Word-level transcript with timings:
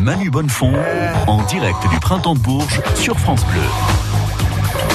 Manu 0.00 0.30
Bonnefond 0.30 0.72
en 1.26 1.42
direct 1.42 1.78
du 1.90 1.98
printemps 2.00 2.34
de 2.34 2.40
Bourges 2.40 2.80
sur 2.94 3.18
France 3.18 3.44
Bleu. 3.46 3.60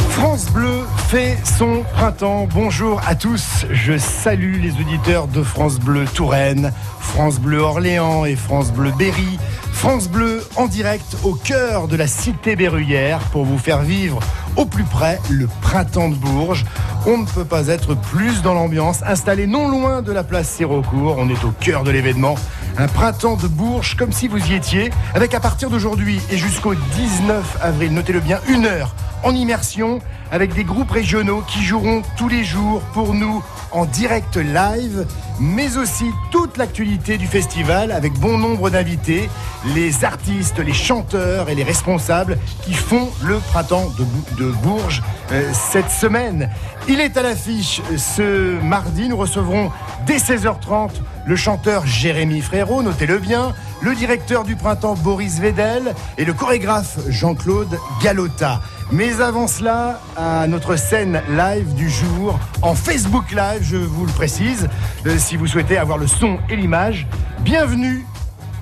France 0.09 0.50
Bleu 0.50 0.81
fait 1.09 1.38
son 1.43 1.83
printemps. 1.93 2.47
Bonjour 2.51 2.99
à 3.05 3.13
tous. 3.13 3.65
Je 3.70 3.97
salue 3.97 4.60
les 4.62 4.71
auditeurs 4.81 5.28
de 5.28 5.44
France 5.44 5.79
Bleu 5.79 6.05
Touraine, 6.05 6.73
France 6.99 7.39
Bleu 7.39 7.60
Orléans 7.60 8.26
et 8.26 8.36
France 8.36 8.71
Bleu 8.71 8.91
Berry. 8.97 9.38
France 9.75 10.07
Bleu 10.07 10.41
en 10.55 10.65
direct 10.65 11.17
au 11.23 11.33
cœur 11.33 11.87
de 11.87 11.96
la 11.96 12.08
cité 12.08 12.55
berruyère 12.55 13.19
pour 13.31 13.46
vous 13.46 13.58
faire 13.58 13.81
vivre 13.81 14.19
au 14.55 14.65
plus 14.65 14.85
près 14.85 15.19
le 15.29 15.47
printemps 15.62 16.09
de 16.09 16.16
Bourges. 16.16 16.66
On 17.05 17.17
ne 17.20 17.26
peut 17.26 17.45
pas 17.45 17.67
être 17.67 17.94
plus 17.94 18.41
dans 18.41 18.53
l'ambiance. 18.53 19.03
Installé 19.05 19.45
non 19.45 19.67
loin 19.67 20.02
de 20.02 20.12
la 20.12 20.23
place 20.23 20.49
Sérocourt, 20.49 21.17
on 21.20 21.30
est 21.30 21.44
au 21.44 21.52
cœur 21.59 21.84
de 21.84 21.91
l'événement. 21.91 22.35
Un 22.77 22.88
printemps 22.88 23.35
de 23.35 23.48
Bourges 23.48 23.95
comme 23.95 24.12
si 24.12 24.27
vous 24.27 24.44
y 24.48 24.53
étiez, 24.55 24.91
avec 25.13 25.34
à 25.34 25.40
partir 25.40 25.70
d'aujourd'hui 25.70 26.20
et 26.31 26.38
jusqu'au 26.38 26.73
19 26.73 27.58
avril, 27.62 27.94
notez-le 27.94 28.22
bien, 28.22 28.39
une 28.48 28.66
heure 28.66 28.95
en 29.23 29.36
immersion 29.36 30.00
avec 30.32 30.54
des 30.54 30.64
groupes 30.64 30.92
régionaux 30.92 31.44
qui 31.48 31.64
joueront 31.64 32.02
tous 32.18 32.28
les 32.28 32.44
jours 32.44 32.82
pour 32.94 33.14
nous 33.14 33.44
en 33.72 33.86
direct 33.86 34.38
live, 34.38 35.06
mais 35.40 35.78
aussi 35.78 36.06
toute 36.32 36.58
l'actualité 36.58 37.18
du 37.18 37.28
festival 37.28 37.92
avec 37.92 38.14
bon 38.14 38.38
nombre 38.38 38.70
d'invités, 38.70 39.30
les 39.76 40.06
artistes, 40.06 40.60
les 40.60 40.74
chanteurs 40.74 41.50
et 41.50 41.56
les 41.56 41.64
responsables 41.64 42.38
qui 42.64 42.74
font 42.74 43.10
le 43.24 43.40
printemps 43.40 43.92
de, 44.38 44.46
Bourges 44.64 45.04
euh, 45.32 45.52
cette 45.54 45.90
semaine. 45.90 46.50
Il 46.88 46.99
est 46.99 47.17
à 47.17 47.23
l'affiche 47.23 47.81
ce 47.98 48.62
mardi, 48.62 49.09
nous 49.09 49.17
recevrons 49.17 49.71
dès 50.05 50.17
16h30 50.17 50.91
le 51.25 51.35
chanteur 51.35 51.88
Jérémy 51.88 52.41
Frérot, 52.41 52.84
notez-le 52.84 53.17
bien, 53.17 53.53
le 53.81 53.95
directeur 53.95 54.44
du 54.44 54.55
printemps 54.55 54.94
Boris 54.94 55.39
Vedel 55.39 55.95
et 56.20 56.25
le 56.25 56.34
chorégraphe 56.34 56.99
Jean-Claude 57.09 57.80
Galota. 58.03 58.61
Mais 58.92 59.19
avant 59.19 59.47
cela, 59.47 60.00
à 60.16 60.45
notre 60.45 60.75
scène 60.75 61.23
live 61.30 61.73
du 61.73 61.89
jour, 61.89 62.38
en 62.61 62.75
Facebook 62.75 63.31
Live, 63.31 63.64
je 63.64 63.77
vous 63.77 64.05
le 64.05 64.11
précise, 64.11 64.70
euh, 65.08 65.17
si 65.17 65.38
vous 65.38 65.47
souhaitez 65.47 65.77
avoir 65.77 65.97
le 65.97 66.05
son 66.05 66.38
et 66.52 66.55
l'image, 66.55 67.08
bienvenue 67.39 68.05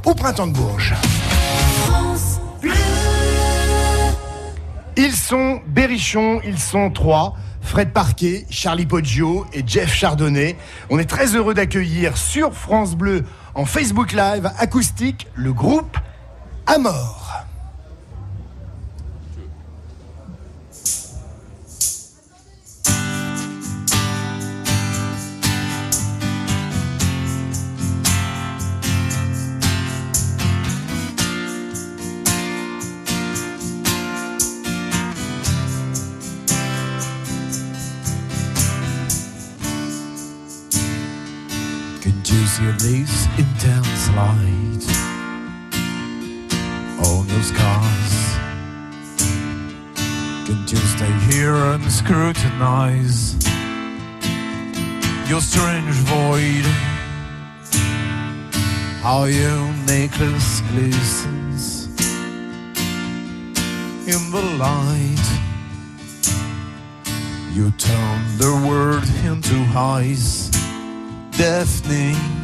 au 0.05 0.13
Printemps 0.13 0.47
de 0.47 0.53
Bourges. 0.53 0.93
Ils 4.95 5.11
sont 5.11 5.59
Berrichon, 5.67 6.39
ils 6.45 6.59
sont 6.59 6.89
trois. 6.89 7.33
Fred 7.63 7.91
Parquet, 7.91 8.45
Charlie 8.49 8.85
Poggio 8.85 9.47
et 9.53 9.63
Jeff 9.65 9.93
Chardonnay. 9.93 10.55
On 10.89 10.99
est 10.99 11.09
très 11.09 11.35
heureux 11.35 11.53
d'accueillir 11.53 12.17
sur 12.17 12.53
France 12.53 12.95
Bleu 12.95 13.23
en 13.55 13.65
Facebook 13.65 14.11
Live 14.11 14.51
acoustique 14.57 15.27
le 15.35 15.53
groupe 15.53 15.97
Amor. 16.67 17.22
See 42.53 42.65
this 42.65 43.25
intense 43.39 44.09
light 44.09 44.85
on 47.03 47.25
those 47.27 47.51
cars. 47.51 48.13
Can't 50.45 50.71
you 50.71 50.77
stay 50.77 51.13
here 51.31 51.55
and 51.55 51.83
scrutinize 51.91 53.33
your 55.27 55.41
strange 55.41 55.95
void? 56.05 56.65
How 59.01 59.23
your 59.23 59.73
necklace 59.87 60.61
glistens 60.69 61.87
in 64.05 64.21
the 64.29 64.45
light. 64.59 65.27
You 67.51 67.71
turn 67.79 68.37
the 68.37 68.53
world 68.67 69.09
into 69.25 69.57
eyes, 69.75 70.51
deafening 71.31 72.42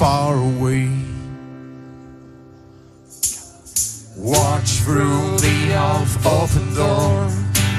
far 0.00 0.34
away. 0.34 0.88
Watch 4.16 4.70
through 4.84 5.36
the 5.44 5.54
half 5.76 6.10
open 6.24 6.74
door. 6.74 7.28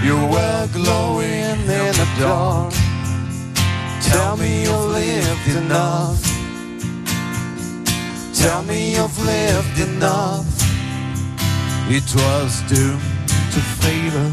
You 0.03 0.17
were 0.33 0.67
glowing 0.71 1.57
in 1.57 1.91
the 1.99 2.07
dark. 2.19 2.73
Tell 4.03 4.37
me 4.37 4.61
you've 4.65 4.89
lived 4.99 5.47
enough. 5.63 6.21
Tell 8.35 8.61
me 8.69 8.91
you've 8.95 9.19
lived 9.25 9.79
enough. 9.89 10.45
It 11.89 12.07
was 12.21 12.61
doomed 12.69 13.01
to 13.53 13.61
failure. 13.81 14.31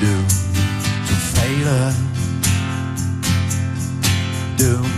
Doomed 0.00 0.36
to 1.08 1.16
failure. 1.34 1.92
Doomed 4.56 4.91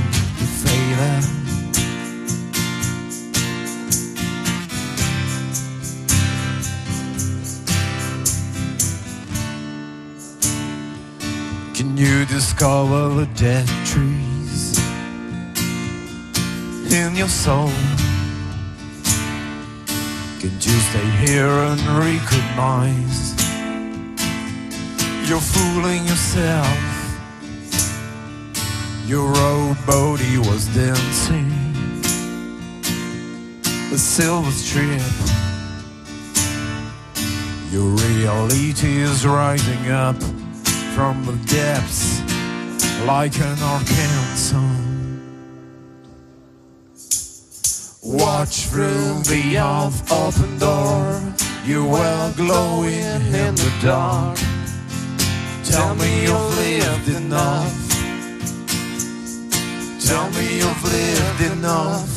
you 11.99 12.25
discover 12.27 13.09
the 13.11 13.27
dead 13.35 13.67
trees 13.85 14.79
in 16.93 17.15
your 17.15 17.29
soul? 17.29 17.69
Can 20.41 20.53
you 20.53 20.79
stay 20.89 21.09
here 21.25 21.47
and 21.47 21.81
recognize 21.99 23.35
you're 25.29 25.41
fooling 25.41 26.05
yourself? 26.05 26.79
Your 29.07 29.29
old 29.37 29.77
body 29.87 30.39
was 30.39 30.67
dancing 30.75 31.51
the 33.91 33.99
silver 33.99 34.51
strip. 34.51 35.03
Your 37.71 37.91
reality 37.91 39.03
is 39.03 39.27
rising 39.27 39.91
up 39.91 40.17
from 40.95 41.25
the 41.25 41.33
depths 41.53 42.21
like 43.05 43.37
an 43.41 43.59
arcane 43.65 44.37
song. 44.37 45.21
Watch 48.05 48.67
through 48.67 49.23
the 49.25 49.57
half 49.59 50.13
open 50.13 50.57
door. 50.57 51.21
You 51.65 51.85
were 51.85 52.33
glowing 52.37 53.23
in 53.43 53.57
the 53.57 53.73
dark. 53.83 54.39
Tell 55.65 55.97
me 55.97 56.27
you've 56.27 56.59
lived 56.59 57.09
enough. 57.25 57.75
Tell 60.07 60.31
me 60.31 60.59
you've 60.59 60.85
lived 60.85 61.59
enough. 61.59 62.11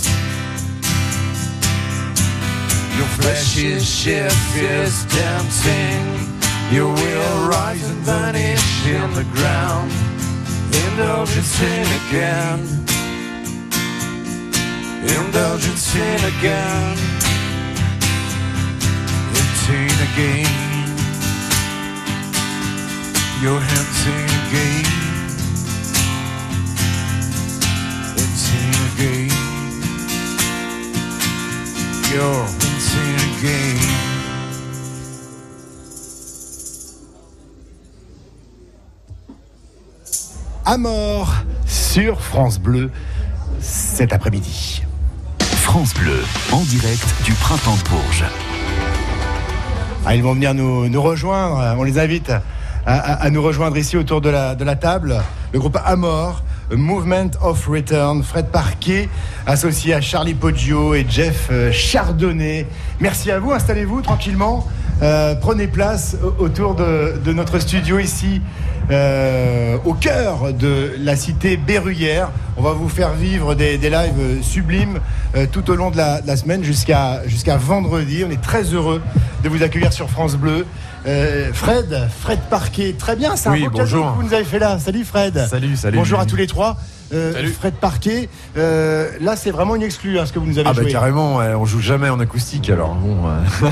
Your 2.95 3.09
fleshy 3.17 3.79
shift 3.79 4.55
is 4.55 5.03
dancing. 5.05 6.26
You 6.69 6.83
will 6.85 7.47
rise 7.47 7.81
and 7.89 7.99
vanish 7.99 8.85
in 8.85 9.13
the 9.13 9.23
ground, 9.31 9.89
indulgent 10.69 11.45
sin 11.45 11.87
again, 12.03 12.59
indulgent 15.01 15.77
sin 15.77 16.19
again, 16.33 16.97
empty 19.41 19.87
again. 20.11 20.87
You're 23.41 23.63
empty 23.79 24.19
again, 24.43 24.85
empty 28.23 28.63
again. 28.91 29.31
You're 32.11 32.45
empty 32.45 33.07
again. 33.37 33.96
À 40.69 40.77
mort 40.77 41.33
sur 41.65 42.19
France 42.19 42.59
Bleu 42.59 42.91
cet 43.61 44.11
après-midi. 44.11 44.83
France 45.39 45.93
Bleu, 45.93 46.19
en 46.51 46.59
direct 46.63 47.05
du 47.23 47.31
printemps 47.35 47.77
de 47.77 47.89
Bourges. 47.89 48.25
Ah, 50.05 50.13
ils 50.13 50.21
vont 50.21 50.33
venir 50.33 50.53
nous, 50.53 51.01
rejoindre. 51.01 51.77
On 51.79 51.83
les 51.83 51.97
invite 51.97 52.33
à, 52.85 53.29
nous 53.29 53.41
rejoindre 53.41 53.77
ici 53.77 53.95
autour 53.95 54.19
de 54.19 54.27
la, 54.27 54.55
de 54.55 54.65
la 54.65 54.75
table. 54.75 55.15
Le 55.53 55.59
groupe 55.59 55.77
Amor 55.85 56.43
Movement 56.69 57.31
of 57.41 57.65
Return. 57.65 58.21
Fred 58.21 58.47
Parquet, 58.47 59.07
associé 59.45 59.93
à 59.93 60.01
Charlie 60.01 60.33
Poggio 60.33 60.95
et 60.95 61.05
Jeff 61.07 61.47
euh, 61.49 61.71
Chardonnay. 61.71 62.67
Merci 62.99 63.31
à 63.31 63.39
vous, 63.39 63.53
installez-vous 63.53 64.01
tranquillement. 64.01 64.67
Euh, 65.01 65.35
prenez 65.35 65.67
place 65.67 66.17
autour 66.39 66.73
de, 66.75 67.13
de 67.23 67.33
notre 67.33 67.59
studio 67.59 67.99
ici, 67.99 68.41
euh, 68.89 69.77
au 69.85 69.93
cœur 69.93 70.53
de 70.53 70.95
la 70.99 71.15
cité 71.15 71.55
berruyère. 71.55 72.29
On 72.57 72.63
va 72.63 72.71
vous 72.73 72.89
faire 72.89 73.13
vivre 73.13 73.53
des, 73.53 73.77
des 73.77 73.91
lives 73.91 74.41
sublimes 74.41 74.99
euh, 75.35 75.45
tout 75.51 75.69
au 75.69 75.75
long 75.75 75.91
de 75.91 75.97
la, 75.97 76.21
de 76.21 76.27
la 76.27 76.35
semaine 76.35 76.63
jusqu'à 76.63 77.21
jusqu'à 77.27 77.57
vendredi. 77.57 78.23
On 78.27 78.31
est 78.31 78.41
très 78.41 78.63
heureux 78.63 79.01
de 79.43 79.49
vous 79.49 79.61
accueillir 79.61 79.93
sur 79.93 80.09
France 80.09 80.35
Bleu. 80.35 80.65
Fred, 81.53 82.09
Fred 82.19 82.39
Parquet, 82.49 82.93
très 82.97 83.15
bien, 83.15 83.37
c'est 83.37 83.47
Oui, 83.49 83.61
un 83.63 83.69
beau 83.69 83.77
cadeau 83.77 83.79
bonjour. 83.83 84.11
que 84.11 84.17
vous 84.17 84.23
nous 84.27 84.33
avez 84.33 84.43
fait 84.43 84.59
là. 84.59 84.77
Salut 84.77 85.05
Fred. 85.05 85.47
Salut, 85.49 85.77
salut. 85.77 85.97
Bonjour 85.97 86.19
à 86.19 86.25
tous 86.25 86.35
les 86.35 86.47
trois. 86.47 86.75
Euh, 87.13 87.31
Salut. 87.33 87.49
Fred 87.53 87.73
Parquet, 87.75 88.27
euh, 88.57 89.09
là 89.21 89.35
c'est 89.37 89.51
vraiment 89.51 89.75
une 89.75 89.83
exclue 89.83 90.19
hein, 90.19 90.25
ce 90.25 90.33
que 90.33 90.39
vous 90.39 90.45
nous 90.45 90.59
avez 90.59 90.67
Ah 90.69 90.73
bah 90.73 90.81
joué. 90.81 90.91
carrément, 90.91 91.37
ouais, 91.37 91.53
on 91.53 91.63
joue 91.65 91.79
jamais 91.79 92.09
en 92.09 92.19
acoustique 92.19 92.69
alors 92.69 92.95
bon. 92.95 93.17
euh, 93.27 93.69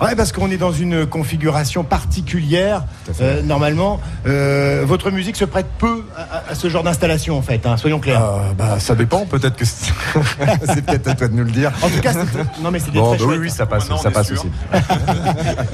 Ouais, 0.04 0.16
parce 0.16 0.32
qu'on 0.32 0.50
est 0.50 0.56
dans 0.56 0.72
une 0.72 1.06
configuration 1.06 1.84
particulière. 1.84 2.82
Euh, 3.20 3.40
normalement, 3.42 4.00
euh, 4.26 4.82
votre 4.84 5.10
musique 5.12 5.36
se 5.36 5.44
prête 5.44 5.66
peu 5.78 6.02
à, 6.48 6.54
ce 6.56 6.68
genre 6.68 6.82
d'installation, 6.82 7.38
en 7.38 7.42
fait. 7.42 7.64
hein, 7.66 7.76
soyons 7.76 8.00
clairs. 8.00 8.24
euh, 8.24 8.52
bah 8.58 8.80
ça 8.80 8.94
dépend, 8.96 9.26
peut-être 9.26 9.56
que 9.56 9.64
c'est 9.64 9.92
c'est 10.66 10.84
peut-être 10.84 11.08
à 11.08 11.14
toi 11.14 11.28
de 11.28 11.34
nous 11.34 11.44
le 11.44 11.50
dire. 11.52 11.70
En 11.82 11.88
tout 11.88 12.00
cas, 12.00 12.12
c'est- 12.12 12.62
non 12.62 12.70
mais 12.72 12.80
c'est 12.80 12.90
des 12.90 12.98
Bon, 12.98 13.14
très 13.14 13.24
bah 13.26 13.32
oui, 13.38 13.50
ça 13.50 13.66
passe, 13.66 13.88
ça 14.02 14.10
passe 14.10 14.26
sûr. 14.26 14.38
aussi. 14.40 14.50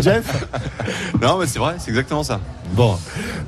Jeff. 0.01 0.47
Non, 1.23 1.39
mais 1.39 1.47
c'est 1.47 1.59
vrai, 1.59 1.77
c'est 1.79 1.91
exactement 1.91 2.23
ça. 2.23 2.41
Bon, 2.73 2.99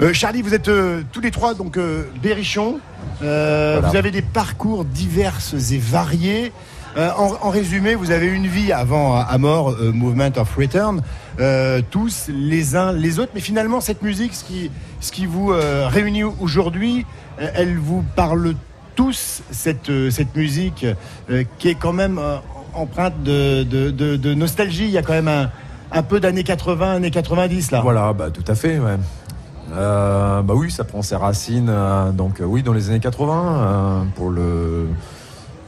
Euh, 0.01 0.15
Charlie, 0.15 0.41
vous 0.43 0.55
êtes 0.55 0.69
euh, 0.69 1.03
tous 1.13 1.21
les 1.21 1.31
trois 1.31 1.53
donc 1.55 1.77
euh, 1.77 2.05
berrichons. 2.23 2.79
Euh, 3.23 3.75
Voilà. 3.75 3.89
Vous 3.89 3.97
avez 3.97 4.11
des 4.11 4.23
parcours 4.23 4.85
divers 4.85 5.39
et 5.71 5.79
variés. 5.79 6.53
Euh, 6.97 7.11
en, 7.17 7.37
en 7.47 7.51
résumé, 7.51 7.95
vous 7.95 8.11
avez 8.11 8.27
une 8.27 8.49
vie 8.49 8.73
avant 8.73 9.15
à, 9.15 9.39
mort, 9.39 9.71
euh, 9.71 9.93
Movement 9.93 10.33
of 10.37 10.53
Return, 10.57 11.03
euh, 11.39 11.83
tous 11.89 12.27
les 12.29 12.75
uns 12.75 12.93
les 12.93 13.21
autres. 13.21 13.31
Mais 13.35 13.41
finalement, 13.41 13.81
cette 13.81 14.03
musique, 14.03 14.35
ce 14.35 14.43
qui, 14.45 14.71
ce 15.01 15.13
qui 15.13 15.27
vous 15.27 15.53
réunit 15.89 16.25
aujourd'hui, 16.25 17.07
elle 17.39 17.77
vous 17.79 18.05
parle 18.17 18.55
tous 18.97 19.43
cette, 19.53 19.91
cette 20.11 20.35
musique 20.37 20.85
qui 21.59 21.69
est 21.69 21.75
quand 21.77 21.93
même 21.93 22.21
empreinte 22.75 23.23
de, 23.23 23.63
de- 23.63 23.91
de- 23.91 24.17
de 24.17 24.35
nostalgie. 24.35 24.85
Il 24.85 24.91
y 24.91 24.99
a 24.99 25.03
quand 25.03 25.13
même 25.13 25.29
un, 25.29 25.51
un 25.93 26.03
peu 26.03 26.19
d'années 26.21 26.43
80, 26.45 26.95
années 26.97 27.11
90 27.13 27.71
là. 27.71 27.81
Voilà, 27.83 28.13
bah 28.13 28.31
tout 28.31 28.45
à 28.49 28.55
fait, 28.57 28.79
ouais. 28.81 28.97
Euh, 29.73 30.43
bah 30.43 30.55
oui, 30.57 30.71
ça 30.71 30.85
prend 30.85 31.03
ses 31.03 31.17
racines, 31.17 31.69
euh, 31.69 32.11
donc 32.13 32.41
euh, 32.41 32.45
oui, 32.45 32.63
dans 32.63 32.73
les 32.73 32.91
années 32.91 33.01
80, 33.01 33.33
euh, 33.45 34.03
pour 34.17 34.31
le, 34.31 34.89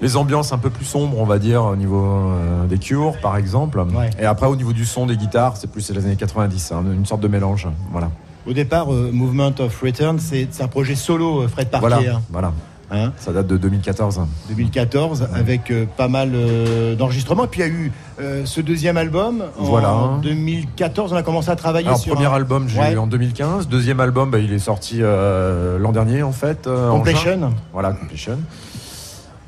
les 0.01 0.17
ambiances 0.17 0.53
un 0.53 0.59
peu 0.59 0.71
plus 0.71 0.85
sombres, 0.85 1.19
on 1.19 1.25
va 1.25 1.39
dire, 1.39 1.65
au 1.65 1.77
niveau 1.77 2.05
euh, 2.05 2.67
des 2.67 2.79
Cures, 2.79 3.21
par 3.21 3.37
exemple. 3.37 3.79
Ouais. 3.81 4.11
Et 4.19 4.25
après, 4.25 4.47
au 4.47 4.57
niveau 4.57 4.73
du 4.73 4.85
son 4.85 5.07
des 5.07 5.17
guitares, 5.17 5.57
c'est 5.57 5.71
plus 5.71 5.89
les 5.91 6.05
années 6.05 6.17
90, 6.17 6.73
hein, 6.73 6.85
une 6.93 7.07
sorte 7.07 7.21
de 7.21 7.29
mélange, 7.29 7.69
voilà. 7.91 8.11
Au 8.47 8.53
départ, 8.53 8.93
euh, 8.93 9.11
Movement 9.13 9.55
of 9.61 9.81
Return, 9.81 10.19
c'est 10.19 10.49
un 10.61 10.69
projet 10.69 10.97
solo, 10.97 11.47
Fred 11.47 11.69
Voilà, 11.79 11.99
hein, 11.99 12.23
voilà. 12.31 12.53
Hein, 12.93 13.13
Ça 13.17 13.33
date 13.33 13.47
de 13.47 13.57
2014. 13.57 14.21
2014, 14.49 15.29
avec 15.35 15.71
euh, 15.71 15.87
pas 15.97 16.09
mal 16.09 16.31
euh, 16.35 16.95
d'enregistrements. 16.95 17.47
Puis 17.47 17.61
il 17.61 17.67
y 17.67 17.67
a 17.67 17.73
eu 17.73 17.93
euh, 18.21 18.43
ce 18.45 18.61
deuxième 18.61 18.97
album 18.97 19.43
en 19.59 19.65
Voilà. 19.65 20.11
2014. 20.23 21.13
On 21.13 21.17
a 21.17 21.23
commencé 21.23 21.51
à 21.51 21.57
travailler 21.57 21.87
Alors, 21.89 21.99
sur 21.99 22.15
premier 22.15 22.27
un- 22.27 22.33
album, 22.33 22.69
j'ai 22.69 22.79
Ouais. 22.79 22.93
eu 22.93 22.99
en 22.99 23.07
2015. 23.07 23.69
Deuxième 23.69 24.01
album, 24.01 24.31
bah, 24.31 24.39
il 24.39 24.53
est 24.53 24.59
sorti 24.59 24.99
euh, 25.01 25.79
l'an 25.79 25.93
dernier, 25.93 26.23
en 26.23 26.33
fait. 26.33 26.67
en. 26.67 26.91
Completion. 26.99 27.53
Voilà, 27.73 27.93
Completion. 27.93 28.39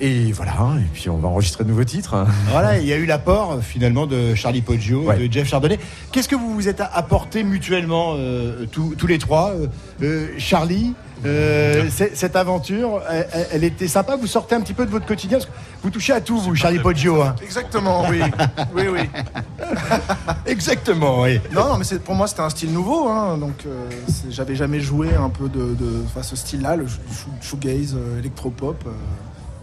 Et 0.00 0.32
voilà, 0.32 0.52
et 0.80 0.84
puis 0.92 1.08
on 1.08 1.18
va 1.18 1.28
enregistrer 1.28 1.62
de 1.62 1.68
nouveaux 1.68 1.84
titres. 1.84 2.26
Voilà, 2.50 2.78
il 2.78 2.86
y 2.86 2.92
a 2.92 2.96
eu 2.96 3.06
l'apport 3.06 3.52
euh, 3.52 3.60
finalement 3.60 4.06
de 4.06 4.34
Charlie 4.34 4.60
Poggio, 4.60 5.02
Ouais. 5.04 5.16
de 5.28 5.32
Jeff 5.32 5.48
Chardonnay. 5.48 5.78
Qu'est-ce 6.10 6.28
que 6.28 6.34
vous 6.34 6.52
vous 6.52 6.68
êtes 6.68 6.80
apporté 6.80 7.44
mutuellement 7.44 8.14
euh, 8.16 8.66
tous, 8.72 8.96
tous 8.96 9.06
les 9.06 9.18
trois 9.18 9.52
Euh, 10.02 10.28
Charlie, 10.36 10.94
euh, 11.24 11.88
cette 11.90 12.34
aventure, 12.34 13.00
elle, 13.52 13.62
était 13.62 13.86
sympa. 13.88 14.16
Vous 14.16 14.26
sortez 14.26 14.56
un 14.56 14.60
petit 14.62 14.74
peu 14.74 14.84
de 14.84 14.90
votre 14.90 15.06
quotidien. 15.06 15.38
parce 15.38 15.46
que 15.48 15.52
vous 15.84 15.90
touchez 15.90 16.12
à 16.12 16.20
tout, 16.20 16.38
vous, 16.38 16.54
Charlie 16.56 16.80
Poggio. 16.80 17.22
hein. 17.22 17.36
Exactement, 17.42 18.04
oui. 18.10 18.20
oui, 18.74 18.82
oui. 18.92 19.08
Exactement, 20.46 21.22
oui. 21.22 21.40
Non, 21.52 21.68
non, 21.68 21.78
mais 21.78 21.84
c'est- 21.84 22.00
pour 22.02 22.14
moi, 22.16 22.26
c'était 22.26 22.42
un 22.42 22.50
style 22.50 22.72
nouveau. 22.72 23.08
hein, 23.08 23.38
donc, 23.38 23.64
euh, 23.66 23.88
j'avais 24.28 24.56
jamais 24.56 24.80
joué 24.80 25.10
un 25.14 25.30
peu 25.30 25.48
de, 25.48 25.76
ce 26.20 26.36
style-là, 26.36 26.76
le 26.76 26.86
shoe- 26.86 26.98
shoegaze, 27.40 27.96
électropop. 28.18 28.82
euh, 28.86 28.90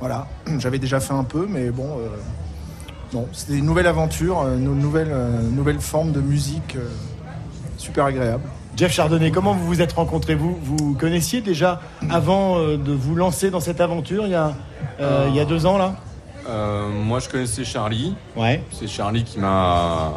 voilà. 0.01 0.27
J'avais 0.59 0.79
déjà 0.79 0.99
fait 0.99 1.13
un 1.13 1.23
peu, 1.23 1.45
mais 1.49 1.69
bon. 1.69 1.87
euh, 1.99 2.07
non, 3.13 3.27
c'était 3.33 3.57
une 3.57 3.65
nouvelle 3.65 3.87
aventure, 3.87 4.41
une 4.47 4.73
nouvelle, 4.79 5.11
euh, 5.11 5.41
nouvelle 5.41 5.79
forme 5.81 6.11
de 6.11 6.21
musique 6.21 6.75
euh, 6.77 6.87
super 7.77 8.05
agréable. 8.05 8.43
Jeff 8.77 8.93
Chardonnay, 8.93 9.31
comment 9.31 9.53
vous 9.53 9.67
vous 9.67 9.81
êtes 9.81 9.91
rencontrés? 9.91 10.33
Vous, 10.33 10.57
vous 10.63 10.93
connaissiez 10.93 11.41
déjà 11.41 11.81
avant 12.09 12.57
euh, 12.57 12.77
de 12.77 12.91
vous 12.93 13.15
lancer 13.15 13.49
dans 13.51 13.59
cette 13.59 13.81
aventure 13.81 14.25
il 14.25 14.31
y 14.31 14.35
a, 14.35 14.53
euh, 15.01 15.25
il 15.29 15.35
y 15.35 15.39
a 15.39 15.45
deux 15.45 15.65
ans 15.65 15.77
là? 15.77 15.95
Euh, 16.49 16.89
moi, 16.89 17.19
je 17.19 17.29
connaissais 17.29 17.63
Charlie. 17.63 18.15
Ouais. 18.35 18.63
C'est 18.71 18.87
Charlie 18.87 19.23
qui 19.23 19.39
m'a 19.39 20.13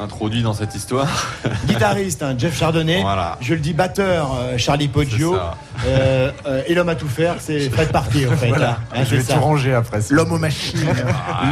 introduit 0.00 0.42
dans 0.42 0.52
cette 0.54 0.74
histoire. 0.74 1.06
Guitariste, 1.66 2.22
hein, 2.22 2.34
Jeff 2.36 2.56
Chardonnay. 2.58 3.02
Voilà. 3.02 3.36
Je 3.40 3.54
le 3.54 3.60
dis 3.60 3.72
batteur, 3.72 4.34
euh, 4.38 4.58
Charlie 4.58 4.88
Poggio. 4.88 5.34
Ça. 5.34 5.54
Euh, 5.86 6.30
euh, 6.46 6.62
et 6.66 6.74
l'homme 6.74 6.88
à 6.88 6.94
tout 6.94 7.08
faire, 7.08 7.36
c'est 7.38 7.70
Fred 7.70 7.88
Parquet 7.92 8.26
en 8.26 8.32
fait. 8.36 8.48
Voilà, 8.48 8.78
hein. 8.94 9.04
Je 9.04 9.16
vais 9.16 9.20
c'est 9.22 9.32
tout 9.34 9.38
ça. 9.38 9.38
ranger 9.40 9.74
après. 9.74 10.00
ça. 10.00 10.14
L'homme 10.14 10.32
aux 10.32 10.38
machines. 10.38 10.80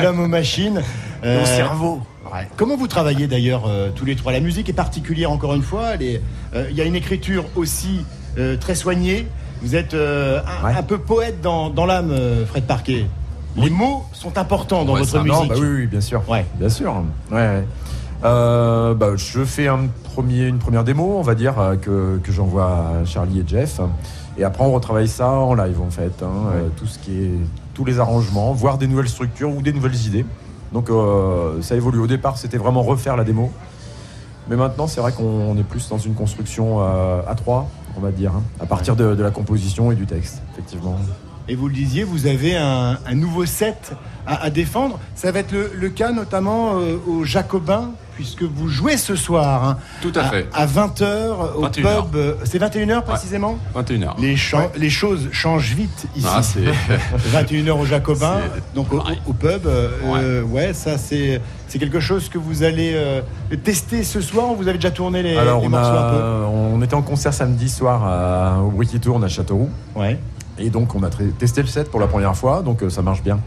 L'homme 0.02 0.20
aux 0.20 0.28
machines. 0.28 0.82
Au 1.25 1.44
cerveau. 1.44 2.00
ouais. 2.32 2.48
Comment 2.56 2.76
vous 2.76 2.88
travaillez 2.88 3.26
d'ailleurs 3.26 3.69
tous 3.94 4.04
les 4.04 4.16
trois? 4.16 4.32
La 4.32 4.40
musique 4.40 4.69
est 4.69 4.75
particulière 4.75 5.31
encore 5.31 5.54
une 5.54 5.62
fois. 5.62 5.92
Il 6.00 6.20
y 6.76 6.81
a 6.81 6.84
une 6.84 6.96
écriture 6.96 7.44
aussi 7.56 8.04
très 8.60 8.75
soignée. 8.75 9.26
Vous 9.62 9.76
êtes 9.76 9.92
un, 9.94 10.66
Ouais. 10.66 10.75
un 10.76 10.82
peu 10.82 10.96
poète 10.98 11.40
dans, 11.42 11.69
dans 11.69 11.84
l'âme, 11.87 12.14
Fred 12.48 12.64
Parquet. 12.64 13.04
Les 13.56 13.69
mots 13.69 14.04
sont 14.12 14.38
importants 14.38 14.84
dans 14.84 14.92
Ouais, 14.94 15.00
votre 15.00 15.10
ça, 15.12 15.22
musique. 15.22 15.32
Non, 15.42 15.46
bah 15.46 15.54
oui, 15.58 15.66
oui, 15.81 15.87
bien 15.87 16.00
sûr. 16.00 16.22
Bien 16.58 16.69
sûr. 16.69 17.02
Ouais. 17.32 17.64
Euh, 18.22 18.94
bah, 18.94 19.17
je 19.17 19.44
fais 19.44 19.67
un 19.69 19.87
premier, 20.14 20.46
une 20.46 20.58
première 20.58 20.84
démo, 20.84 21.14
on 21.17 21.22
va 21.22 21.34
dire, 21.34 21.58
euh, 21.58 21.76
que, 21.76 22.19
que 22.22 22.32
j'envoie 22.32 22.67
à 22.67 23.05
Charlie 23.06 23.40
et 23.40 23.44
Jeff. 23.46 23.81
Et 24.37 24.44
après, 24.44 24.64
on 24.64 24.72
retravaille 24.72 25.08
ça 25.08 25.31
en 25.31 25.55
live, 25.55 25.81
en 25.81 25.90
fait. 25.90 26.22
hein, 26.22 26.52
euh, 26.55 26.69
tout 26.76 26.87
ce 26.87 26.99
qui 26.99 27.12
est, 27.25 27.31
tous 27.75 27.84
les 27.84 27.99
arrangements, 27.99 28.52
voire 28.52 28.76
des 28.78 28.87
nouvelles 28.87 29.08
structures 29.08 29.55
ou 29.55 29.62
des 29.62 29.72
nouvelles 29.72 30.06
idées. 30.06 30.26
Donc, 30.72 30.90
euh, 30.90 31.61
ça 31.62 31.76
évolue. 31.76 31.99
Au 31.99 32.06
départ, 32.06 32.37
c'était 32.37 32.59
vraiment 32.59 32.83
refaire 32.83 33.16
la 33.16 33.25
démo. 33.25 33.50
Mais 34.49 34.56
maintenant, 34.56 34.87
c'est 34.87 35.00
vrai 35.00 35.12
qu'on 35.12 35.56
est 35.56 35.62
plus 35.62 35.88
dans 35.88 35.99
une 35.99 36.14
construction 36.14 36.80
à 36.80 37.35
trois, 37.37 37.68
on 37.97 38.00
va 38.00 38.11
dire, 38.11 38.33
hein, 38.35 38.42
à 38.59 38.66
partir 38.66 38.97
de, 38.97 39.14
de 39.14 39.23
la 39.23 39.30
composition 39.30 39.92
et 39.92 39.94
du 39.94 40.06
texte, 40.06 40.42
effectivement. 40.52 40.97
Et 41.49 41.54
vous 41.54 41.68
le 41.68 41.75
disiez, 41.75 42.02
vous 42.02 42.26
avez 42.26 42.56
un, 42.56 42.99
un 43.06 43.14
nouveau 43.14 43.47
set 43.47 43.92
à, 44.26 44.42
à 44.42 44.50
défendre. 44.50 44.99
Ça 45.14 45.30
va 45.30 45.38
être 45.40 45.52
le, 45.52 45.71
le 45.75 45.88
cas 45.90 46.11
notamment 46.11 46.78
euh, 46.80 46.97
aux 47.06 47.23
Jacobins, 47.25 47.90
puisque 48.20 48.42
vous 48.42 48.68
jouez 48.68 48.98
ce 48.98 49.16
soir 49.16 49.64
hein, 49.64 49.78
Tout 50.02 50.12
à 50.14 50.24
fait. 50.24 50.46
à 50.52 50.66
20h 50.66 51.54
au 51.56 51.62
21 51.62 52.02
pub. 52.02 52.16
C'est 52.44 52.58
21h 52.60 53.02
précisément 53.02 53.56
21h. 53.74 54.20
les, 54.20 54.90
choses 54.90 55.28
changent 55.32 55.72
vite 55.74 56.06
ici. 56.14 56.26
Ah, 56.30 56.42
c'est 56.42 56.60
21h 57.32 57.70
au 57.70 57.86
Jacobin, 57.86 58.34
C'est- 58.54 58.74
donc 58.74 58.88
au, 58.92 59.32
pub. 59.32 59.66
euh, 59.66 59.88
euh, 60.04 60.42
ouais, 60.42 60.74
ça 60.74 60.98
c'est 60.98 61.40
c'est 61.66 61.78
quelque 61.78 62.00
chose 62.00 62.28
que 62.28 62.36
vous 62.36 62.62
allez 62.62 62.92
euh, 62.94 63.22
tester 63.64 64.02
ce 64.04 64.20
soir. 64.20 64.50
ou 64.52 64.56
Vous 64.56 64.68
avez 64.68 64.76
déjà 64.76 64.90
tourné 64.90 65.22
les, 65.22 65.36
Alors, 65.38 65.60
les 65.62 65.66
on, 65.68 65.70
morceaux 65.70 65.90
un 65.90 65.94
a, 65.94 66.46
on 66.48 66.82
était 66.82 66.94
en 66.94 67.02
concert 67.02 67.32
samedi 67.32 67.68
soir 67.70 68.04
à- 68.04 68.60
au 68.62 68.70
Wiki 68.76 69.00
Tourne 69.00 69.24
à 69.24 69.28
Châteauroux. 69.28 69.70
peu 69.94 70.00
Ouais. 70.00 70.18
Et 70.58 70.68
donc, 70.68 70.94
on 70.94 71.02
a 71.04 71.08
testé 71.38 71.62
le 71.62 71.68
set 71.68 71.90
pour 71.90 72.00
la 72.00 72.06
première 72.06 72.36
fois, 72.36 72.60
donc 72.60 72.82
euh, 72.82 72.90
ça 72.90 73.00
marche 73.00 73.22
bien. 73.22 73.38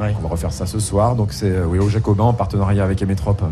Ouais. 0.00 0.14
On 0.18 0.22
va 0.22 0.28
refaire 0.30 0.50
ça 0.52 0.66
ce 0.66 0.78
soir. 0.80 1.14
Donc, 1.14 1.32
c'est 1.32 1.50
euh, 1.50 1.66
oui, 1.68 1.78
au 1.78 1.88
Jacobin 1.88 2.24
en 2.24 2.32
partenariat 2.32 2.82
avec 2.84 3.02
Emetrop. 3.02 3.42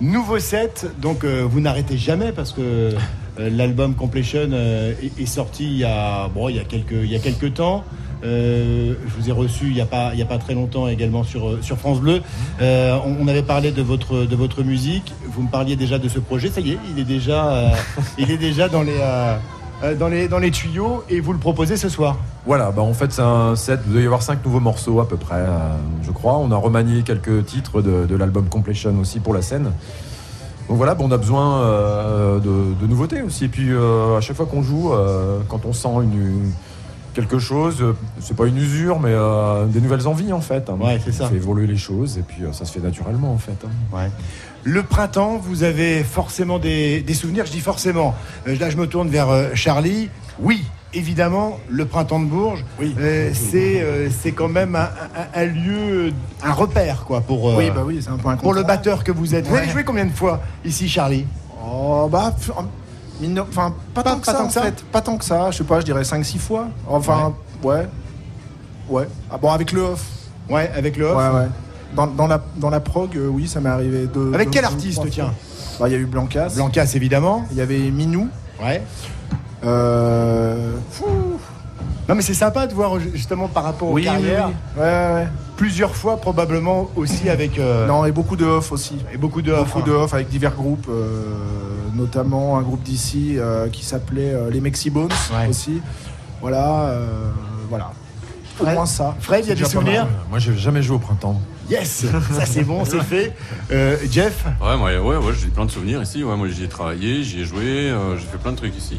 Nouveau 0.00 0.38
set, 0.38 0.86
donc 1.00 1.24
euh, 1.24 1.42
vous 1.42 1.60
n'arrêtez 1.60 1.98
jamais 1.98 2.30
parce 2.30 2.52
que 2.52 2.60
euh, 2.60 2.94
l'album 3.50 3.96
Completion 3.96 4.48
euh, 4.52 4.94
est, 5.18 5.26
sorti 5.26 5.64
il 5.64 5.76
y 5.76 5.84
a 5.84 6.28
bon 6.28 6.48
quelques 6.68 7.54
temps. 7.54 7.82
Je 8.22 8.94
vous 9.16 9.28
ai 9.28 9.32
reçu 9.32 9.66
il 9.66 9.74
n'y 9.74 9.80
a 9.80 9.86
pas 9.86 10.12
a 10.12 10.24
pas 10.24 10.38
très 10.38 10.54
longtemps 10.54 10.86
également 10.86 11.24
sur 11.24 11.58
France 11.76 12.00
Bleu. 12.00 12.22
On, 12.60 13.26
avait 13.26 13.42
parlé 13.42 13.72
de 13.72 13.82
votre 13.82 14.62
musique. 14.62 15.12
Vous 15.26 15.42
me 15.42 15.48
parliez 15.48 15.74
déjà 15.74 15.98
de 15.98 16.08
ce 16.08 16.20
projet. 16.20 16.48
Ça 16.48 16.60
y 16.60 16.72
est, 16.72 16.78
il 16.92 17.00
est 17.00 17.04
déjà 18.36 18.68
dans 18.68 18.82
les 18.82 18.98
dans 19.98 20.08
les 20.08 20.28
dans 20.28 20.38
les 20.38 20.50
tuyaux 20.50 21.04
et 21.08 21.20
vous 21.20 21.32
le 21.32 21.38
proposez 21.38 21.76
ce 21.76 21.88
soir. 21.88 22.16
Voilà, 22.46 22.70
bah 22.70 22.82
en 22.82 22.94
fait, 22.94 23.12
c'est 23.12 23.22
un 23.22 23.54
set. 23.56 23.80
Il 23.86 23.92
doit 23.92 24.00
y 24.02 24.06
avoir 24.06 24.22
cinq 24.22 24.44
nouveaux 24.44 24.60
morceaux 24.60 25.00
à 25.00 25.08
peu 25.08 25.16
près, 25.16 25.36
euh, 25.36 25.58
je 26.02 26.10
crois. 26.10 26.38
On 26.38 26.50
a 26.50 26.56
remanié 26.56 27.02
quelques 27.02 27.44
titres 27.46 27.82
de, 27.82 28.06
de 28.06 28.16
l'album 28.16 28.46
Completion 28.48 28.94
aussi 29.00 29.20
pour 29.20 29.34
la 29.34 29.42
scène. 29.42 29.70
Donc 30.68 30.76
voilà, 30.76 30.94
bon, 30.94 31.08
on 31.08 31.12
a 31.12 31.16
besoin 31.16 31.62
euh, 31.62 32.38
de, 32.40 32.74
de 32.80 32.86
nouveautés 32.86 33.22
aussi. 33.22 33.44
Et 33.44 33.48
puis, 33.48 33.70
euh, 33.70 34.18
à 34.18 34.20
chaque 34.20 34.36
fois 34.36 34.46
qu'on 34.46 34.62
joue, 34.62 34.92
euh, 34.92 35.38
quand 35.48 35.64
on 35.64 35.72
sent 35.72 35.88
une, 36.02 36.12
une- 36.12 36.52
quelque 37.14 37.38
chose, 37.38 37.76
euh, 37.80 37.94
c'est 38.20 38.36
pas 38.36 38.46
une 38.46 38.58
usure, 38.58 39.00
mais 39.00 39.10
euh, 39.12 39.64
des 39.66 39.80
nouvelles 39.80 40.06
envies 40.06 40.32
en 40.32 40.40
fait. 40.40 40.68
hein. 40.70 40.76
Ouais, 40.80 41.00
c'est 41.04 41.12
ça. 41.12 41.24
On 41.24 41.28
fait 41.28 41.36
évoluer 41.36 41.66
les 41.66 41.76
choses 41.76 42.16
et 42.18 42.22
puis 42.22 42.44
euh, 42.44 42.52
ça 42.52 42.64
se 42.64 42.72
fait 42.72 42.80
naturellement 42.80 43.32
en 43.32 43.38
fait. 43.38 43.56
hein. 43.64 43.96
Ouais. 43.96 44.10
Le 44.70 44.82
printemps, 44.82 45.38
vous 45.42 45.62
avez 45.62 46.04
forcément 46.04 46.58
des, 46.58 47.00
des 47.00 47.14
souvenirs. 47.14 47.46
Je 47.46 47.52
dis 47.52 47.60
forcément. 47.60 48.14
Euh, 48.46 48.54
là, 48.58 48.68
je 48.68 48.76
me 48.76 48.86
tourne 48.86 49.08
vers 49.08 49.30
euh, 49.30 49.48
Charlie. 49.54 50.10
Oui, 50.40 50.62
évidemment, 50.92 51.58
le 51.70 51.86
printemps 51.86 52.20
de 52.20 52.26
Bourges, 52.26 52.66
Oui. 52.78 52.94
euh, 53.00 53.30
c'est 53.32 53.80
euh, 53.80 54.10
c'est 54.10 54.32
quand 54.32 54.48
même 54.48 54.76
un, 54.76 54.90
un- 55.16 55.40
un 55.40 55.44
lieu, 55.46 56.12
un 56.44 56.52
repère, 56.52 57.04
quoi, 57.06 57.22
pour, 57.22 57.48
euh, 57.48 57.54
Oui, 57.56 57.70
bah 57.74 57.80
oui, 57.86 58.00
c'est 58.02 58.10
un 58.10 58.18
peu 58.18 58.36
pour 58.36 58.52
le 58.52 58.62
batteur 58.62 59.04
que 59.04 59.10
vous 59.10 59.34
êtes. 59.34 59.46
Vous 59.46 59.56
avez 59.56 59.70
joué 59.70 59.84
combien 59.84 60.04
de 60.04 60.12
fois 60.12 60.40
ici, 60.66 60.86
Charlie? 60.86 61.24
Oh, 61.66 62.06
bah, 62.12 62.34
enfin, 62.36 63.74
pas, 63.94 64.02
Pas- 64.02 64.10
tant 64.10 64.18
que 64.20 64.26
pas 64.26 64.32
ça, 64.32 64.38
tant 64.38 64.44
en 64.44 64.46
que 64.48 64.52
ça 64.52 64.62
fait. 64.64 64.84
Pas 64.92 65.00
tant 65.00 65.16
que 65.16 65.24
ça, 65.24 65.50
je 65.50 65.56
sais 65.56 65.64
pas, 65.64 65.80
je 65.80 65.86
dirais 65.86 66.02
5-6 66.04 66.36
fois. 66.38 66.68
Enfin, 66.86 67.32
ouais. 67.62 67.86
Ouais. 68.88 69.08
Ah 69.30 69.38
bon, 69.38 69.50
avec 69.50 69.72
le 69.72 69.80
off. 69.80 70.04
Ouais, 70.50 70.70
avec 70.76 70.98
le 70.98 71.06
off. 71.06 71.16
Ouais, 71.16 71.40
ouais. 71.40 71.46
Dans, 71.94 72.06
dans 72.06 72.26
la, 72.26 72.40
dans 72.56 72.70
la 72.70 72.80
prog, 72.80 73.16
euh, 73.16 73.28
oui, 73.28 73.48
ça 73.48 73.60
m'est 73.60 73.68
arrivé 73.70 74.06
deux. 74.06 74.32
Avec 74.34 74.48
deux- 74.48 74.52
quel 74.52 74.62
deux 74.62 74.68
artiste, 74.68 74.96
trois 74.98 75.08
tiens 75.08 75.24
fois. 75.26 75.34
Bah, 75.80 75.88
il 75.88 75.92
y 75.92 75.94
a 75.94 75.98
eu 75.98 76.06
Blancas. 76.06 76.52
Blancas, 76.54 76.92
évidemment. 76.94 77.44
Il 77.50 77.56
y 77.56 77.60
avait 77.60 77.78
Minou. 77.90 78.28
Ouais. 78.62 78.82
Euh... 79.64 80.72
Non, 82.08 82.14
mais 82.14 82.22
c'est 82.22 82.34
sympa 82.34 82.66
de 82.66 82.74
voir 82.74 82.98
justement 83.00 83.48
par 83.48 83.64
rapport 83.64 83.88
aux 83.88 83.92
Oui, 83.92 84.02
oui, 84.02 84.06
carrières. 84.06 84.48
oui. 84.48 84.54
Ouais, 84.82 84.86
ouais, 84.86 85.12
ouais. 85.14 85.28
Plusieurs 85.56 85.94
fois, 85.94 86.16
probablement 86.18 86.88
aussi 86.96 87.28
avec. 87.28 87.58
euh, 87.58 87.86
Non, 87.86 88.04
et 88.06 88.12
beaucoup 88.12 88.36
de 88.36 88.44
off 88.44 88.72
aussi. 88.72 88.96
Et 89.12 89.16
beaucoup 89.18 89.42
de 89.42 89.52
off. 89.52 89.66
Beaucoup 89.66 89.80
hein. 89.80 89.82
de 89.86 89.92
off 89.92 90.14
avec 90.14 90.28
divers 90.28 90.54
groupes, 90.54 90.86
euh, 90.88 91.22
notamment 91.94 92.56
un 92.58 92.62
groupe 92.62 92.82
d'ici 92.82 93.34
euh, 93.36 93.68
qui 93.68 93.84
s'appelait 93.84 94.32
euh, 94.32 94.50
les 94.50 94.60
Mexibones 94.60 95.10
Ouais. 95.32 95.48
aussi. 95.48 95.80
Voilà, 96.40 96.82
euh, 96.86 97.30
voilà. 97.68 97.90
Au 98.60 98.64
moins 98.66 98.86
ça. 98.86 99.14
Fred, 99.20 99.44
il 99.44 99.48
y 99.48 99.52
a 99.52 99.54
des 99.54 99.64
souvenirs. 99.64 100.06
Moi 100.30 100.38
j'ai 100.38 100.56
jamais 100.56 100.82
joué 100.82 100.96
au 100.96 101.00
printemps. 101.00 101.40
Yes, 101.70 102.06
ça 102.32 102.46
c'est 102.46 102.62
bon, 102.62 102.84
c'est 102.84 103.02
fait. 103.02 103.34
Euh, 103.70 103.96
Jeff 104.10 104.44
Ouais, 104.60 104.76
moi, 104.76 104.90
ouais, 104.90 105.16
ouais, 105.16 105.32
j'ai 105.38 105.48
plein 105.48 105.66
de 105.66 105.70
souvenirs 105.70 106.02
ici. 106.02 106.24
Ouais, 106.24 106.36
moi, 106.36 106.48
j'y 106.48 106.64
ai 106.64 106.68
travaillé, 106.68 107.22
j'y 107.22 107.40
ai 107.40 107.44
joué, 107.44 107.90
euh, 107.90 108.16
j'ai 108.16 108.24
fait 108.24 108.38
plein 108.38 108.52
de 108.52 108.56
trucs 108.56 108.76
ici. 108.76 108.98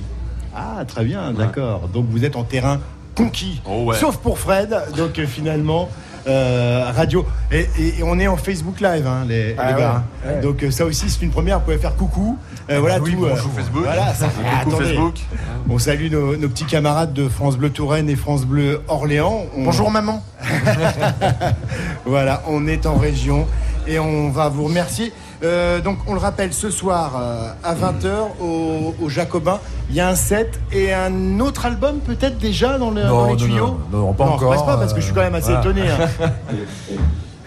Ah, 0.56 0.84
très 0.88 1.04
bien, 1.04 1.32
d'accord. 1.34 1.88
Donc 1.88 2.06
vous 2.10 2.26
êtes 2.26 2.36
en 2.36 2.44
terrain 2.44 2.80
conquis. 3.16 3.62
Oh, 3.66 3.86
ouais. 3.86 3.98
Sauf 3.98 4.18
pour 4.18 4.38
Fred, 4.40 4.76
donc 4.96 5.18
euh, 5.20 5.26
finalement, 5.28 5.90
euh, 6.28 6.92
radio. 6.96 7.26
Et, 7.52 7.68
et- 7.80 8.00
et 8.00 8.04
on 8.04 8.18
est 8.20 8.28
en 8.28 8.38
Facebook 8.38 8.80
Live, 8.82 9.06
hein, 9.08 9.26
les, 9.28 9.56
Ah 9.58 9.68
les 9.70 9.74
ouais, 9.76 9.80
gars. 9.80 10.04
ouais. 10.26 10.42
Donc 10.42 10.64
euh, 10.64 10.72
ça 10.72 10.86
aussi, 10.86 11.10
c'est 11.10 11.22
une 11.24 11.32
première. 11.32 11.60
Vous 11.60 11.66
pouvez 11.66 11.78
faire 11.78 11.96
coucou. 11.96 12.38
Euh, 12.70 12.80
voilà 12.80 13.00
oui, 13.00 13.14
tout. 13.16 13.26
euh, 13.26 13.30
bonjour, 13.32 13.52
Facebook. 13.54 13.84
Voilà, 13.84 14.14
ça 14.14 14.30
fait. 14.30 14.42
Coucou 14.44 14.76
attendez. 14.76 14.86
Facebook. 14.94 15.16
On 15.70 15.80
salue 15.80 16.12
nos, 16.12 16.36
nos 16.36 16.50
petits 16.50 16.66
camarades 16.66 17.14
de 17.14 17.28
France 17.28 17.58
Bleu 17.58 17.70
Touraine 17.72 18.10
et 18.10 18.16
France 18.16 18.46
Bleu 18.46 18.82
Orléans. 18.88 19.46
On- 19.58 19.64
Bonjour 19.64 19.90
maman. 19.92 20.24
Voilà, 22.06 22.44
on 22.48 22.68
est 22.68 22.86
en 22.86 22.96
région 22.96 23.48
et 23.88 24.00
on 24.00 24.30
va 24.30 24.50
vous 24.50 24.66
remercier. 24.66 25.14
Euh, 25.42 25.80
donc, 25.80 26.00
on 26.08 26.14
le 26.14 26.20
rappelle, 26.20 26.52
ce 26.54 26.70
soir 26.70 27.14
euh, 27.18 27.52
à 27.64 27.74
20h 27.74 28.10
au, 28.42 28.94
au 29.02 29.10
Jacobin, 29.10 29.60
il 29.90 29.96
y 29.96 30.02
a 30.02 30.10
un 30.10 30.16
set 30.16 30.60
et 30.74 30.94
un 30.94 31.40
autre 31.40 31.66
album 31.66 32.00
peut-être 32.00 32.38
déjà 32.38 32.78
dans, 32.78 32.92
le, 32.92 33.04
dans 33.04 33.28
les 33.28 33.38
tuyaux 33.38 33.78
non, 33.92 33.98
non, 34.08 34.14
pas 34.14 34.26
Non, 34.26 34.32
encore. 34.34 34.52
reste 34.52 34.66
pas 34.66 34.76
parce 34.78 34.94
que 34.94 35.00
je 35.00 35.06
suis 35.06 35.14
quand 35.14 35.22
même 35.22 35.36
assez 35.36 35.54
voilà. 35.54 35.62
étonné. 35.62 35.84
hein. 35.90 36.30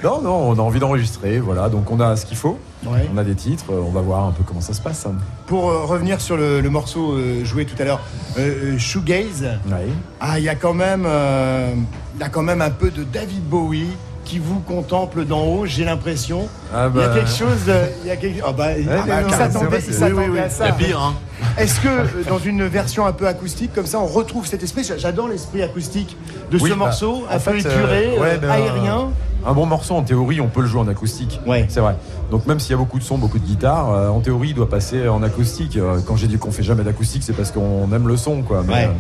Non, 0.02 0.20
non, 0.20 0.34
on 0.48 0.54
a 0.54 0.60
envie 0.60 0.80
d'enregistrer, 0.80 1.38
voilà, 1.38 1.68
donc 1.68 1.88
on 1.88 2.00
a 2.00 2.16
ce 2.16 2.26
qu'il 2.26 2.36
faut. 2.36 2.58
Ouais. 2.84 3.08
On 3.14 3.18
a 3.18 3.22
des 3.22 3.36
titres, 3.36 3.66
euh, 3.70 3.80
on 3.86 3.92
va 3.92 4.00
voir 4.00 4.24
un 4.26 4.32
peu 4.32 4.42
comment 4.44 4.60
ça 4.60 4.72
se 4.74 4.80
passe. 4.80 5.06
hein. 5.06 5.12
Pour 5.46 5.70
euh, 5.70 5.84
revenir 5.84 6.20
sur 6.20 6.36
le, 6.36 6.60
le 6.60 6.70
morceau 6.70 7.12
euh, 7.12 7.44
joué 7.44 7.66
tout 7.66 7.80
à 7.80 7.84
l'heure, 7.84 8.00
euh, 8.36 8.72
euh, 8.74 8.78
Shoegaze, 8.80 9.44
Ouais. 9.70 9.86
ah, 10.20 10.40
il 10.40 10.44
y 10.44 10.48
a 10.48 10.56
quand 10.56 10.74
même, 10.74 11.04
euh, 11.06 11.72
il 12.16 12.20
y 12.20 12.24
a 12.24 12.28
quand 12.30 12.42
même 12.42 12.62
un 12.62 12.70
peu 12.70 12.90
de 12.90 13.04
David 13.04 13.44
Bowie 13.48 13.86
qui 14.24 14.38
vous 14.38 14.60
contemple 14.60 15.24
d'en 15.24 15.42
haut, 15.44 15.66
j'ai 15.66 15.84
l'impression. 15.84 16.48
Ah 16.72 16.88
Il 16.94 17.00
y 17.00 17.02
a 17.04 17.08
bah, 17.08 17.14
quelque 17.14 17.30
chose, 17.30 17.64
de- 17.66 17.72
il 18.02 18.08
y 18.08 18.10
a 18.10 18.16
quelque, 18.16 18.40
ah 18.46 18.52
bah, 18.52 18.78
il 18.78 18.86
bah, 18.86 18.94
il 19.06 19.30
c'est 19.30 19.36
s'attendait 19.36 19.80
s'attendait 19.80 20.12
oui, 20.12 20.24
oui, 20.32 20.38
à 20.38 20.44
oui. 20.44 20.50
ça. 20.50 20.72
Pire, 20.72 21.00
hein. 21.00 21.14
Est-ce 21.58 21.80
que 21.80 21.88
euh, 21.88 22.04
dans 22.28 22.38
une 22.38 22.64
version 22.66 23.04
un 23.04 23.12
peu 23.12 23.26
acoustique 23.26 23.74
comme 23.74 23.86
ça, 23.86 23.98
on 23.98 24.06
retrouve 24.06 24.46
cet 24.46 24.62
esprit? 24.62 24.88
J'adore 24.96 25.28
l'esprit 25.28 25.62
acoustique 25.62 26.16
de 26.50 26.56
Oui, 26.58 26.70
ce 26.70 26.74
bah, 26.74 26.84
morceau, 26.84 27.24
un 27.30 27.38
peu 27.38 27.50
euh, 27.50 28.18
ouais, 28.20 28.30
euh, 28.34 28.38
ben, 28.38 28.50
aérien. 28.50 29.08
Un 29.44 29.52
bon 29.54 29.66
morceau, 29.66 29.94
en 29.96 30.02
théorie, 30.02 30.40
on 30.40 30.46
peut 30.46 30.60
le 30.60 30.68
jouer 30.68 30.80
en 30.82 30.86
acoustique. 30.88 31.40
Ouais. 31.46 31.66
C'est 31.68 31.80
vrai. 31.80 31.96
Donc 32.30 32.46
même 32.46 32.60
s'il 32.60 32.70
y 32.70 32.74
a 32.74 32.78
beaucoup 32.78 33.00
de 33.00 33.04
sons, 33.04 33.18
beaucoup 33.18 33.40
de 33.40 33.44
guitare, 33.44 33.90
euh, 33.92 34.08
en 34.08 34.20
théorie, 34.20 34.50
il 34.50 34.54
doit 34.54 34.68
passer 34.70 35.08
en 35.08 35.20
acoustique. 35.24 35.76
Euh, 35.76 35.98
quand 36.06 36.14
j'ai 36.14 36.28
dit 36.28 36.38
qu'on 36.38 36.52
fait 36.52 36.62
jamais 36.62 36.84
d'acoustique, 36.84 37.24
c'est 37.24 37.32
parce 37.32 37.50
qu'on 37.50 37.92
aime 37.92 38.06
le 38.06 38.16
son, 38.16 38.42
quoi. 38.42 38.62
Mais, 38.64 38.72
Ouais. 38.72 38.90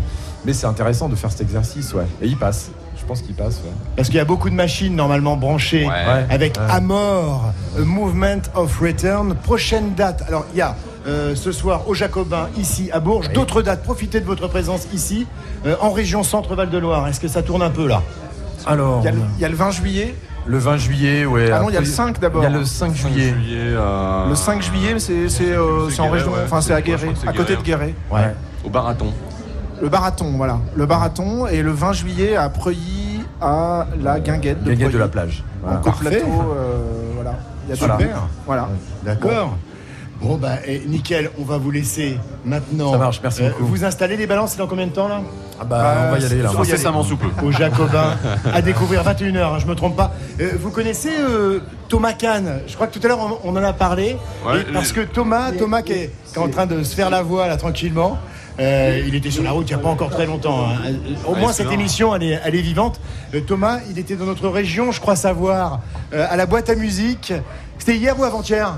mais 0.44 0.52
c'est 0.52 0.66
intéressant 0.66 1.08
de 1.08 1.14
faire 1.14 1.30
cet 1.30 1.42
exercice, 1.42 1.94
ouais. 1.94 2.06
Et 2.20 2.26
il 2.26 2.36
passe. 2.36 2.72
Je 3.02 3.06
pense 3.08 3.20
qu'il 3.22 3.34
passe, 3.34 3.56
ouais. 3.64 3.70
Parce 3.96 4.08
qu'il 4.08 4.16
y 4.16 4.20
a 4.20 4.24
beaucoup 4.24 4.48
de 4.48 4.54
machines 4.54 4.94
normalement 4.94 5.36
branchées 5.36 5.86
Ouais. 5.86 6.24
Avec 6.30 6.56
Ouais. 6.56 6.62
Amor, 6.70 7.52
A 7.76 7.80
Movement 7.80 8.42
of 8.54 8.78
Return. 8.80 9.34
Prochaine 9.34 9.94
date. 9.94 10.22
Alors 10.28 10.46
il 10.54 10.58
y 10.58 10.62
a 10.62 10.76
euh, 11.08 11.34
ce 11.34 11.50
soir 11.50 11.88
au 11.88 11.94
Jacobin, 11.94 12.48
ici 12.56 12.90
à 12.92 13.00
Bourges. 13.00 13.26
Oui. 13.28 13.34
D'autres 13.34 13.60
dates. 13.60 13.82
Profitez 13.82 14.20
de 14.20 14.24
votre 14.26 14.46
présence 14.46 14.86
ici, 14.94 15.26
euh, 15.66 15.74
en 15.80 15.90
région 15.90 16.22
Centre-Val 16.22 16.70
de 16.70 16.78
Loire. 16.78 17.08
Est-ce 17.08 17.18
que 17.20 17.26
ça 17.28 17.42
tourne 17.42 17.62
un 17.62 17.70
peu 17.70 17.88
là? 17.88 18.02
Alors, 18.66 19.00
Il 19.02 19.06
y, 19.06 19.08
a 19.08 19.10
le, 19.10 19.18
il 19.38 19.42
y 19.42 19.44
a 19.44 19.48
le 19.48 19.56
20 19.56 19.70
juillet. 19.72 20.14
le 20.46 20.58
20 20.58 20.76
juillet, 20.76 21.24
ouais. 21.26 21.50
Ah 21.52 21.58
non, 21.60 21.68
il 21.70 21.74
y 21.74 21.76
a 21.76 21.80
le 21.80 21.86
5 21.86 22.20
d'abord. 22.20 22.42
Il 22.42 22.44
y 22.44 22.54
a 22.54 22.56
le 22.56 22.64
5 22.64 22.94
juillet. 22.94 23.34
euh, 23.58 24.28
Le 24.28 24.34
5 24.36 24.62
juillet, 24.62 24.94
c'est 25.00 25.26
euh, 25.50 25.88
en 25.98 26.08
région, 26.10 26.30
ouais. 26.32 26.38
enfin 26.44 26.60
c'est 26.60 26.72
à 26.72 26.80
Guéret, 26.80 27.08
à 27.26 27.32
côté 27.32 27.56
de 27.56 27.62
Guéret, 27.62 27.94
Guéret. 28.10 28.22
Ouais. 28.28 28.34
Au 28.64 28.70
Baraton. 28.70 29.12
Le 29.82 29.88
Baraton, 29.88 30.32
voilà. 30.36 30.58
Le 30.76 30.86
Baraton 30.86 31.46
et 31.48 31.60
le 31.60 31.72
20 31.72 31.92
juillet 31.92 32.36
à 32.36 32.48
Preuilly, 32.48 33.20
à 33.40 33.86
la 34.00 34.20
Guinguette 34.20 34.62
de 34.62 34.70
Guinguette 34.70 34.78
Preuilly. 34.78 34.94
de 34.94 34.98
la 34.98 35.08
plage. 35.08 35.42
En 35.62 35.66
Voilà. 35.66 35.80
coplateau, 35.80 36.16
Parfait. 36.18 36.32
euh, 36.56 36.76
voilà. 37.16 37.34
Il 37.64 37.70
y 37.70 37.72
a 37.72 37.76
Voilà. 37.86 37.96
tout. 37.96 38.10
Voilà. 38.46 38.68
D'accord. 39.04 39.56
Bon 40.20 40.36
bah 40.36 40.50
et 40.64 40.84
nickel, 40.86 41.30
on 41.36 41.42
va 41.42 41.58
vous 41.58 41.72
laisser 41.72 42.16
maintenant. 42.44 42.90
euh, 42.90 42.92
Ça 42.92 42.98
marche, 42.98 43.20
merci 43.24 43.42
beaucoup. 43.42 43.66
Vous 43.66 43.84
installer 43.84 44.16
les 44.16 44.28
balances, 44.28 44.56
dans 44.56 44.68
combien 44.68 44.86
de 44.86 44.92
temps 44.92 45.08
là 45.08 45.20
Ah 45.60 45.64
bah, 45.64 45.94
on 46.06 46.12
va 46.12 46.18
y 46.20 46.24
aller 46.26 46.42
là. 46.42 46.48
faut 46.50 46.58
y 46.58 46.60
aller. 46.60 46.72
Incessamment 46.74 47.02
sous 47.02 47.16
peu. 47.16 47.26
Au 47.44 47.50
Jacobin, 47.50 48.14
à 48.54 48.62
découvrir 48.62 49.02
21h, 49.02 49.58
je 49.58 49.66
me 49.66 49.74
trompe 49.74 49.96
pas. 49.96 50.12
Euh, 50.40 50.52
vous 50.60 50.70
connaissez 50.70 51.10
euh, 51.18 51.58
Thomas 51.88 52.12
Kahn? 52.12 52.60
Je 52.68 52.74
crois 52.76 52.86
que 52.86 52.96
tout 52.96 53.04
à 53.04 53.08
l'heure 53.08 53.18
on, 53.44 53.50
on 53.52 53.56
en 53.56 53.64
a 53.64 53.72
parlé. 53.72 54.16
Ouais, 54.46 54.60
Et 54.60 54.72
parce 54.72 54.92
que 54.92 55.00
Thomas, 55.00 55.50
Thomas 55.58 55.82
qui 55.82 55.92
est, 55.92 56.12
qui 56.32 56.38
est 56.38 56.42
en 56.42 56.48
train 56.48 56.66
de 56.66 56.84
se 56.84 56.94
faire 56.94 57.10
la 57.10 57.22
voix 57.22 57.48
là 57.48 57.56
tranquillement. 57.56 58.16
Euh, 58.60 59.02
il 59.06 59.14
était 59.14 59.30
sur 59.30 59.42
la 59.42 59.50
route 59.52 59.68
il 59.70 59.74
n'y 59.74 59.80
a 59.80 59.82
pas 59.82 59.88
encore 59.90 60.10
très 60.10 60.26
longtemps. 60.26 60.66
hein. 60.68 60.76
Euh, 60.86 60.92
Au 61.26 61.32
Ouais, 61.34 61.40
moins 61.40 61.52
cette 61.52 61.70
émission 61.72 62.14
elle 62.14 62.22
est, 62.24 62.40
elle 62.44 62.54
est 62.54 62.60
vivante. 62.62 63.00
Euh, 63.34 63.40
Thomas, 63.40 63.78
il 63.90 63.98
était 63.98 64.14
dans 64.16 64.26
notre 64.26 64.48
région, 64.48 64.92
je 64.92 65.00
crois 65.00 65.16
savoir, 65.16 65.80
euh, 66.12 66.26
à 66.30 66.36
la 66.36 66.46
boîte 66.46 66.68
à 66.70 66.74
musique. 66.74 67.32
C'était 67.78 67.96
hier 67.96 68.18
ou 68.18 68.24
avant-hier 68.24 68.74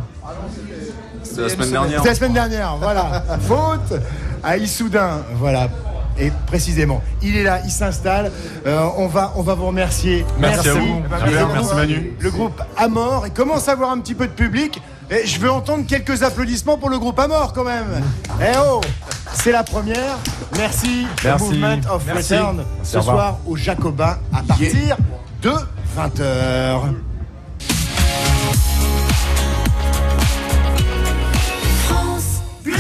C'était 1.23 1.43
la 1.43 1.49
semaine 1.49 1.71
dernière. 1.71 1.99
C'était 1.99 2.09
la 2.11 2.15
semaine 2.15 2.33
dernière, 2.33 2.77
voilà. 2.81 3.25
Faute 3.41 4.01
à 4.43 4.57
Issoudun, 4.57 5.23
voilà. 5.37 5.69
Et 6.17 6.31
précisément, 6.47 7.03
il 7.23 7.37
est 7.37 7.43
là, 7.43 7.59
il 7.65 7.71
s'installe. 7.73 8.31
Euh, 8.67 8.87
on, 8.97 9.09
va, 9.09 9.33
on 9.35 9.43
va 9.43 9.55
vous 9.55 9.67
remercier. 9.67 10.25
Merci 10.39 10.69
à 10.69 10.75
vous. 10.75 11.03
Merci 11.11 11.35
groupe- 11.35 11.75
Manu. 11.75 12.13
Le 12.21 12.31
groupe 12.31 12.63
Amor, 12.77 13.27
et 13.27 13.31
commence 13.31 13.69
à 13.69 13.73
avoir 13.73 13.91
un 13.91 13.99
petit 13.99 14.15
peu 14.15 14.29
de 14.29 14.33
public. 14.33 14.81
Et 15.11 15.27
je 15.27 15.39
veux 15.41 15.51
entendre 15.51 15.85
quelques 15.89 16.23
applaudissements 16.23 16.79
pour 16.79 16.89
le 16.89 16.99
groupe 17.01 17.19
Amor 17.19 17.53
quand 17.53 17.65
même. 17.65 18.01
Eh 18.41 18.57
oh 18.65 18.81
C'est 19.35 19.53
la 19.53 19.63
première. 19.63 20.19
Merci. 20.57 21.07
Merci. 21.23 21.45
Movement 21.45 21.91
of 21.91 22.07
Merci. 22.07 22.35
Return. 22.35 22.65
Ce 22.83 23.01
soir 23.01 23.39
au 23.47 23.57
Jacobin 23.57 24.19
à 24.33 24.43
partir 24.43 24.97
de 25.43 25.53
20h. 25.97 26.81
France 31.87 32.43
Bleu. 32.65 32.75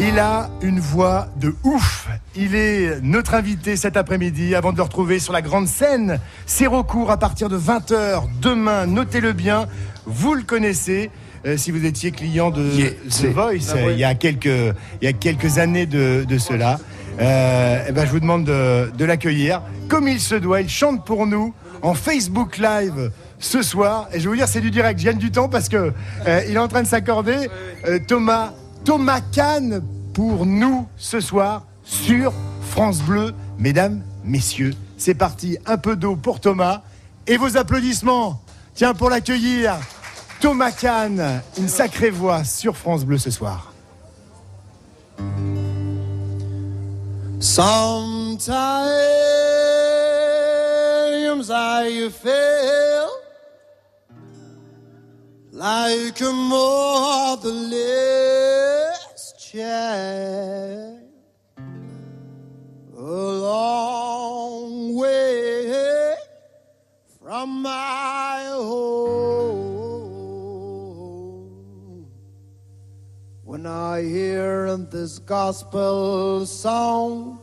Il 0.00 0.18
a 0.18 0.48
une 0.62 0.80
voix 0.80 1.28
de 1.36 1.54
ouf. 1.64 2.08
Il 2.34 2.54
est 2.54 3.00
notre 3.02 3.34
invité 3.34 3.76
cet 3.76 3.96
après-midi 3.96 4.54
avant 4.54 4.72
de 4.72 4.78
le 4.78 4.82
retrouver 4.82 5.18
sur 5.18 5.32
la 5.32 5.42
grande 5.42 5.66
scène. 5.66 6.18
C'est 6.46 6.66
recours 6.66 7.10
à 7.10 7.18
partir 7.18 7.48
de 7.50 7.58
20h 7.58 8.22
demain. 8.40 8.86
Notez-le 8.86 9.32
bien. 9.32 9.66
Vous 10.06 10.34
le 10.34 10.42
connaissez. 10.42 11.10
Euh, 11.44 11.56
si 11.56 11.70
vous 11.70 11.84
étiez 11.84 12.10
client 12.10 12.50
de 12.50 12.70
The 13.10 13.26
Voice 13.26 13.74
euh, 13.74 13.92
il, 13.92 13.98
y 13.98 14.04
a 14.04 14.14
quelques, 14.14 14.46
il 14.46 15.04
y 15.04 15.06
a 15.06 15.12
quelques 15.12 15.58
années 15.58 15.86
de, 15.86 16.24
de 16.28 16.38
cela, 16.38 16.78
euh, 17.20 17.84
eh 17.88 17.92
ben, 17.92 18.06
je 18.06 18.10
vous 18.10 18.20
demande 18.20 18.44
de, 18.44 18.90
de 18.96 19.04
l'accueillir 19.04 19.62
comme 19.88 20.08
il 20.08 20.20
se 20.20 20.34
doit. 20.34 20.60
Il 20.60 20.68
chante 20.68 21.04
pour 21.04 21.26
nous 21.26 21.52
en 21.82 21.94
Facebook 21.94 22.58
Live 22.58 23.10
ce 23.38 23.62
soir. 23.62 24.08
Et 24.12 24.18
je 24.18 24.24
vais 24.24 24.30
vous 24.30 24.36
dire, 24.36 24.48
c'est 24.48 24.60
du 24.60 24.70
direct. 24.70 24.98
Je 25.00 25.04
gagne 25.04 25.18
du 25.18 25.30
temps 25.30 25.48
parce 25.48 25.68
que 25.68 25.92
euh, 26.26 26.42
il 26.48 26.54
est 26.54 26.58
en 26.58 26.68
train 26.68 26.82
de 26.82 26.88
s'accorder. 26.88 27.48
Euh, 27.86 27.98
Thomas, 28.06 28.54
Thomas 28.84 29.20
Kahn 29.20 29.82
pour 30.14 30.46
nous 30.46 30.86
ce 30.96 31.20
soir 31.20 31.66
sur 31.84 32.32
France 32.62 33.02
Bleu. 33.02 33.32
Mesdames, 33.58 34.02
messieurs, 34.24 34.74
c'est 34.96 35.14
parti. 35.14 35.58
Un 35.66 35.76
peu 35.76 35.96
d'eau 35.96 36.16
pour 36.16 36.40
Thomas 36.40 36.82
et 37.26 37.36
vos 37.36 37.56
applaudissements. 37.56 38.40
Tiens, 38.74 38.94
pour 38.94 39.10
l'accueillir, 39.10 39.74
Thomas 40.42 40.72
Kahn, 40.72 41.40
une 41.56 41.68
sacrée 41.68 42.10
voix 42.10 42.42
sur 42.42 42.76
France 42.76 43.04
Bleu 43.04 43.16
ce 43.16 43.30
soir. 43.30 43.72
Sometimes 47.38 48.42
I 51.48 52.10
feel 52.10 53.08
like 55.52 56.20
a 56.20 56.32
motherless 56.32 57.62
child. 59.38 60.98
A 62.98 63.00
long 63.00 64.96
way 64.96 66.16
from 67.20 67.62
my 67.62 68.44
home. 68.48 69.71
When 73.62 73.70
I 73.70 74.02
hear 74.02 74.76
this 74.76 75.20
gospel 75.20 76.44
song, 76.46 77.38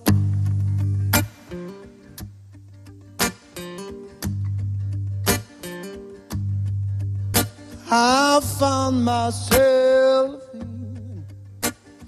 I 7.90 8.42
found 8.60 9.06
myself 9.06 10.44
in 10.56 11.24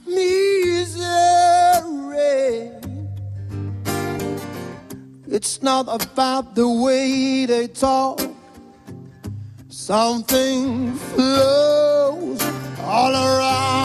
misery. 0.05 0.91
It's 5.25 5.63
not 5.63 5.87
about 5.87 6.55
the 6.55 6.67
way 6.67 7.45
they 7.45 7.67
talk. 7.69 8.19
Something 9.69 10.95
flows 10.95 12.41
all 12.81 13.13
around 13.13 13.80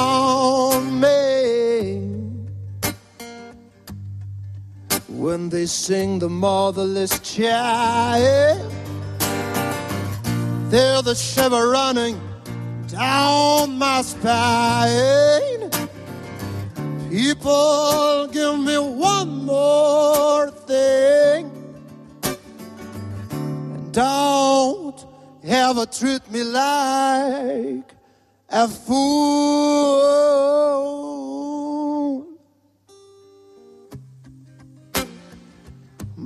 When 5.36 5.50
they 5.50 5.66
sing 5.66 6.18
the 6.18 6.30
motherless 6.30 7.20
child, 7.20 8.72
there's 10.70 11.02
the 11.02 11.14
shiver 11.14 11.68
running 11.68 12.18
down 12.88 13.76
my 13.76 14.00
spine. 14.00 15.70
People, 17.10 18.28
give 18.32 18.58
me 18.60 18.78
one 18.78 19.44
more 19.44 20.50
thing. 20.50 21.50
And 22.22 23.92
don't 23.92 25.04
ever 25.44 25.84
treat 25.84 26.30
me 26.30 26.44
like 26.44 27.92
a 28.48 28.68
fool. 28.68 30.06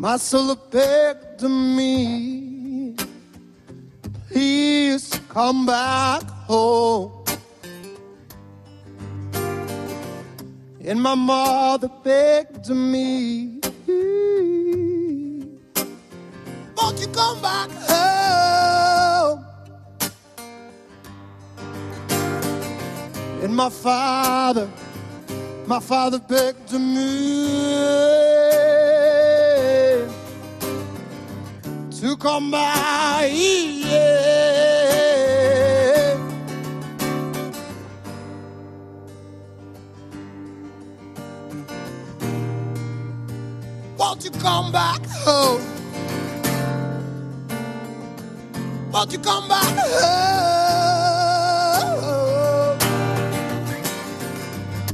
My 0.00 0.16
soul 0.16 0.56
begged 0.70 1.42
me, 1.42 2.96
please 4.28 5.20
come 5.28 5.66
back 5.66 6.22
home. 6.48 7.22
And 10.82 11.02
my 11.02 11.14
mother 11.14 11.90
begged 12.02 12.70
me, 12.70 13.60
won't 16.78 16.98
you 16.98 17.08
come 17.12 17.42
back 17.42 17.70
home? 17.70 19.44
And 23.42 23.54
my 23.54 23.68
father, 23.68 24.66
my 25.66 25.78
father 25.78 26.20
begged 26.20 26.72
me 26.72 28.00
to 32.00 32.16
come 32.16 32.50
back. 32.50 33.30
Yeah. 33.30 34.16
Won't 43.98 44.24
you 44.24 44.30
come 44.30 44.72
back 44.72 45.04
home? 45.04 45.60
Won't 48.90 49.12
you 49.12 49.18
come 49.18 49.46
back 49.46 49.76
home? 49.76 50.38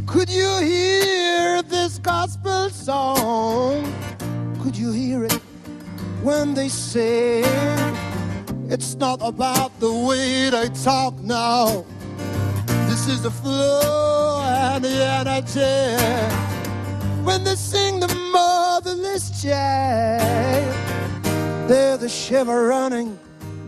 Could 0.07 0.29
you 0.29 0.59
hear 0.59 1.63
this 1.63 1.99
gospel 1.99 2.69
song? 2.71 3.93
Could 4.61 4.77
you 4.77 4.91
hear 4.91 5.23
it 5.23 5.46
when 6.27 6.55
they 6.55 6.69
sing? 6.69 7.45
It's 8.69 8.97
not 8.97 9.21
about 9.23 9.71
the 9.79 9.93
way 9.93 10.51
they 10.51 10.69
talk 10.83 11.15
now. 11.21 11.85
This 12.89 13.07
is 13.07 13.23
the 13.23 13.31
flow 13.31 14.43
and 14.43 14.85
the 14.85 14.97
energy 15.21 15.95
when 17.23 17.45
they 17.45 17.55
sing 17.55 18.01
the 18.01 18.13
motherless 18.33 19.41
child. 19.41 20.75
There's 21.69 22.01
the 22.01 22.09
shiver 22.09 22.67
running 22.67 23.17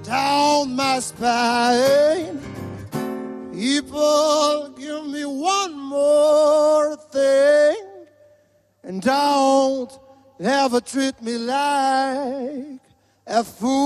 down 0.02 0.74
my 0.74 0.98
spine. 0.98 2.40
People, 3.52 4.74
give 4.76 5.06
me 5.06 5.24
one 5.24 5.78
more 5.78 6.96
thing, 6.96 7.76
and 8.82 9.00
don't 9.00 9.92
ever 10.40 10.80
treat 10.80 11.20
me 11.22 11.38
like 11.38 12.80
a 13.26 13.44
fool. 13.44 13.78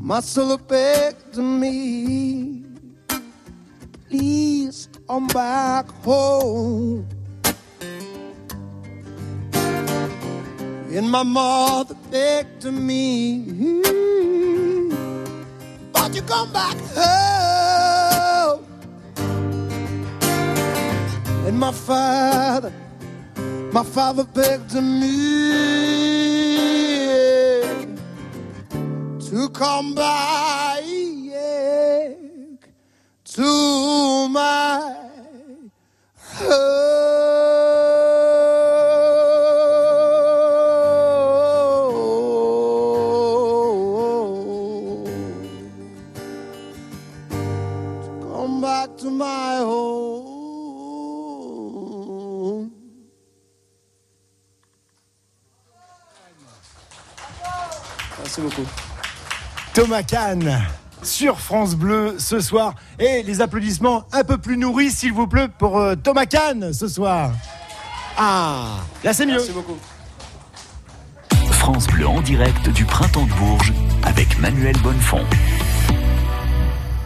My 0.00 0.20
soul 0.20 0.58
begged 0.58 1.36
me 1.38 2.64
please 4.14 4.88
come 5.08 5.26
back 5.28 5.86
home. 6.04 7.06
And 10.96 11.10
my 11.10 11.24
mother 11.24 11.96
begged 12.10 12.64
me, 12.64 13.82
but 15.92 16.14
you 16.14 16.22
come 16.22 16.52
back 16.52 16.76
home. 16.94 17.53
And 21.54 21.60
my 21.60 21.70
father, 21.70 22.72
my 23.72 23.84
father 23.84 24.24
begged 24.24 24.74
me 24.74 25.12
to 29.28 29.48
come 29.50 29.94
back 29.94 30.82
to 33.36 34.28
my 34.30 34.96
home. 36.16 37.13
Merci 58.36 58.40
beaucoup. 58.56 58.68
Thomas 59.74 60.02
Kahn 60.02 60.60
sur 61.02 61.38
France 61.38 61.74
Bleu 61.76 62.16
ce 62.18 62.40
soir. 62.40 62.74
Et 62.98 63.22
les 63.22 63.40
applaudissements 63.40 64.04
un 64.12 64.24
peu 64.24 64.38
plus 64.38 64.56
nourris, 64.56 64.90
s'il 64.90 65.12
vous 65.12 65.26
plaît, 65.28 65.48
pour 65.58 65.78
euh, 65.78 65.94
Thomas 65.94 66.26
Kahn 66.26 66.72
ce 66.72 66.88
soir. 66.88 67.30
Ah, 68.18 68.78
là 69.04 69.12
c'est 69.12 69.26
mieux. 69.26 69.32
Merci 69.34 69.52
beaucoup. 69.52 69.76
France 71.50 71.86
Bleu 71.86 72.06
en 72.08 72.20
direct 72.22 72.68
du 72.70 72.84
Printemps 72.84 73.26
de 73.26 73.32
Bourges 73.34 73.72
avec 74.02 74.38
Manuel 74.40 74.76
Bonnefond. 74.82 75.24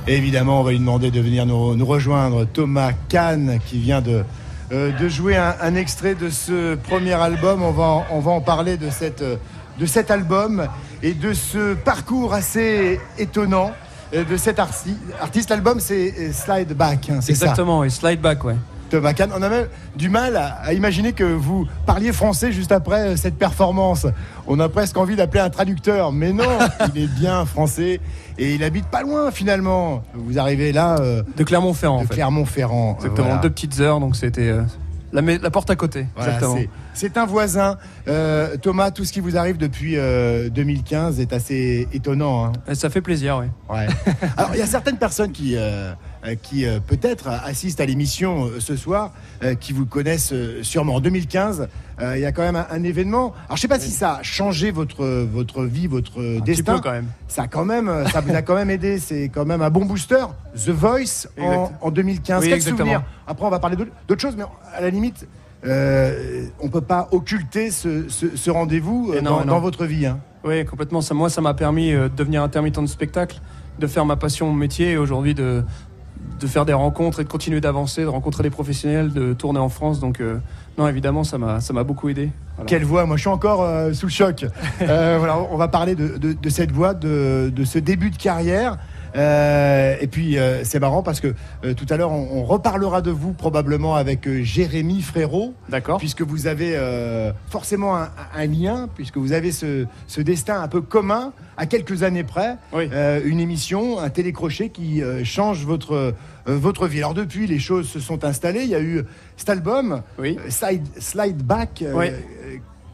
Évidemment, 0.06 0.60
on 0.60 0.64
va 0.64 0.70
lui 0.70 0.78
demander 0.78 1.10
de 1.10 1.20
venir 1.20 1.44
nous, 1.44 1.74
nous 1.74 1.86
rejoindre. 1.86 2.44
Thomas 2.46 2.92
Kahn 3.10 3.58
qui 3.66 3.78
vient 3.78 4.00
de, 4.00 4.24
euh, 4.72 4.92
de 4.98 5.08
jouer 5.08 5.36
un, 5.36 5.54
un 5.60 5.74
extrait 5.74 6.14
de 6.14 6.30
ce 6.30 6.74
premier 6.76 7.12
album. 7.12 7.62
On 7.62 7.72
va, 7.72 7.84
en- 7.84 8.06
on 8.12 8.20
va 8.20 8.30
en 8.30 8.40
parler 8.40 8.76
de, 8.78 8.88
cette, 8.90 9.20
euh, 9.22 9.36
de 9.78 9.86
cet 9.86 10.10
album 10.10 10.66
et 11.02 11.14
de 11.14 11.32
ce 11.32 11.74
parcours 11.74 12.34
assez 12.34 13.00
étonnant 13.18 13.72
euh, 14.14 14.24
de 14.24 14.36
cet 14.36 14.58
arti- 14.58 14.96
artiste. 15.20 15.50
L'album, 15.50 15.80
c'est 15.80 16.14
euh, 16.18 16.32
Slide 16.32 16.72
Back, 16.74 17.10
hein, 17.10 17.20
ça 17.20 17.30
Exactement, 17.30 17.80
oui, 17.80 17.90
slide 17.90 18.20
back, 18.20 18.44
ouais. 18.44 18.56
Thomas 18.90 19.12
Kahn. 19.12 19.30
On 19.36 19.42
a 19.42 19.50
même 19.50 19.66
du 19.96 20.08
mal 20.08 20.34
à, 20.36 20.60
à 20.62 20.72
imaginer 20.72 21.12
que 21.12 21.22
vous 21.24 21.66
parliez 21.84 22.10
français 22.10 22.52
juste 22.52 22.72
après 22.72 23.08
euh, 23.08 23.16
cette 23.16 23.36
performance. 23.36 24.06
On 24.46 24.58
a 24.60 24.68
presque 24.70 24.96
envie 24.96 25.14
d'appeler 25.14 25.40
un 25.40 25.50
traducteur, 25.50 26.10
mais 26.10 26.32
non, 26.32 26.44
il 26.94 27.02
est 27.02 27.06
bien 27.06 27.44
français 27.44 28.00
et 28.38 28.54
il 28.54 28.64
habite 28.64 28.86
pas 28.86 29.02
loin 29.02 29.30
finalement. 29.30 30.02
Vous 30.14 30.38
arrivez 30.38 30.72
là 30.72 30.96
euh, 31.00 31.22
De 31.36 31.44
Clermont-Ferrand, 31.44 31.98
de 31.98 32.04
en 32.04 32.06
fait. 32.08 32.14
Clermont-Ferrand. 32.14 32.94
Exactement, 32.96 33.26
Voilà. 33.26 33.42
deux 33.42 33.50
petites 33.50 33.78
heures, 33.80 34.00
donc 34.00 34.16
c'était 34.16 34.48
euh, 34.48 34.62
la, 35.12 35.50
porte 35.50 35.68
à 35.68 35.76
côté. 35.76 36.06
Voilà, 36.16 36.38
c'est 36.94 37.16
un 37.18 37.26
voisin. 37.26 37.76
Euh, 38.08 38.56
Thomas, 38.56 38.90
tout 38.90 39.04
ce 39.04 39.12
qui 39.12 39.20
vous 39.20 39.36
arrive 39.36 39.56
depuis 39.58 39.96
euh, 39.96 40.48
2015 40.48 41.20
est 41.20 41.32
assez 41.32 41.86
étonnant. 41.92 42.46
hein. 42.46 42.52
Et 42.68 42.74
ça 42.74 42.88
fait 42.90 43.00
plaisir, 43.02 43.38
oui. 43.42 43.46
Ouais. 43.74 43.86
Alors, 44.36 44.50
il 44.54 44.58
y 44.58 44.62
a 44.62 44.66
certaines 44.66 44.96
personnes 44.96 45.30
qui, 45.32 45.56
euh, 45.56 45.92
euh, 46.24 46.34
qui 46.42 46.64
euh, 46.66 46.80
peut-être 46.80 47.28
assistent 47.28 47.80
à 47.80 47.86
l'émission 47.86 48.46
euh, 48.46 48.60
ce 48.60 48.76
soir, 48.76 49.12
euh, 49.42 49.54
qui 49.54 49.72
vous 49.72 49.84
connaissent 49.84 50.32
euh, 50.32 50.62
sûrement. 50.62 50.94
En 50.96 51.00
2015, 51.00 51.68
euh, 52.00 52.16
il 52.16 52.22
y 52.22 52.24
a 52.26 52.32
quand 52.32 52.42
même 52.42 52.56
un, 52.56 52.66
un 52.70 52.82
événement. 52.82 53.34
Alors, 53.46 53.56
je 53.56 53.62
sais 53.62 53.68
pas 53.68 53.78
si 53.78 53.90
ça 53.90 54.14
a 54.16 54.22
changé 54.22 54.70
votre, 54.70 55.04
votre 55.24 55.64
vie, 55.64 55.86
votre 55.86 56.18
Un 56.20 56.40
petit 56.40 56.56
destin. 56.56 56.76
peu 56.76 56.80
quand 56.80 56.92
même. 56.92 57.08
Ça 57.28 57.42
a 57.42 57.46
quand 57.46 57.64
même, 57.66 57.88
euh, 57.88 58.06
ça 58.06 58.20
vous 58.22 58.34
a 58.34 58.40
quand 58.42 58.54
même 58.54 58.70
aidé. 58.70 58.98
C'est 58.98 59.28
quand 59.28 59.44
même 59.44 59.60
un 59.60 59.70
bon 59.70 59.84
booster. 59.84 60.24
The 60.56 60.70
Voice 60.70 61.26
en, 61.38 61.70
en 61.80 61.90
2015. 61.90 62.40
Oui, 62.42 62.48
Quel 62.48 62.56
exactement. 62.56 62.78
souvenir 62.78 63.02
Après, 63.26 63.44
on 63.44 63.50
va 63.50 63.58
parler 63.58 63.76
d'autres 63.76 64.20
choses, 64.22 64.34
mais 64.36 64.44
à 64.74 64.80
la 64.80 64.88
limite, 64.90 65.26
euh, 65.66 66.44
on 66.60 66.68
peut 66.68 66.80
pas 66.80 67.08
occulter 67.10 67.70
ce, 67.70 68.08
ce- 68.08 68.36
ce 68.36 68.50
rendez-vous 68.50 69.12
euh, 69.14 69.20
non, 69.20 69.44
dans, 69.44 69.60
votre 69.60 69.84
vie. 69.86 70.06
hein. 70.06 70.18
Oui, 70.44 70.64
complètement. 70.64 71.00
Ça, 71.00 71.14
moi, 71.14 71.28
ça 71.30 71.40
m'a 71.40 71.54
permis 71.54 71.92
euh, 71.92 72.08
de 72.08 72.14
devenir 72.14 72.42
intermittent 72.42 72.80
de 72.80 72.86
spectacle, 72.86 73.40
de 73.78 73.86
faire 73.86 74.04
ma 74.04 74.16
passion, 74.16 74.46
mon 74.46 74.52
métier, 74.54 74.92
et 74.92 74.96
aujourd'hui 74.96 75.34
de, 75.34 75.64
de 76.40 76.46
faire 76.46 76.64
des 76.64 76.72
rencontres 76.72 77.20
et 77.20 77.24
de 77.24 77.28
continuer 77.28 77.60
d'avancer, 77.60 78.02
de 78.02 78.06
rencontrer 78.06 78.44
des 78.44 78.50
professionnels, 78.50 79.12
de 79.12 79.32
tourner 79.32 79.58
en 79.58 79.68
France. 79.68 79.98
Donc, 79.98 80.20
euh, 80.20 80.38
non, 80.78 80.86
évidemment, 80.86 81.24
ça 81.24 81.38
m'a 81.38 81.60
ça 81.60 81.72
m'a 81.72 81.82
beaucoup 81.82 82.08
aidé. 82.08 82.30
Voilà. 82.54 82.68
Quelle 82.68 82.84
voix 82.84 83.04
Moi, 83.04 83.16
je 83.16 83.22
suis 83.22 83.28
encore 83.30 83.62
euh, 83.64 83.92
sous 83.92 84.06
le 84.06 84.12
choc. 84.12 84.46
Euh, 84.82 85.16
voilà, 85.18 85.38
on 85.50 85.56
va 85.56 85.66
parler 85.66 85.96
de, 85.96 86.16
de- 86.18 86.32
de 86.34 86.48
cette 86.50 86.70
voix, 86.70 86.94
de, 86.94 87.50
de 87.54 87.64
ce 87.64 87.80
début 87.80 88.10
de 88.10 88.16
carrière. 88.16 88.78
Euh, 89.16 89.96
et 90.00 90.06
puis, 90.06 90.38
euh, 90.38 90.64
c'est 90.64 90.80
marrant 90.80 91.02
parce 91.02 91.20
que 91.20 91.34
euh, 91.64 91.74
tout 91.74 91.86
à 91.90 91.96
l'heure, 91.96 92.10
on, 92.12 92.40
on 92.40 92.44
reparlera 92.44 93.00
de 93.02 93.10
vous 93.10 93.32
probablement 93.32 93.94
avec 93.96 94.28
Jérémy 94.42 95.02
Frérot, 95.02 95.54
D'accord. 95.68 95.98
puisque 95.98 96.22
vous 96.22 96.46
avez 96.46 96.78
forcément 97.48 97.96
un, 97.96 98.08
un 98.36 98.46
lien, 98.46 98.88
puisque 98.94 99.16
vous 99.16 99.32
avez 99.32 99.52
ce, 99.52 99.86
ce 100.06 100.20
destin 100.20 100.60
un 100.60 100.68
peu 100.68 100.80
commun 100.80 101.32
à 101.56 101.66
quelques 101.66 102.02
années 102.02 102.24
près. 102.24 102.56
Oui. 102.72 102.88
Une 103.24 103.40
émission, 103.40 103.98
un 103.98 104.10
télécrochet 104.10 104.68
qui 104.70 105.02
change 105.24 105.64
votre, 105.64 106.14
votre 106.46 106.86
vie. 106.86 106.98
Alors 106.98 107.14
depuis, 107.14 107.46
les 107.46 107.58
choses 107.58 107.88
se 107.88 108.00
sont 108.00 108.24
installées. 108.24 108.62
Il 108.62 108.68
y 108.70 108.74
a 108.74 108.80
eu 108.80 109.04
cet 109.36 109.48
album, 109.50 110.02
Oui. 110.18 110.36
Slide, 110.48 110.86
Slide 110.98 111.42
Back, 111.42 111.84
Oui. 111.94 112.06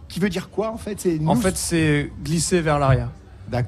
qui 0.09 0.21
veut 0.21 0.29
dire 0.29 0.51
quoi 0.51 0.71
en 0.71 0.77
fait? 0.79 1.01
C'est 1.01 1.19
En 1.21 1.35
nous- 1.35 1.41
fait, 1.41 1.57
c'est 1.57 2.11
glisser 2.23 2.61
vers 2.61 2.79
l'arrière. 2.79 3.09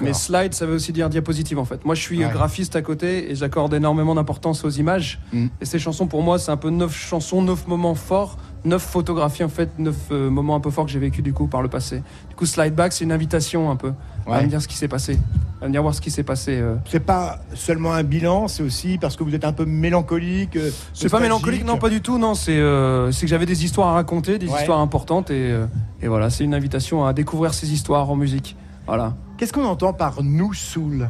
Mais 0.00 0.12
slide, 0.14 0.54
ça 0.54 0.66
veut 0.66 0.74
aussi 0.74 0.92
dire 0.92 1.08
diapositive 1.08 1.58
en 1.58 1.64
fait. 1.64 1.84
Moi, 1.84 1.94
je 1.94 2.00
suis 2.00 2.24
Ouais. 2.24 2.30
graphiste 2.32 2.74
à 2.76 2.82
côté 2.82 3.30
et 3.30 3.34
j'accorde 3.34 3.72
énormément 3.74 4.14
d'importance 4.14 4.64
aux 4.64 4.70
images. 4.70 5.20
Mm. 5.32 5.46
Et 5.60 5.64
ces 5.64 5.78
chansons, 5.78 6.06
pour 6.06 6.22
moi, 6.22 6.38
c'est 6.38 6.50
un 6.50 6.56
peu 6.56 6.70
neuf 6.70 6.94
chansons, 6.96 7.42
neuf 7.42 7.66
moments 7.68 7.94
forts, 7.94 8.36
neuf 8.64 8.82
photographies 8.82 9.44
en 9.44 9.48
fait, 9.48 9.78
neuf 9.78 9.96
euh, 10.10 10.28
moments 10.30 10.56
un 10.56 10.60
peu 10.60 10.70
forts 10.70 10.86
que 10.86 10.90
j'ai 10.90 10.98
vécu 10.98 11.22
du 11.22 11.32
coup 11.32 11.46
par 11.46 11.62
le 11.62 11.68
passé. 11.68 12.02
Du 12.30 12.34
coup, 12.34 12.46
slide 12.46 12.74
back, 12.74 12.92
c'est 12.92 13.04
une 13.04 13.12
invitation 13.12 13.70
un 13.70 13.76
peu 13.76 13.92
à 14.26 14.42
me 14.42 14.48
dire 14.48 14.60
ce 14.60 14.66
qui 14.66 14.76
s'est 14.76 14.88
passé, 14.88 15.18
à 15.62 15.66
venir 15.66 15.82
voir 15.82 15.94
ce 15.94 16.00
qui 16.00 16.10
s'est 16.10 16.24
passé. 16.24 16.56
euh. 16.58 16.74
C'est 16.90 16.98
pas 16.98 17.38
seulement 17.54 17.92
un 17.92 18.02
bilan, 18.02 18.48
c'est 18.48 18.64
aussi 18.64 18.98
parce 18.98 19.14
que 19.14 19.22
vous 19.22 19.34
êtes 19.36 19.44
un 19.44 19.52
peu 19.52 19.64
mélancolique. 19.66 20.56
euh, 20.56 20.70
C'est 20.94 21.08
pas 21.10 21.20
mélancolique, 21.20 21.64
non, 21.64 21.76
pas 21.76 21.90
du 21.90 22.00
tout. 22.00 22.18
Non, 22.18 22.34
c'est 22.34 22.56
euh, 22.56 23.12
c'est 23.12 23.22
que 23.26 23.30
j'avais 23.30 23.46
des 23.46 23.64
histoires 23.64 23.88
à 23.88 23.92
raconter, 23.92 24.38
des 24.38 24.48
Ouais. 24.48 24.58
histoires 24.58 24.80
importantes 24.80 25.30
et, 25.30 25.54
et 26.02 26.08
voilà, 26.08 26.30
c'est 26.30 26.42
une 26.44 26.54
invitation 26.54 27.04
à 27.06 27.12
découvrir 27.12 27.54
ces 27.54 27.72
histoires 27.72 28.10
en 28.10 28.16
musique. 28.16 28.56
Voilà. 28.86 29.14
Qu'est-ce 29.37 29.53
qu'on 29.53 29.64
entend 29.64 29.92
par 29.92 30.22
New 30.22 30.55
Soul 30.55 31.09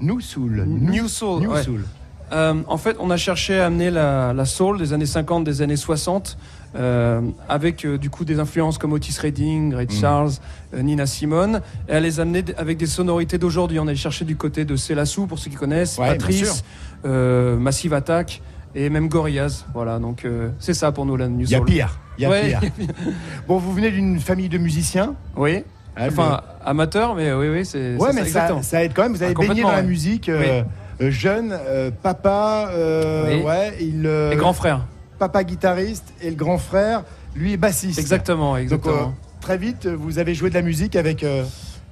New 0.00 0.20
Soul. 0.20 0.64
New 0.66 1.08
Soul, 1.08 1.40
New 1.42 1.50
ouais. 1.52 1.62
Soul. 1.62 1.84
Euh, 2.32 2.54
en 2.66 2.76
fait, 2.76 2.96
on 3.00 3.08
a 3.10 3.16
cherché 3.16 3.58
à 3.60 3.66
amener 3.66 3.90
la, 3.90 4.32
la 4.34 4.44
soul 4.44 4.78
des 4.78 4.92
années 4.92 5.06
50, 5.06 5.44
des 5.44 5.62
années 5.62 5.76
60, 5.76 6.36
euh, 6.74 7.22
avec 7.48 7.84
euh, 7.86 7.96
du 7.96 8.10
coup 8.10 8.24
des 8.26 8.38
influences 8.40 8.76
comme 8.78 8.92
Otis 8.92 9.16
Redding, 9.18 9.72
Ray 9.74 9.86
Mm. 9.86 9.90
Charles, 9.92 10.30
Nina 10.76 11.06
Simone, 11.06 11.62
et 11.88 11.92
à 11.92 12.00
les 12.00 12.20
amener 12.20 12.44
avec 12.58 12.76
des 12.78 12.86
sonorités 12.86 13.38
d'aujourd'hui. 13.38 13.78
On 13.78 13.86
allait 13.86 13.94
chercher 13.96 14.24
du 14.26 14.36
côté 14.36 14.64
de 14.66 14.76
Célassou, 14.76 15.26
pour 15.26 15.38
ceux 15.38 15.50
qui 15.50 15.56
connaissent, 15.56 15.96
Ouais. 15.98 16.08
Patrice, 16.08 16.62
Massive 17.04 17.94
Attack, 17.94 18.42
et 18.74 18.90
même 18.90 19.08
Gorillaz. 19.08 19.64
Voilà, 19.72 19.98
donc 19.98 20.26
c'est 20.58 20.74
ça 20.74 20.92
pour 20.92 21.06
nous 21.06 21.16
la 21.16 21.28
New 21.28 21.46
Il 21.46 21.50
y 21.50 21.54
a 21.54 21.58
Soul. 21.58 21.66
pire. 21.66 21.98
Il 22.18 22.22
y 22.22 22.26
a 22.26 22.30
Ouais. 22.30 22.48
pire. 22.48 22.60
Bon, 23.48 23.56
vous 23.58 23.72
venez 23.72 23.90
d'une 23.92 24.18
famille 24.20 24.48
de 24.50 24.58
musiciens. 24.58 25.14
Oui, 25.36 25.62
enfin 25.98 26.40
amateur, 26.64 27.14
mais 27.14 27.32
oui, 27.32 27.48
oui, 27.48 27.64
c'est 27.64 27.96
ouais, 27.96 28.12
mais 28.14 28.24
ça, 28.26 28.60
ça, 28.62 28.84
aide 28.84 28.92
quand 28.94 29.02
même. 29.04 29.12
Vous 29.14 29.22
avez 29.22 29.34
Ah, 29.36 29.40
baigné 29.40 29.62
dans 29.62 29.72
la 29.72 29.82
musique 29.82 30.28
euh, 30.28 30.62
euh, 31.00 31.10
jeune, 31.10 31.52
euh, 31.52 31.90
papa, 32.02 32.70
euh, 32.72 33.36
Oui. 33.38 33.42
ouais, 33.42 33.76
il, 33.80 34.02
Les 34.02 34.36
grands 34.36 34.52
frères, 34.52 34.86
papa 35.18 35.44
guitariste 35.44 36.12
et 36.22 36.30
le 36.30 36.36
grand 36.36 36.58
frère, 36.58 37.02
lui 37.34 37.52
est 37.52 37.56
bassiste. 37.56 37.98
exactement, 37.98 38.52
Donc 38.54 38.62
exactement. 38.62 38.94
euh, 38.96 39.40
très 39.40 39.56
vite, 39.58 39.86
vous 39.86 40.18
avez 40.18 40.34
joué 40.34 40.50
de 40.50 40.54
la 40.54 40.62
musique 40.62 40.96
avec 40.96 41.24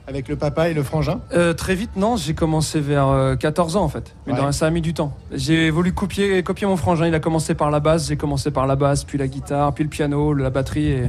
avec 0.07 0.29
le 0.29 0.37
papa 0.37 0.69
et 0.69 0.75
le 0.75 0.83
frangin? 0.83 1.21
Euh, 1.33 1.55
très 1.55 1.75
vite, 1.75 1.97
non, 1.97 2.17
j'ai 2.17 2.35
commencé 2.35 2.81
vers 2.81 3.09
euh, 3.09 3.37
14 3.37 3.77
ans 3.77 3.85
en 3.85 3.89
fait. 3.89 4.15
Mais 4.27 4.33
Ouais. 4.33 4.39
dans- 4.41 4.53
ça 4.53 4.67
a 4.67 4.71
mis 4.71 4.81
du 4.81 4.95
temps. 4.95 5.17
J'ai 5.33 5.71
voulu 5.71 5.93
copier, 5.93 6.43
copier 6.43 6.67
mon 6.67 6.77
frangin. 6.77 7.07
Il 7.07 7.15
a 7.15 7.21
commencé 7.21 7.55
par 7.55 7.71
la 7.71 7.81
basse, 7.81 8.09
j'ai 8.09 8.17
commencé 8.17 8.51
par 8.51 8.67
la 8.67 8.77
basse, 8.77 9.05
puis 9.05 9.19
la 9.19 9.27
guitare, 9.29 9.73
puis 9.75 9.85
le 9.85 9.91
piano, 9.91 10.35
la 10.35 10.51
batterie, 10.51 10.87
et, 10.89 11.05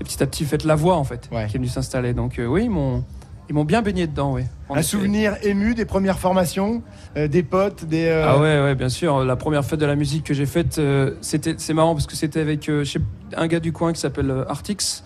et 0.00 0.04
petit 0.04 0.22
à 0.22 0.26
petit, 0.26 0.44
faites 0.44 0.64
la 0.64 0.74
voix 0.76 0.96
en 0.96 1.04
fait, 1.04 1.28
Ouais. 1.32 1.46
qui 1.46 1.56
est 1.56 1.58
venue 1.58 1.68
s'installer. 1.68 2.12
Donc 2.14 2.38
euh, 2.38 2.46
oui, 2.46 2.64
ils 2.64 2.70
m'ont, 2.70 3.04
ils 3.50 3.54
m'ont 3.54 3.64
bien 3.64 3.82
baigné 3.82 4.06
dedans, 4.06 4.32
oui. 4.34 4.42
En 4.68 4.74
Un 4.74 4.78
effet. 4.78 4.88
souvenir 4.88 5.36
ému 5.42 5.74
des 5.74 5.84
premières 5.86 6.18
formations, 6.18 6.82
euh, 7.16 7.28
des 7.28 7.42
potes, 7.42 7.84
des. 7.86 8.06
euh, 8.06 8.26
Ah 8.28 8.38
ouais, 8.38 8.60
ouais, 8.62 8.74
bien 8.74 8.90
sûr. 8.90 9.24
La 9.24 9.36
première 9.36 9.64
fête 9.64 9.80
de 9.80 9.86
la 9.86 9.96
musique 9.96 10.24
que 10.24 10.34
j'ai 10.34 10.44
faite, 10.46 10.78
euh, 10.78 11.14
c'était, 11.22 11.54
c'est 11.58 11.72
marrant 11.74 11.94
parce 11.94 12.06
que 12.06 12.14
c'était 12.16 12.40
avec 12.40 12.68
euh, 12.68 12.84
sais- 12.84 13.00
un 13.36 13.46
gars 13.46 13.60
du 13.60 13.72
coin 13.72 13.92
qui 13.94 14.00
s'appelle 14.00 14.30
euh, 14.30 14.44
Artix, 14.48 15.02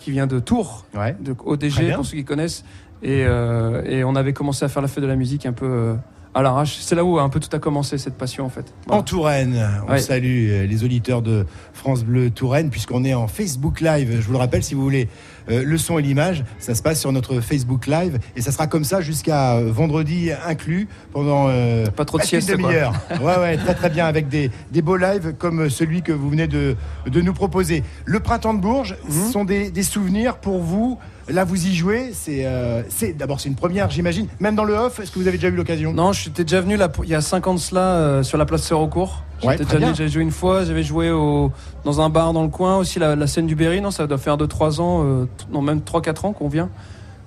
qui 0.00 0.10
vient 0.10 0.26
de 0.26 0.38
Tours, 0.40 0.84
Ouais. 0.94 1.16
de 1.20 1.34
ODG 1.46 1.94
pour 1.94 2.04
ceux 2.04 2.16
qui 2.16 2.24
connaissent. 2.24 2.64
Et, 3.04 3.24
euh, 3.26 3.82
et 3.84 4.02
on 4.02 4.16
avait 4.16 4.32
commencé 4.32 4.64
à 4.64 4.68
faire 4.68 4.80
la 4.82 4.88
fête 4.88 5.02
de 5.02 5.08
la 5.08 5.16
musique 5.16 5.44
un 5.44 5.52
peu 5.52 5.66
euh, 5.66 5.94
à 6.32 6.40
l'arrache. 6.42 6.78
C'est 6.80 6.94
là 6.94 7.04
où 7.04 7.18
un 7.18 7.28
peu 7.28 7.38
tout 7.38 7.54
a 7.54 7.58
commencé 7.58 7.98
cette 7.98 8.14
passion 8.16 8.46
en 8.46 8.48
fait. 8.48 8.72
Voilà. 8.86 9.00
En 9.00 9.04
Touraine, 9.04 9.62
on 9.86 9.92
Ouais. 9.92 9.98
salue 9.98 10.48
euh, 10.48 10.66
les 10.66 10.84
auditeurs 10.84 11.20
de 11.20 11.44
France 11.74 12.02
Bleu 12.02 12.30
Touraine, 12.30 12.70
puisqu'on 12.70 13.04
est 13.04 13.12
en 13.12 13.28
Facebook 13.28 13.82
Live. 13.82 14.16
Je 14.20 14.26
vous 14.26 14.32
le 14.32 14.38
rappelle, 14.38 14.62
si 14.64 14.74
vous 14.74 14.82
voulez 14.82 15.08
euh, 15.50 15.62
le 15.66 15.76
son 15.76 15.98
et 15.98 16.02
l'image, 16.02 16.44
ça 16.58 16.74
se 16.74 16.80
passe 16.82 16.98
sur 16.98 17.12
notre 17.12 17.40
Facebook 17.42 17.86
Live. 17.86 18.18
Et 18.36 18.40
ça 18.40 18.52
sera 18.52 18.66
comme 18.66 18.84
ça 18.84 19.02
jusqu'à 19.02 19.60
vendredi 19.60 20.30
inclus, 20.46 20.88
pendant 21.12 21.48
Pas 21.94 22.06
trop 22.06 22.16
de 22.16 22.22
une 22.22 22.26
sieste, 22.28 22.56
quoi. 22.56 22.70
demi-heure. 22.70 22.94
Ouais, 23.22 23.36
ouais, 23.38 23.56
très 23.58 23.74
très 23.74 23.90
bien, 23.90 24.06
avec 24.06 24.28
des, 24.28 24.50
des 24.72 24.80
beaux 24.80 24.96
lives 24.96 25.34
comme 25.38 25.68
celui 25.68 26.00
que 26.00 26.12
vous 26.12 26.30
venez 26.30 26.46
de, 26.46 26.74
de 27.06 27.20
nous 27.20 27.34
proposer. 27.34 27.82
Le 28.06 28.18
printemps 28.20 28.54
de 28.54 28.60
Bourges, 28.60 28.96
Mhm. 29.04 29.10
ce 29.26 29.30
sont 29.32 29.44
des, 29.44 29.70
des 29.70 29.82
souvenirs 29.82 30.38
pour 30.38 30.60
vous. 30.62 30.98
Là, 31.28 31.44
vous 31.44 31.66
y 31.66 31.74
jouez. 31.74 32.10
C'est 32.12 32.44
euh, 32.46 32.82
c'est- 32.88 33.12
d'abord 33.14 33.40
c'est 33.40 33.48
une 33.48 33.54
première, 33.54 33.90
j'imagine. 33.90 34.26
Même 34.40 34.54
dans 34.54 34.64
le 34.64 34.74
off, 34.74 35.00
est-ce 35.00 35.10
que 35.10 35.18
vous 35.18 35.26
avez 35.28 35.38
déjà 35.38 35.48
eu 35.48 35.56
l'occasion? 35.56 35.92
Non, 35.92 36.12
j'étais 36.12 36.44
déjà 36.44 36.60
venu 36.60 36.76
là, 36.76 36.90
il 37.02 37.08
y 37.08 37.14
a 37.14 37.20
5 37.20 37.46
ans 37.46 37.54
de 37.54 37.58
cela 37.60 37.80
euh, 37.80 38.22
sur 38.22 38.36
la 38.38 38.44
place 38.44 38.62
Serrocourt. 38.62 39.22
Ouais, 39.42 39.56
J'étais 39.58 39.76
déjà 39.78 39.92
j'avais 39.94 40.08
joué 40.08 40.22
une 40.22 40.30
fois, 40.30 40.64
j'avais 40.64 40.82
joué 40.82 41.10
au, 41.10 41.50
dans 41.84 42.00
un 42.00 42.08
bar 42.08 42.32
dans 42.32 42.42
le 42.42 42.48
coin, 42.48 42.76
aussi 42.78 42.98
la, 42.98 43.14
la 43.16 43.26
scène 43.26 43.46
du 43.46 43.54
Berry. 43.54 43.80
Non, 43.80 43.90
ça 43.90 44.06
doit 44.06 44.18
faire 44.18 44.36
2-3 44.38 44.80
ans, 44.80 45.02
euh, 45.04 45.26
non, 45.50 45.60
même 45.62 45.80
3-4 45.80 46.26
ans 46.26 46.32
qu'on 46.32 46.48
vient. 46.48 46.70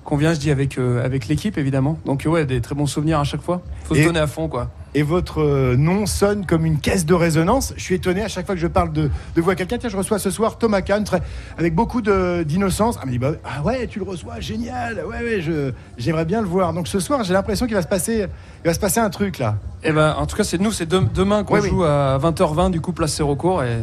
Qu'on 0.04 0.16
vient, 0.18 0.34
je 0.34 0.40
dis, 0.40 0.50
avec, 0.52 0.78
euh, 0.78 1.04
avec 1.04 1.28
l'équipe 1.28 1.58
évidemment. 1.58 1.98
Donc, 2.06 2.24
ouais, 2.26 2.46
des 2.46 2.62
très 2.62 2.76
bons 2.76 2.86
souvenirs 2.88 3.20
à 3.20 3.24
chaque 3.24 3.42
fois. 3.42 3.62
Faut 3.84 3.94
Et- 3.96 4.02
se 4.04 4.08
donner 4.08 4.20
à 4.20 4.28
fond, 4.28 4.48
quoi. 4.48 4.70
Et 4.98 5.04
votre 5.04 5.44
euh, 5.44 5.76
nom 5.78 6.08
sonne 6.08 6.48
comme 6.48 6.66
une 6.66 6.80
caisse 6.80 7.06
de 7.06 7.14
résonance. 7.14 7.72
Je 7.78 7.84
suis 7.84 7.94
étonné 7.94 8.24
à 8.24 8.28
chaque 8.28 8.48
fois 8.48 8.56
que 8.56 8.62
je 8.62 8.66
parle 8.66 8.92
de, 8.92 9.12
de 9.36 9.42
vous 9.42 9.50
à 9.52 9.56
quelqu'un. 9.56 9.78
Tiens, 9.78 9.90
je 9.90 9.96
reçois 9.96 10.18
ce 10.18 10.32
soir 10.32 10.58
Thomas 10.58 10.82
Kahn, 10.82 11.04
très- 11.04 11.22
avec 11.56 11.76
beaucoup 11.76 12.02
d'innocence. 12.02 12.98
Ah, 13.00 13.06
me 13.06 13.12
dit, 13.12 13.20
bah, 13.20 13.34
ah 13.46 13.62
ouais, 13.62 13.86
tu 13.86 14.00
le 14.00 14.06
reçois, 14.06 14.40
génial. 14.40 15.04
Ouais, 15.06 15.20
ouais, 15.22 15.74
j'aimerais 16.00 16.26
bien 16.26 16.42
le 16.42 16.48
voir. 16.48 16.74
Donc 16.74 16.88
ce 16.88 17.00
soir, 17.00 17.24
j'ai 17.24 17.34
l'impression 17.34 17.68
qu'il 17.68 17.76
va 17.76 17.84
se 17.84 17.88
passer, 17.88 18.26
il 18.64 18.68
va 18.68 18.74
se 18.74 18.80
passer 18.80 19.00
un 19.00 19.12
truc 19.12 19.38
là. 19.38 19.58
Et 19.84 19.92
ben, 19.92 20.16
en 20.18 20.26
tout 20.26 20.36
cas, 20.36 20.44
c'est 20.44 20.60
nous, 20.60 20.72
c'est 20.72 20.88
de- 20.88 21.04
demain 21.14 21.44
qu'on 21.44 21.54
Oui, 21.56 21.60
oui. 21.62 21.70
joue 21.70 21.84
à 21.84 22.18
20h20, 22.18 22.72
du 22.72 22.82
coup, 22.82 22.92
place 22.92 23.14
Serrocourt. 23.14 23.62
Et, 23.64 23.78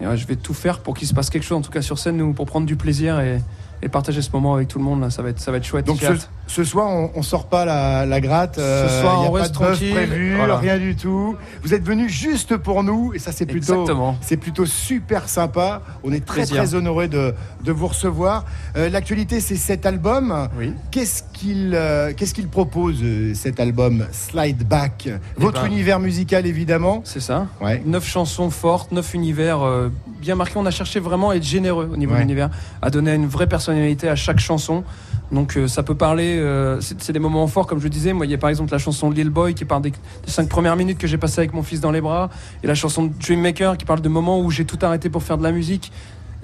et 0.00 0.06
ouais, 0.06 0.16
je 0.16 0.26
vais 0.28 0.36
tout 0.36 0.54
faire 0.54 0.78
pour 0.78 0.94
qu'il 0.94 1.08
se 1.08 1.14
passe 1.14 1.28
quelque 1.28 1.42
chose, 1.44 1.58
en 1.58 1.62
tout 1.62 1.72
cas 1.72 1.82
sur 1.82 1.98
scène, 1.98 2.18
nous, 2.18 2.32
pour 2.34 2.46
prendre 2.46 2.66
du 2.66 2.76
plaisir 2.76 3.18
et, 3.18 3.40
et 3.82 3.88
partager 3.88 4.22
ce 4.22 4.30
moment 4.32 4.54
avec 4.54 4.68
tout 4.68 4.78
le 4.78 4.84
monde. 4.84 5.00
Là, 5.00 5.10
ça 5.10 5.22
va 5.22 5.30
être, 5.30 5.40
ça 5.40 5.50
va 5.50 5.56
être 5.56 5.64
chouette. 5.66 5.86
Donc 5.86 5.98
ce, 6.46 6.64
soir, 6.64 6.88
on, 6.90 7.10
on 7.14 7.22
sort 7.22 7.46
pas 7.46 7.64
la, 7.64 8.04
la 8.04 8.20
gratte. 8.20 8.58
euh, 8.58 8.88
Ce 8.88 9.00
soir, 9.00 9.22
y 9.22 9.26
a 9.26 9.28
on 9.28 9.32
pas 9.32 9.38
reste 9.40 9.50
de 9.52 9.54
tranquille, 9.58 9.94
prévu, 9.94 10.36
voilà. 10.36 10.56
rien 10.58 10.78
du 10.78 10.96
tout. 10.96 11.36
Vous 11.62 11.72
êtes 11.74 11.84
venus 11.84 12.10
juste 12.12 12.56
pour 12.56 12.82
nous 12.82 13.12
et 13.14 13.18
ça 13.18 13.32
c'est 13.32 13.46
plutôt, 13.46 13.86
c'est 14.20 14.36
plutôt 14.36 14.66
super 14.66 15.28
sympa. 15.28 15.82
On 16.04 16.12
est 16.12 16.24
très 16.24 16.42
Plaisir. 16.42 16.56
très 16.56 16.74
honoré 16.74 17.08
de, 17.08 17.34
de 17.64 17.72
vous 17.72 17.86
recevoir. 17.86 18.44
Euh, 18.76 18.90
L'actualité, 18.90 19.40
c'est 19.40 19.56
cet 19.56 19.86
album. 19.86 20.48
Oui. 20.58 20.72
Qu'est-ce 20.90 21.22
qu'il 21.32 21.72
euh, 21.74 22.12
qu'est-ce 22.16 22.34
qu'il 22.34 22.48
propose 22.48 22.98
euh, 23.02 23.32
cet 23.34 23.58
album 23.60 24.04
Slide 24.12 24.66
Back? 24.66 25.08
Votre 25.36 25.62
ben- 25.62 25.68
univers 25.68 26.00
musical 26.00 26.46
évidemment. 26.46 27.00
C'est 27.04 27.20
ça. 27.20 27.46
Ouais. 27.60 27.82
Neuf 27.86 28.06
chansons 28.06 28.50
fortes, 28.50 28.92
neuf 28.92 29.14
univers 29.14 29.62
euh, 29.62 29.88
bien 30.20 30.34
marqués. 30.34 30.54
On 30.58 30.66
a 30.66 30.70
cherché 30.70 31.00
vraiment 31.00 31.30
à 31.30 31.36
être 31.36 31.44
généreux 31.44 31.88
au 31.92 31.96
niveau 31.96 32.12
Ouais. 32.12 32.18
de 32.18 32.22
l'univers, 32.24 32.50
à 32.82 32.90
donner 32.90 33.14
une 33.14 33.26
vraie 33.26 33.46
personnalité 33.46 34.08
à 34.08 34.16
chaque 34.16 34.38
chanson. 34.40 34.84
Donc 35.32 35.56
euh, 35.56 35.66
ça 35.66 35.82
peut 35.82 35.94
parler, 35.94 36.36
euh, 36.38 36.80
c'est 36.80 37.12
des 37.12 37.18
moments 37.18 37.46
forts 37.46 37.66
comme 37.66 37.80
je 37.80 37.88
disais. 37.88 38.12
Moi, 38.12 38.26
il 38.26 38.32
y 38.32 38.34
a 38.34 38.38
par 38.38 38.50
exemple 38.50 38.70
la 38.70 38.78
chanson 38.78 39.10
Lil 39.10 39.30
Boy 39.30 39.54
qui 39.54 39.64
parle 39.64 39.82
des, 39.82 39.90
des 39.90 39.96
cinq 40.26 40.48
premières 40.48 40.76
minutes 40.76 40.98
que 40.98 41.06
j'ai 41.06 41.18
passées 41.18 41.40
avec 41.40 41.54
mon 41.54 41.62
fils 41.62 41.80
dans 41.80 41.90
les 41.90 42.02
bras, 42.02 42.28
et 42.62 42.66
la 42.66 42.74
chanson 42.74 43.10
Dreammaker 43.18 43.78
qui 43.78 43.86
parle 43.86 44.02
de 44.02 44.08
moments 44.08 44.40
où 44.40 44.50
j'ai 44.50 44.66
tout 44.66 44.78
arrêté 44.82 45.08
pour 45.08 45.22
faire 45.22 45.38
de 45.38 45.42
la 45.42 45.52
musique. 45.52 45.90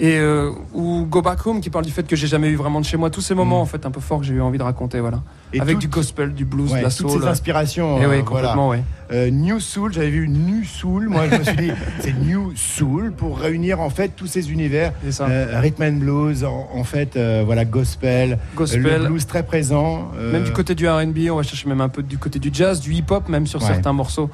Et 0.01 0.17
euh, 0.17 0.53
ou 0.75 1.07
Go 1.11 1.23
Back 1.23 1.45
Home 1.45 1.61
qui 1.61 1.71
parle 1.71 1.85
du 1.85 1.91
fait 1.91 2.07
que 2.07 2.15
j'ai 2.15 2.29
jamais 2.29 2.49
eu 2.51 2.55
vraiment 2.55 2.81
de 2.81 2.85
chez 2.85 2.97
moi. 2.97 3.11
Tous 3.11 3.21
ces 3.21 3.35
moments 3.35 3.61
en 3.61 3.67
fait 3.67 3.85
un 3.85 3.91
peu 3.91 3.99
forts 4.01 4.21
que 4.21 4.27
j'ai 4.27 4.35
eu 4.35 4.41
envie 4.41 4.57
de 4.59 4.63
raconter, 4.63 5.01
voilà. 5.01 5.17
Mm. 5.17 5.23
Et 5.55 5.61
Avec 5.61 5.75
toutes- 5.75 5.81
du 5.81 5.89
gospel, 5.89 6.35
du 6.35 6.45
blues, 6.45 6.71
ouais, 6.73 6.79
de 6.79 6.85
la 6.85 6.91
toutes 6.91 7.11
soul. 7.11 7.23
ces 7.23 7.27
inspirations. 7.27 7.99
Et 8.01 8.05
euh, 8.05 8.09
oui, 8.11 8.23
voilà. 8.25 8.49
complètement, 8.49 8.69
ouais. 8.69 8.83
Euh, 9.11 9.31
New 9.31 9.59
Soul, 9.59 9.93
j'avais 9.93 10.11
vu 10.11 10.29
New 10.29 10.63
Soul. 10.65 11.09
Moi, 11.09 11.29
je 11.31 11.37
me 11.39 11.43
suis 11.43 11.57
dit, 11.57 11.71
c'est 12.01 12.13
New 12.13 12.53
Soul 12.55 13.11
pour 13.13 13.39
réunir 13.41 13.81
en 13.81 13.91
fait 13.91 14.11
tous 14.15 14.27
ces 14.29 14.53
univers. 14.53 14.93
Ça. 15.11 15.27
Euh, 15.27 15.59
rhythm 15.61 15.83
and 15.83 15.93
blues, 15.95 16.45
en, 16.45 16.69
en 16.73 16.85
fait, 16.85 17.17
euh, 17.17 17.43
voilà, 17.45 17.65
gospel, 17.65 18.39
Gospel. 18.55 18.87
euh, 18.87 18.99
le 19.01 19.07
blues 19.09 19.27
très 19.27 19.43
présent. 19.43 20.13
euh, 20.17 20.31
Même 20.33 20.45
du 20.45 20.53
côté 20.53 20.77
du 20.77 20.89
R&B, 20.89 21.29
on 21.31 21.37
va 21.37 21.43
chercher 21.43 21.69
même 21.69 21.81
un 21.81 21.89
peu 21.89 22.05
du 22.05 22.19
côté 22.19 22.39
du 22.39 22.51
jazz, 22.53 22.79
du 22.81 22.93
hip-hop, 22.93 23.29
même 23.29 23.47
sur 23.49 23.63
certains 23.63 23.93
morceaux. 23.93 24.31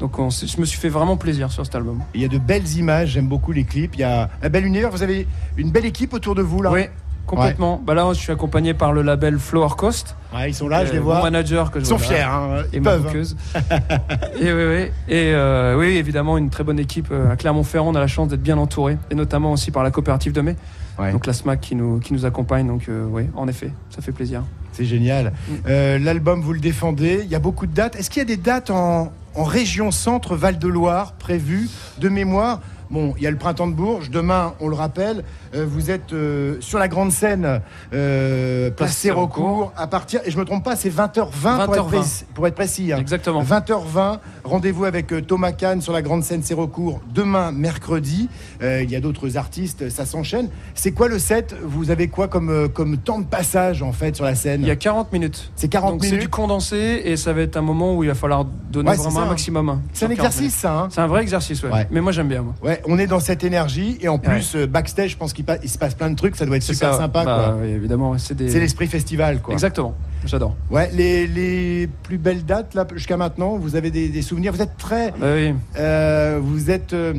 Donc 0.00 0.18
on 0.18 0.28
je 0.30 0.60
me 0.60 0.64
suis 0.64 0.78
fait 0.78 0.88
vraiment 0.88 1.16
plaisir 1.16 1.50
sur 1.52 1.64
cet 1.64 1.74
album. 1.74 2.00
Il 2.14 2.20
y 2.20 2.24
a 2.24 2.28
de 2.28 2.38
belles 2.38 2.68
images, 2.76 3.10
j'aime 3.10 3.28
beaucoup 3.28 3.52
les 3.52 3.64
clips. 3.64 3.94
Il 3.94 4.00
y 4.00 4.04
a 4.04 4.28
un 4.42 4.48
bel 4.48 4.66
univers. 4.66 4.90
Vous 4.90 5.02
avez 5.02 5.26
une 5.56 5.70
belle 5.70 5.86
équipe 5.86 6.12
autour 6.14 6.34
de 6.34 6.42
vous 6.42 6.60
là. 6.62 6.70
Oui, 6.72 6.82
complètement. 7.26 7.80
Bah 7.84 7.94
là, 7.94 8.08
je 8.12 8.18
suis 8.18 8.32
accompagné 8.32 8.74
par 8.74 8.92
le 8.92 9.02
label 9.02 9.38
Flower 9.38 9.68
Coast. 9.78 10.16
Ouais, 10.34 10.50
ils 10.50 10.54
sont 10.54 10.66
là, 10.68 10.84
je 10.84 10.90
Euh, 10.90 10.94
les 10.94 10.98
Mon 10.98 11.04
vois. 11.06 11.22
manager 11.22 11.70
que 11.70 11.78
je 11.78 11.84
Ils 11.84 11.88
sont 11.88 11.96
vois 11.96 12.06
fiers, 12.06 12.18
là, 12.18 12.36
hein, 12.36 12.62
Et 12.72 12.76
ils 12.76 12.82
ma 12.82 12.90
peuvent. 12.98 13.24
hein. 13.54 13.60
et 14.40 14.52
oui, 14.52 14.64
oui. 14.66 14.90
Et 15.08 15.32
euh, 15.32 15.76
oui, 15.78 15.96
évidemment, 15.96 16.36
une 16.38 16.50
très 16.50 16.64
bonne 16.64 16.80
équipe. 16.80 17.08
Euh, 17.12 17.30
À 17.30 17.36
Clermont-Ferrand, 17.36 17.88
on 17.90 17.94
a 17.94 18.00
la 18.00 18.08
chance 18.08 18.28
d'être 18.28 18.42
bien 18.42 18.58
entouré. 18.58 18.98
Et 19.10 19.14
notamment 19.14 19.52
aussi 19.52 19.70
par 19.70 19.84
la 19.84 19.90
coopérative 19.92 20.32
de 20.32 20.40
mai. 20.40 20.56
Ouais. 20.98 21.12
Donc 21.12 21.26
la 21.26 21.32
SMAC 21.32 21.60
qui 21.60 21.76
nous, 21.76 21.98
qui 22.00 22.12
nous 22.12 22.26
accompagne. 22.26 22.66
Donc 22.66 22.88
euh, 22.88 23.06
oui, 23.08 23.24
en 23.36 23.46
effet, 23.48 23.70
ça 23.90 24.02
fait 24.02 24.12
plaisir. 24.12 24.42
C'est 24.72 24.84
génial. 24.84 25.26
Mm. 25.48 25.52
Euh, 25.68 25.98
L'album, 26.00 26.40
vous 26.40 26.52
le 26.52 26.58
défendez. 26.60 27.20
Il 27.24 27.30
y 27.30 27.36
a 27.36 27.38
beaucoup 27.40 27.66
de 27.66 27.72
dates. 27.74 27.94
Est-ce 27.96 28.10
qu'il 28.10 28.20
y 28.20 28.22
a 28.22 28.26
des 28.26 28.36
dates 28.36 28.70
en, 28.70 29.12
en 29.34 29.44
région 29.44 29.90
centre 29.90 30.36
Val-de-Loire 30.36 31.12
prévues 31.12 31.68
de 31.98 32.08
mémoire 32.08 32.60
Bon, 32.90 33.14
il 33.16 33.22
y 33.22 33.26
a 33.26 33.30
le 33.30 33.36
printemps 33.36 33.66
de 33.66 33.72
Bourges. 33.72 34.10
Demain, 34.10 34.54
on 34.60 34.68
le 34.68 34.76
rappelle, 34.76 35.24
euh, 35.54 35.64
vous 35.68 35.90
êtes 35.90 36.12
euh, 36.12 36.56
sur 36.60 36.78
la 36.78 36.88
grande 36.88 37.10
scène, 37.12 37.60
euh, 37.92 38.70
place 38.70 38.96
Sérocourt, 38.96 39.72
à 39.76 39.86
partir, 39.86 40.20
et 40.24 40.30
je 40.30 40.38
me 40.38 40.44
trompe 40.44 40.64
pas, 40.64 40.76
c'est 40.76 40.90
20h20 40.90 41.64
pour 41.64 41.74
être 41.74 41.84
20h20. 41.84 41.88
précis. 41.88 42.24
Pour 42.34 42.46
être 42.46 42.54
précis 42.54 42.92
hein. 42.92 42.98
Exactement. 42.98 43.42
20h20, 43.42 44.18
rendez-vous 44.44 44.84
avec 44.84 45.12
euh, 45.12 45.20
Thomas 45.22 45.52
Kahn 45.52 45.80
sur 45.80 45.92
la 45.92 46.02
grande 46.02 46.22
scène 46.24 46.42
Sérocourt 46.42 47.00
demain, 47.12 47.52
mercredi. 47.52 48.28
Il 48.62 48.90
y 48.90 48.96
a 48.96 49.00
d'autres 49.00 49.36
artistes, 49.36 49.88
ça 49.90 50.06
s'enchaîne. 50.06 50.48
C'est 50.74 50.92
quoi 50.92 51.08
le 51.08 51.18
set? 51.18 51.54
Vous 51.62 51.90
avez 51.90 52.08
quoi 52.08 52.28
comme, 52.28 52.68
comme 52.68 52.96
temps 52.96 53.18
de 53.18 53.24
passage 53.26 53.82
en 53.82 53.92
fait 53.92 54.16
sur 54.16 54.24
la 54.24 54.34
scène? 54.34 54.62
Il 54.62 54.68
y 54.68 54.70
a 54.70 54.76
40 54.76 55.12
minutes. 55.12 55.50
C'est 55.56 55.68
40 55.68 55.92
Donc 55.92 56.02
c'est 56.04 56.10
minutes 56.10 56.22
du 56.22 56.28
condensé 56.28 57.02
et 57.04 57.16
ça 57.16 57.32
va 57.32 57.42
être 57.42 57.56
un 57.56 57.62
moment 57.62 57.94
où 57.96 58.02
il 58.04 58.08
va 58.08 58.14
falloir 58.14 58.44
donner 58.44 58.90
Ouais, 58.90 58.96
vraiment 58.96 59.10
ça, 59.10 59.20
un 59.20 59.22
hein. 59.24 59.28
maximum. 59.28 59.68
hein, 59.68 59.80
C'est 59.92 60.06
un 60.06 60.08
sur 60.08 60.16
40 60.16 60.18
exercice, 60.32 60.40
minutes. 60.40 60.54
ça. 60.54 60.78
hein 60.78 60.88
C'est 60.90 61.00
un 61.00 61.06
vrai 61.06 61.22
exercice, 61.22 61.62
ouais. 61.62 61.70
Ouais. 61.70 61.86
Mais 61.90 62.00
moi 62.00 62.12
j'aime 62.12 62.28
bien. 62.28 62.42
Moi. 62.42 62.54
ouais, 62.62 62.73
on 62.86 62.98
est 62.98 63.06
dans 63.06 63.20
cette 63.20 63.44
énergie 63.44 63.98
et 64.00 64.08
en 64.08 64.18
plus 64.18 64.54
euh, 64.56 64.66
backstage, 64.66 65.10
je 65.10 65.16
pense 65.16 65.32
qu'il 65.32 65.44
pa- 65.44 65.60
se 65.66 65.78
passe 65.78 65.94
plein 65.94 66.10
de 66.10 66.16
trucs. 66.16 66.36
Ça 66.36 66.46
doit 66.46 66.56
être 66.56 66.62
super 66.62 66.92
ça, 66.92 66.98
sympa. 66.98 67.24
bah, 67.24 67.54
quoi. 67.58 67.66
évidemment, 67.66 68.16
c'est 68.18 68.34
des. 68.34 68.48
L'esprit 68.58 68.86
festival, 68.86 69.40
quoi. 69.40 69.52
Exactement. 69.54 69.94
J'adore. 70.24 70.56
Ouais, 70.70 70.90
les, 70.94 71.26
les 71.26 71.86
plus 72.02 72.16
belles 72.18 72.44
dates 72.44 72.74
là 72.74 72.86
jusqu'à 72.94 73.16
maintenant, 73.18 73.56
vous 73.58 73.76
avez 73.76 73.90
des, 73.90 74.08
des 74.08 74.22
souvenirs? 74.22 74.52
Vous 74.52 74.62
êtes 74.62 74.76
très, 74.78 75.10
Bah 75.12 75.26
oui. 75.34 75.52
euh, 75.78 76.38
vous 76.42 76.70
êtes, 76.70 76.94
euh, 76.94 77.12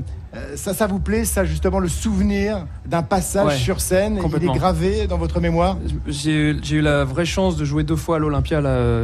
ça, 0.56 0.74
ça 0.74 0.88
vous 0.88 0.98
plaît, 1.00 1.24
ça 1.24 1.46
justement 1.46 1.78
le 1.78 1.88
souvenir 1.88 2.66
d'un 2.88 3.04
passage 3.04 3.46
Ouais, 3.46 3.56
sur 3.58 3.80
scène? 3.80 4.20
Il 4.42 4.44
est 4.50 4.54
gravé 4.54 5.06
dans 5.06 5.20
votre 5.20 5.40
mémoire? 5.40 5.78
J'ai 6.08 6.56
eu 6.72 6.82
la 6.82 7.04
vraie 7.04 7.26
chance 7.26 7.56
de 7.58 7.64
jouer 7.64 7.84
deux 7.84 7.96
fois 7.96 8.16
à 8.16 8.20
l'Olympia 8.20 8.60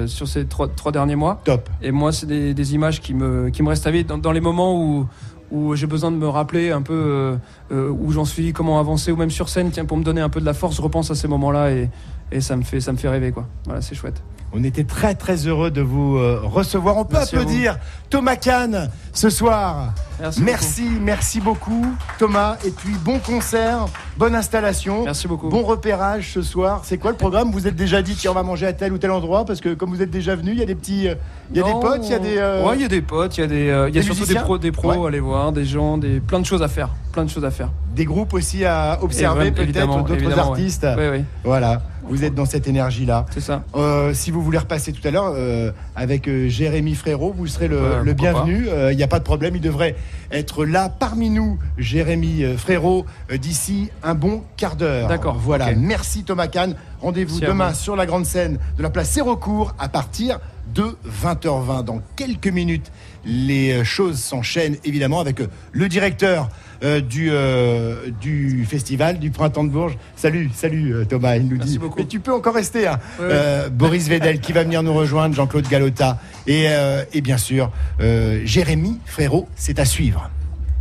sur 0.07 0.27
ces 0.27 0.45
trois, 0.45 0.67
trois 0.67 0.91
derniers 0.91 1.15
mois. 1.15 1.39
Top. 1.43 1.69
Et 1.83 1.91
moi, 1.91 2.11
c'est 2.11 2.25
des, 2.25 2.55
des 2.55 2.73
images 2.73 3.01
qui 3.01 3.13
me, 3.13 3.49
qui 3.49 3.61
me 3.61 3.69
restent 3.69 3.85
à 3.85 3.91
vie 3.91 4.03
dans, 4.03 4.17
dans 4.17 4.31
les 4.31 4.41
moments 4.41 4.75
où, 4.83 5.05
où 5.51 5.75
j'ai 5.75 5.87
besoin 5.87 6.11
de 6.11 6.17
me 6.17 6.27
rappeler 6.27 6.71
un 6.71 6.81
peu 6.81 6.93
euh, 6.93 7.35
euh, 7.71 7.89
où 7.89 8.11
j'en 8.11 8.25
suis, 8.25 8.53
comment 8.53 8.79
avancer, 8.79 9.11
ou 9.11 9.15
même 9.15 9.29
sur 9.29 9.49
scène, 9.49 9.69
tiens, 9.71 9.85
pour 9.85 9.97
me 9.97 10.03
donner 10.03 10.21
un 10.21 10.29
peu 10.29 10.39
de 10.39 10.45
la 10.45 10.53
force, 10.53 10.75
je 10.77 10.81
repense 10.81 11.11
à 11.11 11.15
ces 11.15 11.27
moments-là 11.27 11.71
et, 11.71 11.89
et 12.31 12.41
ça, 12.41 12.55
me 12.55 12.63
fait, 12.63 12.79
ça 12.79 12.91
me 12.91 12.97
fait 12.97 13.09
rêver. 13.09 13.31
Quoi. 13.31 13.47
Voilà, 13.65 13.81
c'est 13.81 13.95
chouette. 13.95 14.21
On 14.53 14.63
était 14.65 14.83
très 14.83 15.15
très 15.15 15.47
heureux 15.47 15.71
de 15.71 15.81
vous 15.81 16.17
euh, 16.17 16.41
recevoir. 16.43 16.97
On 16.97 17.05
peut 17.05 17.15
Merci 17.17 17.35
applaudir 17.37 17.77
Thomas 18.09 18.35
Kahn 18.35 18.89
ce 19.13 19.29
soir. 19.29 19.93
Merci. 20.19 20.41
Merci, 20.43 20.83
merci 21.01 21.39
beaucoup 21.39 21.85
Thomas. 22.19 22.57
Et 22.65 22.71
puis 22.71 22.93
bon 23.03 23.19
concert, 23.19 23.85
bonne 24.17 24.35
installation. 24.35 24.93
beaucoup. 24.95 25.05
Merci 25.05 25.27
beaucoup. 25.29 25.49
Bon 25.49 25.63
repérage 25.63 26.33
ce 26.33 26.41
soir. 26.41 26.81
C'est 26.83 26.97
quoi 26.97 27.11
le 27.11 27.17
programme? 27.17 27.51
Vous 27.51 27.65
êtes 27.65 27.77
déjà 27.77 28.01
dit 28.01 28.13
tiens 28.15 28.31
on 28.31 28.33
va 28.33 28.43
manger 28.43 28.65
à 28.67 28.73
tel 28.73 28.91
ou 28.91 28.97
tel 28.97 29.11
endroit 29.11 29.45
parce 29.45 29.61
que 29.61 29.73
comme 29.73 29.89
vous 29.89 30.01
êtes 30.01 30.11
déjà 30.11 30.35
venu, 30.35 30.51
il 30.51 30.59
y 30.59 30.63
a 30.63 30.65
des 30.65 30.75
petits, 30.75 31.07
euh, 31.07 31.15
il 31.51 31.57
y 31.57 31.61
a 31.61 31.63
des 31.63 31.71
potes, 31.71 32.01
il 32.03 32.11
y 32.11 32.13
a 32.13 32.19
des. 32.19 32.37
euh, 32.37 32.65
Ouais, 32.67 32.75
il 32.75 32.81
y 32.81 32.85
a 32.85 32.89
des 32.89 33.01
potes, 33.01 33.37
il 33.37 33.41
y 33.41 33.43
a, 33.45 33.47
des, 33.47 33.69
euh, 33.69 33.87
il 33.89 33.95
y 33.95 33.99
a 33.99 34.01
des 34.01 34.05
surtout 34.05 34.25
des 34.25 34.35
pros, 34.35 34.57
des 34.57 34.71
pros 34.73 34.91
Ouais. 34.91 35.05
à 35.05 35.07
aller 35.07 35.19
voir, 35.21 35.53
des 35.53 35.63
gens, 35.65 35.97
des, 35.97 36.19
plein 36.19 36.39
de 36.41 36.45
choses 36.45 36.61
à 36.61 36.67
faire. 36.67 36.89
Plein 37.13 37.23
de 37.23 37.29
choses 37.29 37.45
à 37.45 37.51
faire. 37.51 37.69
des 37.95 38.05
groupes 38.05 38.33
aussi 38.33 38.65
à 38.65 38.99
observer 39.01 39.51
peut-être 39.51 40.03
d'autres 40.03 40.25
ouais. 40.25 40.37
artistes. 40.39 40.85
Oui, 40.97 41.03
oui, 41.11 41.23
Voilà, 41.45 41.81
vous 42.03 42.23
êtes 42.23 42.35
dans 42.35 42.45
cette 42.45 42.67
énergie 42.67 43.05
là. 43.05 43.25
c'est 43.31 43.41
ça. 43.41 43.63
Euh, 43.75 44.13
si 44.13 44.31
vous 44.31 44.41
voulez 44.41 44.57
repasser 44.57 44.91
tout 44.91 45.05
à 45.07 45.11
l'heure 45.11 45.33
euh, 45.35 45.71
avec 45.95 46.27
euh, 46.27 46.47
Jérémy 46.49 46.95
Frérot, 46.95 47.33
vous 47.35 47.47
serez 47.47 47.67
le, 47.67 48.13
bienvenu. 48.13 48.67
Il 48.91 48.97
n'y 48.97 49.03
a 49.03 49.07
pas 49.07 49.19
de 49.19 49.23
problème, 49.23 49.55
il 49.55 49.61
devrait 49.61 49.95
être 50.31 50.65
là 50.65 50.89
parmi 50.89 51.29
nous, 51.29 51.59
Jérémy 51.77 52.43
euh, 52.43 52.57
Frérot, 52.57 53.05
euh, 53.31 53.37
d'ici 53.37 53.89
un 54.03 54.15
bon 54.15 54.43
quart 54.57 54.75
d'heure. 54.75 55.07
D'accord, 55.07 55.37
Voilà, 55.37 55.73
merci 55.75 56.23
Thomas 56.23 56.47
Kahn. 56.47 56.75
Rendez-vous 57.01 57.39
demain 57.39 57.73
sur 57.73 57.95
la 57.95 58.05
grande 58.05 58.25
scène 58.25 58.59
de 58.77 58.83
la 58.83 58.89
place 58.89 59.09
Sérocourt 59.09 59.73
à 59.79 59.89
partir 59.89 60.39
de 60.73 60.95
20h20. 61.23 61.83
Dans 61.83 62.01
quelques 62.15 62.47
minutes, 62.47 62.91
les 63.25 63.83
choses 63.83 64.19
s'enchaînent 64.19 64.77
évidemment 64.83 65.19
avec 65.19 65.39
euh, 65.41 65.47
le 65.71 65.87
directeur 65.89 66.49
euh, 66.83 66.99
du, 67.01 67.29
euh, 67.31 68.09
du 68.19 68.65
festival 68.65 69.19
du 69.19 69.29
Printemps 69.29 69.63
de 69.63 69.69
Bourges. 69.69 69.97
Salut, 70.15 70.49
salut 70.53 71.05
Thomas, 71.07 71.35
il 71.35 71.47
nous 71.47 71.57
Merci 71.57 71.71
dit. 71.73 71.77
beaucoup. 71.77 71.99
Mais 71.99 72.05
tu 72.05 72.19
peux 72.19 72.33
encore 72.33 72.55
rester. 72.55 72.87
hein. 72.87 72.99
Euh, 73.19 73.69
Boris 73.69 74.07
Vedel 74.09 74.39
qui 74.39 74.51
va 74.53 74.63
venir 74.63 74.81
nous 74.81 74.93
rejoindre, 74.93 75.35
Jean-Claude 75.35 75.67
Galota 75.67 76.17
et, 76.47 76.65
euh, 76.69 77.03
et 77.13 77.21
bien 77.21 77.37
sûr 77.37 77.71
euh, 78.01 78.41
Jérémy 78.45 78.97
Frérot, 79.05 79.47
c'est 79.55 79.77
à 79.79 79.85
suivre. 79.85 80.29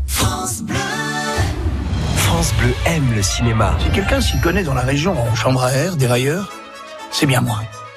France 0.06 0.62
Bleu. 0.62 0.76
France 2.16 2.54
Bleu 2.58 2.72
aime 2.86 3.12
le 3.14 3.22
cinéma. 3.22 3.76
Si 3.84 3.90
quelqu'un 3.90 4.20
s'y 4.20 4.38
connaît 4.40 4.64
dans 4.64 4.74
la 4.74 4.80
région 4.82 5.14
en 5.20 5.34
chambre 5.34 5.62
à 5.62 5.72
air, 5.72 5.96
dérailleur, 5.96 6.50
c'est 7.12 7.26
bien 7.26 7.40
moi. 7.42 7.60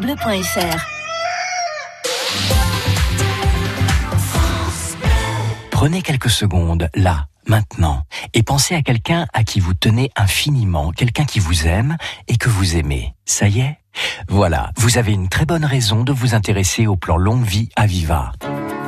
francebleu.fr. 0.00 0.86
Prenez 5.70 6.02
quelques 6.02 6.30
secondes, 6.30 6.88
là, 6.94 7.26
maintenant, 7.46 8.02
et 8.34 8.42
pensez 8.42 8.74
à 8.74 8.82
quelqu'un 8.82 9.26
à 9.32 9.44
qui 9.44 9.60
vous 9.60 9.74
tenez 9.74 10.10
infiniment, 10.16 10.92
quelqu'un 10.92 11.24
qui 11.24 11.38
vous 11.38 11.66
aime 11.66 11.96
et 12.28 12.36
que 12.36 12.48
vous 12.48 12.76
aimez. 12.76 13.14
Ça 13.24 13.48
y 13.48 13.60
est? 13.60 13.78
Voilà, 14.28 14.70
vous 14.76 14.98
avez 14.98 15.12
une 15.12 15.28
très 15.28 15.46
bonne 15.46 15.64
raison 15.64 16.04
de 16.04 16.12
vous 16.12 16.34
intéresser 16.34 16.86
au 16.86 16.96
plan 16.96 17.16
longue 17.16 17.44
vie 17.44 17.70
Aviva. 17.76 18.32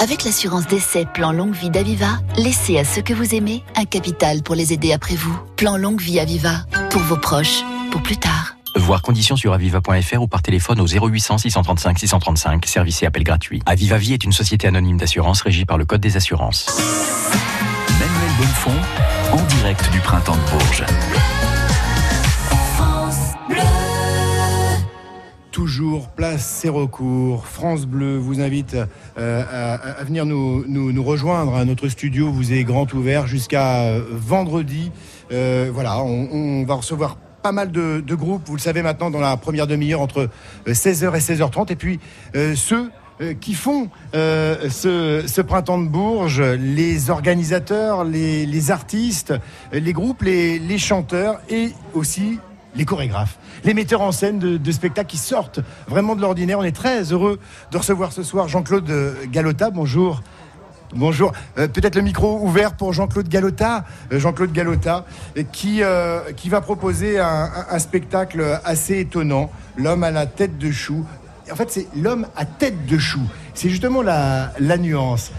Avec 0.00 0.24
l'assurance 0.24 0.66
d'essai 0.66 1.06
Plan 1.06 1.30
Longue 1.30 1.54
Vie 1.54 1.70
d'Aviva, 1.70 2.18
laissez 2.36 2.76
à 2.76 2.84
ceux 2.84 3.02
que 3.02 3.12
vous 3.12 3.36
aimez 3.36 3.62
un 3.76 3.84
capital 3.84 4.42
pour 4.42 4.56
les 4.56 4.72
aider 4.72 4.92
après 4.92 5.14
vous. 5.14 5.38
Plan 5.56 5.76
Longue 5.76 6.00
Vie 6.00 6.18
Aviva, 6.18 6.64
pour 6.90 7.02
vos 7.02 7.16
proches, 7.16 7.62
pour 7.92 8.02
plus 8.02 8.16
tard. 8.16 8.56
Voir 8.76 9.02
conditions 9.02 9.36
sur 9.36 9.52
aviva.fr 9.52 10.22
ou 10.22 10.26
par 10.26 10.42
téléphone 10.42 10.80
au 10.80 10.86
0800 10.86 11.38
635 11.38 11.98
635, 11.98 12.66
service 12.66 13.02
et 13.02 13.06
appel 13.06 13.22
gratuit. 13.22 13.62
Aviva 13.66 13.98
Vie 13.98 14.14
est 14.14 14.24
une 14.24 14.32
société 14.32 14.66
anonyme 14.66 14.96
d'assurance 14.96 15.42
régie 15.42 15.64
par 15.64 15.78
le 15.78 15.84
Code 15.84 16.00
des 16.00 16.16
assurances. 16.16 16.66
Manuel 18.00 18.36
Bonnefond, 18.38 18.72
en 19.32 19.42
direct 19.56 19.90
du 19.92 19.98
printemps 20.00 20.36
de 20.36 20.50
Bourges. 20.50 20.84
Toujours 25.50 26.08
place 26.08 26.44
Sérocourt. 26.46 27.46
France 27.46 27.84
Bleu 27.84 28.16
vous 28.16 28.40
invite 28.40 28.74
euh, 29.18 29.44
à, 29.52 29.74
à 30.00 30.04
venir 30.04 30.24
nous, 30.24 30.64
nous- 30.66 30.92
nous 30.92 31.04
rejoindre. 31.04 31.54
à 31.56 31.66
Notre 31.66 31.88
studio 31.88 32.30
vous 32.32 32.54
est 32.54 32.64
grand 32.64 32.90
ouvert 32.94 33.26
jusqu'à 33.26 33.82
euh, 33.82 34.02
vendredi. 34.10 34.90
Euh, 35.30 35.70
voilà, 35.72 36.02
on, 36.02 36.28
on 36.32 36.64
va 36.64 36.74
recevoir 36.74 37.16
pas 37.42 37.52
mal 37.52 37.70
de, 37.70 38.14
groupes, 38.14 38.42
vous 38.46 38.56
le 38.56 38.60
savez 38.60 38.82
maintenant, 38.82 39.10
dans 39.10 39.20
la 39.20 39.36
première 39.36 39.66
demi-heure 39.66 40.00
entre 40.00 40.28
euh, 40.68 40.72
16h 40.72 41.14
et 41.14 41.20
16h30. 41.20 41.72
Et 41.72 41.76
puis 41.76 42.00
euh, 42.36 42.54
ceux 42.54 42.90
euh, 43.20 43.34
qui 43.34 43.54
font 43.54 43.90
euh, 44.14 44.70
ce, 44.70 45.40
printemps 45.42 45.78
de 45.78 45.86
Bourges, 45.86 46.40
les 46.40 47.10
organisateurs, 47.10 48.04
les, 48.04 48.70
artistes, 48.70 49.32
euh, 49.74 49.80
les 49.80 49.92
groupes, 49.92 50.22
les, 50.22 50.78
chanteurs 50.78 51.40
et 51.50 51.72
aussi 51.94 52.38
les 52.74 52.84
chorégraphes, 52.84 53.38
les 53.64 53.74
metteurs 53.74 54.00
en 54.00 54.12
scène 54.12 54.38
de, 54.38 54.72
spectacles 54.72 55.10
qui 55.10 55.18
sortent 55.18 55.60
vraiment 55.88 56.16
de 56.16 56.22
l'ordinaire. 56.22 56.58
On 56.58 56.64
est 56.64 56.74
très 56.74 57.12
heureux 57.12 57.38
de 57.70 57.78
recevoir 57.78 58.12
ce 58.12 58.22
soir 58.22 58.48
Jean-Claude 58.48 58.90
euh, 58.90 59.14
Galota. 59.30 59.70
Bonjour. 59.70 60.22
Bonjour. 60.94 61.32
Euh, 61.56 61.68
Peut-être 61.68 61.94
le 61.94 62.02
micro 62.02 62.38
ouvert 62.42 62.74
pour 62.74 62.92
Jean-Claude 62.92 63.28
Galota. 63.28 63.84
Euh, 64.12 64.18
Jean-Claude 64.18 64.52
Galota, 64.52 65.06
euh, 65.38 65.42
qui, 66.36 66.48
va 66.50 66.60
proposer 66.60 67.18
un, 67.18 67.78
spectacle 67.78 68.60
assez 68.64 68.98
étonnant, 68.98 69.50
L'homme 69.78 70.04
à 70.04 70.10
la 70.10 70.26
tête 70.26 70.58
de 70.58 70.70
chou. 70.70 71.06
En 71.50 71.56
fait, 71.56 71.70
c'est 71.70 71.88
l'homme 71.96 72.26
à 72.36 72.44
tête 72.44 72.84
de 72.84 72.98
chou. 72.98 73.22
C'est 73.54 73.70
justement 73.70 74.02
la, 74.02 74.52
la 74.60 74.76
nuance. 74.76 75.32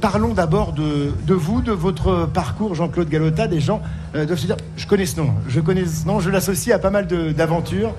Parlons 0.00 0.32
d'abord 0.32 0.72
de, 0.72 1.12
vous, 1.28 1.60
de 1.60 1.72
votre 1.72 2.24
parcours, 2.24 2.74
Jean-Claude 2.74 3.10
Galota. 3.10 3.46
Des 3.46 3.60
gens 3.60 3.82
doivent 4.14 4.38
se 4.38 4.46
dire 4.46 4.56
Je 4.78 4.86
connais 4.86 5.04
ce 5.04 5.20
nom, 5.20 5.34
je 5.46 5.60
connais 5.60 5.84
ce 5.84 6.06
nom, 6.06 6.20
je 6.20 6.30
l'associe 6.30 6.74
à 6.74 6.78
pas 6.78 6.88
mal 6.88 7.06
d'aventures. 7.34 7.94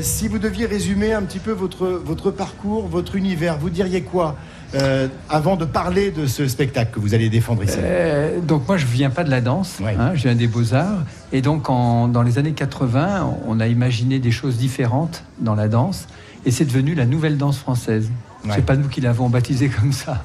Si 0.00 0.28
vous 0.28 0.38
deviez 0.38 0.64
résumer 0.64 1.12
un 1.12 1.22
petit 1.22 1.38
peu 1.38 1.52
votre 1.52 2.30
parcours, 2.30 2.88
votre 2.88 3.16
univers, 3.16 3.58
vous 3.58 3.68
diriez 3.68 4.00
quoi? 4.00 4.36
Euh, 4.74 5.08
avant 5.28 5.56
de 5.56 5.64
parler 5.64 6.10
de 6.10 6.26
ce 6.26 6.46
spectacle 6.46 6.92
que 6.94 7.00
vous 7.00 7.14
allez 7.14 7.28
défendre 7.28 7.62
ici 7.64 7.76
Euh, 7.80 8.40
donc 8.40 8.68
moi 8.68 8.76
je 8.76 8.86
viens 8.86 9.10
pas 9.10 9.24
de 9.24 9.30
la 9.30 9.40
danse, 9.40 9.78
hein, 9.98 10.12
je 10.14 10.22
viens 10.22 10.34
des 10.34 10.46
beaux-arts. 10.46 10.98
Et 11.32 11.40
donc 11.42 11.68
en- 11.70 12.08
dans 12.08 12.22
les 12.22 12.38
années 12.38 12.52
80, 12.52 13.28
on 13.46 13.58
a 13.60 13.66
imaginé 13.66 14.18
des 14.18 14.30
choses 14.30 14.56
différentes 14.56 15.24
dans 15.40 15.54
la 15.54 15.68
danse. 15.68 16.06
Et 16.46 16.50
c'est 16.50 16.64
devenu 16.64 16.94
la 16.94 17.04
nouvelle 17.04 17.36
danse 17.36 17.58
française. 17.58 18.10
Ouais. 18.46 18.52
C'est 18.54 18.64
pas 18.64 18.76
nous 18.76 18.88
qui 18.88 19.02
l'avons 19.02 19.28
baptisé 19.28 19.68
comme 19.80 19.92
ça. 19.92 20.24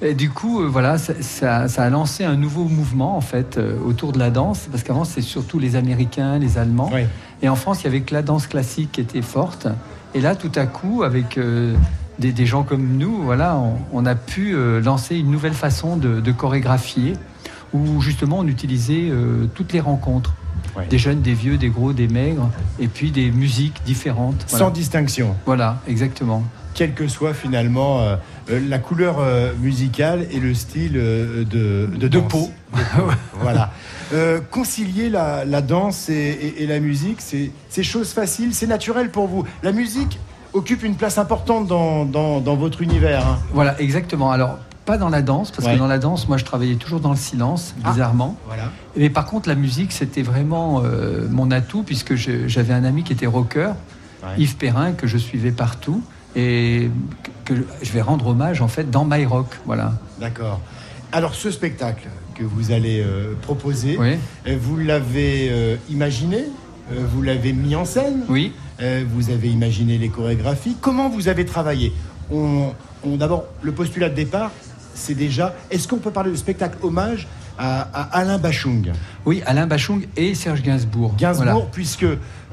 Et 0.00 0.14
du 0.14 0.30
coup, 0.30 0.62
euh, 0.62 0.66
voilà, 0.66 0.96
ça, 0.96 1.12
ça- 1.20 1.68
ça 1.68 1.82
a 1.84 1.90
lancé 1.90 2.24
un 2.24 2.36
nouveau 2.36 2.64
mouvement 2.64 3.16
en 3.16 3.20
fait 3.20 3.58
euh, 3.58 3.76
autour 3.84 4.12
de 4.12 4.18
la 4.18 4.30
danse, 4.30 4.66
parce 4.70 4.82
qu'avant 4.82 5.04
c'est 5.04 5.20
surtout 5.20 5.58
les 5.58 5.76
Américains, 5.76 6.38
les 6.38 6.56
Allemands, 6.58 6.90
et 7.42 7.48
en 7.48 7.56
France 7.56 7.82
il 7.82 7.84
y 7.84 7.88
avait 7.88 8.00
que 8.00 8.14
la 8.14 8.22
danse 8.22 8.46
classique 8.46 8.92
qui 8.92 9.00
était 9.02 9.20
forte. 9.22 9.66
Et 10.14 10.20
là, 10.20 10.34
tout 10.36 10.52
à 10.54 10.64
coup, 10.66 11.02
avec 11.02 11.36
euh, 11.38 11.74
des, 12.18 12.32
des 12.32 12.46
gens 12.46 12.62
comme 12.62 12.96
nous, 12.98 13.22
voilà, 13.22 13.56
on, 13.56 13.76
on 13.92 14.06
a 14.06 14.14
pu 14.14 14.54
euh, 14.54 14.80
lancer 14.80 15.16
une 15.16 15.30
nouvelle 15.30 15.54
façon 15.54 15.96
de, 15.96 16.20
de 16.20 16.32
chorégraphier, 16.32 17.14
où 17.72 18.00
justement 18.00 18.38
on 18.40 18.46
utilisait 18.46 19.08
euh, 19.10 19.46
toutes 19.54 19.72
les 19.72 19.80
rencontres. 19.80 20.34
Des 20.90 20.98
jeunes, 20.98 21.20
des 21.20 21.34
vieux, 21.34 21.56
des 21.56 21.68
gros, 21.68 21.92
des 21.92 22.08
maigres, 22.08 22.50
et 22.80 22.88
puis 22.88 23.12
des 23.12 23.30
musiques 23.30 23.80
différentes. 23.86 24.44
Sans 24.48 24.70
distinction. 24.70 25.36
Voilà, 25.46 25.80
exactement. 25.86 26.42
Quelle 26.74 26.94
que 26.94 27.06
soit 27.06 27.32
finalement 27.32 28.00
euh, 28.00 28.16
la 28.48 28.78
couleur 28.80 29.18
musicale 29.60 30.26
et 30.32 30.40
le 30.40 30.52
style 30.54 30.94
de, 30.94 31.44
de, 31.48 31.86
peau. 31.96 32.08
De 32.08 32.18
peau, 32.18 32.50
voilà. 33.40 33.70
Euh, 34.12 34.40
concilier 34.50 35.10
la, 35.10 35.44
la 35.44 35.62
danse 35.62 36.08
et, 36.08 36.12
et- 36.14 36.64
et 36.64 36.66
la 36.66 36.80
musique, 36.80 37.18
c'est 37.20 37.82
chose 37.84 38.12
facile, 38.12 38.52
c'est 38.52 38.66
naturel 38.66 39.10
pour 39.10 39.28
vous. 39.28 39.44
La 39.62 39.70
musique 39.70 40.18
occupe 40.54 40.82
une 40.82 40.94
place 40.96 41.18
importante 41.18 41.66
dans, 41.66 42.04
dans- 42.06 42.40
dans 42.40 42.56
votre 42.56 42.80
univers. 42.80 43.26
hein. 43.26 43.38
Voilà, 43.52 43.78
exactement. 43.80 44.30
Alors, 44.30 44.58
pas 44.86 44.96
dans 44.98 45.08
la 45.08 45.20
danse, 45.22 45.50
parce 45.50 45.66
Ouais. 45.66 45.74
que 45.74 45.78
dans 45.78 45.86
la 45.86 45.98
danse, 45.98 46.28
moi, 46.28 46.36
je 46.36 46.44
travaillais 46.44 46.76
toujours 46.76 47.00
dans 47.00 47.10
le 47.10 47.16
silence, 47.16 47.74
bizarrement. 47.84 48.36
Voilà. 48.46 48.70
Mais 48.96 49.10
par 49.10 49.26
contre, 49.26 49.48
la 49.48 49.54
musique, 49.54 49.92
c'était 49.92 50.22
vraiment 50.22 50.82
euh, 50.84 51.26
mon 51.30 51.50
atout, 51.50 51.82
puisque 51.82 52.14
j'avais 52.14 52.72
un 52.74 52.84
ami 52.84 53.02
qui 53.02 53.12
était 53.12 53.26
rocker, 53.26 53.72
Yves 54.38 54.56
Perrin, 54.56 54.92
que 54.92 55.06
je 55.06 55.18
suivais 55.18 55.52
partout, 55.52 56.02
et 56.36 56.90
que, 57.44 57.54
je 57.82 57.92
vais 57.92 58.00
rendre 58.00 58.26
hommage, 58.28 58.60
en 58.62 58.68
fait, 58.68 58.90
dans 58.90 59.04
My 59.04 59.24
Rock. 59.26 59.58
Voilà. 59.66 59.92
D'accord. 60.20 60.60
Alors 61.12 61.34
ce 61.34 61.50
spectacle 61.50 62.08
que 62.34 62.42
vous 62.42 62.72
allez 62.72 63.00
euh, 63.00 63.34
proposer, 63.40 63.96
Oui. 63.98 64.16
euh, 64.48 64.56
vous 64.60 64.76
l'avez 64.76 65.48
euh, 65.50 65.76
imaginé, 65.90 66.44
vous 66.90 67.22
l'avez 67.22 67.52
mis 67.54 67.74
en 67.76 67.84
scène, 67.86 68.24
oui. 68.28 68.52
Vous 68.80 69.30
avez 69.30 69.48
imaginé 69.48 69.98
les 69.98 70.08
chorégraphies. 70.08 70.76
Comment 70.80 71.08
vous 71.08 71.28
avez 71.28 71.44
travaillé 71.44 71.92
on, 72.30 72.72
on- 73.04 73.16
D'abord, 73.16 73.44
le 73.62 73.72
postulat 73.72 74.08
de 74.08 74.14
départ, 74.14 74.50
c'est 74.94 75.14
déjà, 75.14 75.54
est-ce 75.70 75.86
qu'on 75.88 75.98
peut 75.98 76.10
parler 76.10 76.30
de 76.30 76.36
spectacle 76.36 76.76
hommage 76.82 77.26
à, 77.58 77.82
à 77.82 78.18
Alain 78.18 78.38
Bachung 78.38 78.90
Oui, 79.26 79.42
Alain 79.46 79.66
Bachung 79.66 80.06
et 80.16 80.34
Serge 80.34 80.62
Gainsbourg. 80.62 81.14
Gainsbourg, 81.16 81.44
Voilà. 81.52 81.66
puisque 81.72 82.04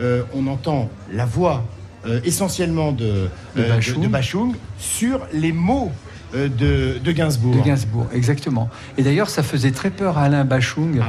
euh, 0.02 0.24
on 0.36 0.48
entend 0.48 0.90
la 1.12 1.26
voix 1.26 1.64
euh, 2.06 2.20
essentiellement 2.24 2.92
de, 2.92 3.28
euh, 3.58 3.70
Bachung. 3.70 4.02
de 4.04 4.08
Bachung 4.08 4.56
sur 4.80 5.22
les 5.34 5.52
mots 5.52 5.92
euh, 6.36 6.50
de, 6.50 7.00
de 7.04 7.12
Gainsbourg. 7.12 7.56
De 7.56 7.62
Gainsbourg, 7.62 8.08
exactement. 8.14 8.70
Et 8.98 9.04
d'ailleurs, 9.04 9.30
ça 9.30 9.44
faisait 9.44 9.72
très 9.72 9.90
peur 9.90 10.18
à 10.18 10.24
Alain 10.24 10.46
Bachung. 10.46 11.02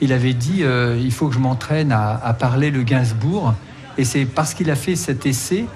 Il 0.00 0.12
avait 0.12 0.34
dit 0.34 0.62
euh, 0.62 0.98
il 1.02 1.12
faut 1.12 1.28
que 1.28 1.34
je 1.34 1.38
m'entraîne 1.40 1.90
à, 1.92 2.14
à 2.24 2.32
parler 2.34 2.70
le 2.70 2.82
Gainsbourg. 2.82 3.54
Et 3.98 4.04
c'est 4.04 4.24
parce 4.24 4.54
qu'il 4.54 4.70
a 4.70 4.76
fait 4.76 4.96
cet 4.96 5.26
essai, 5.26 5.66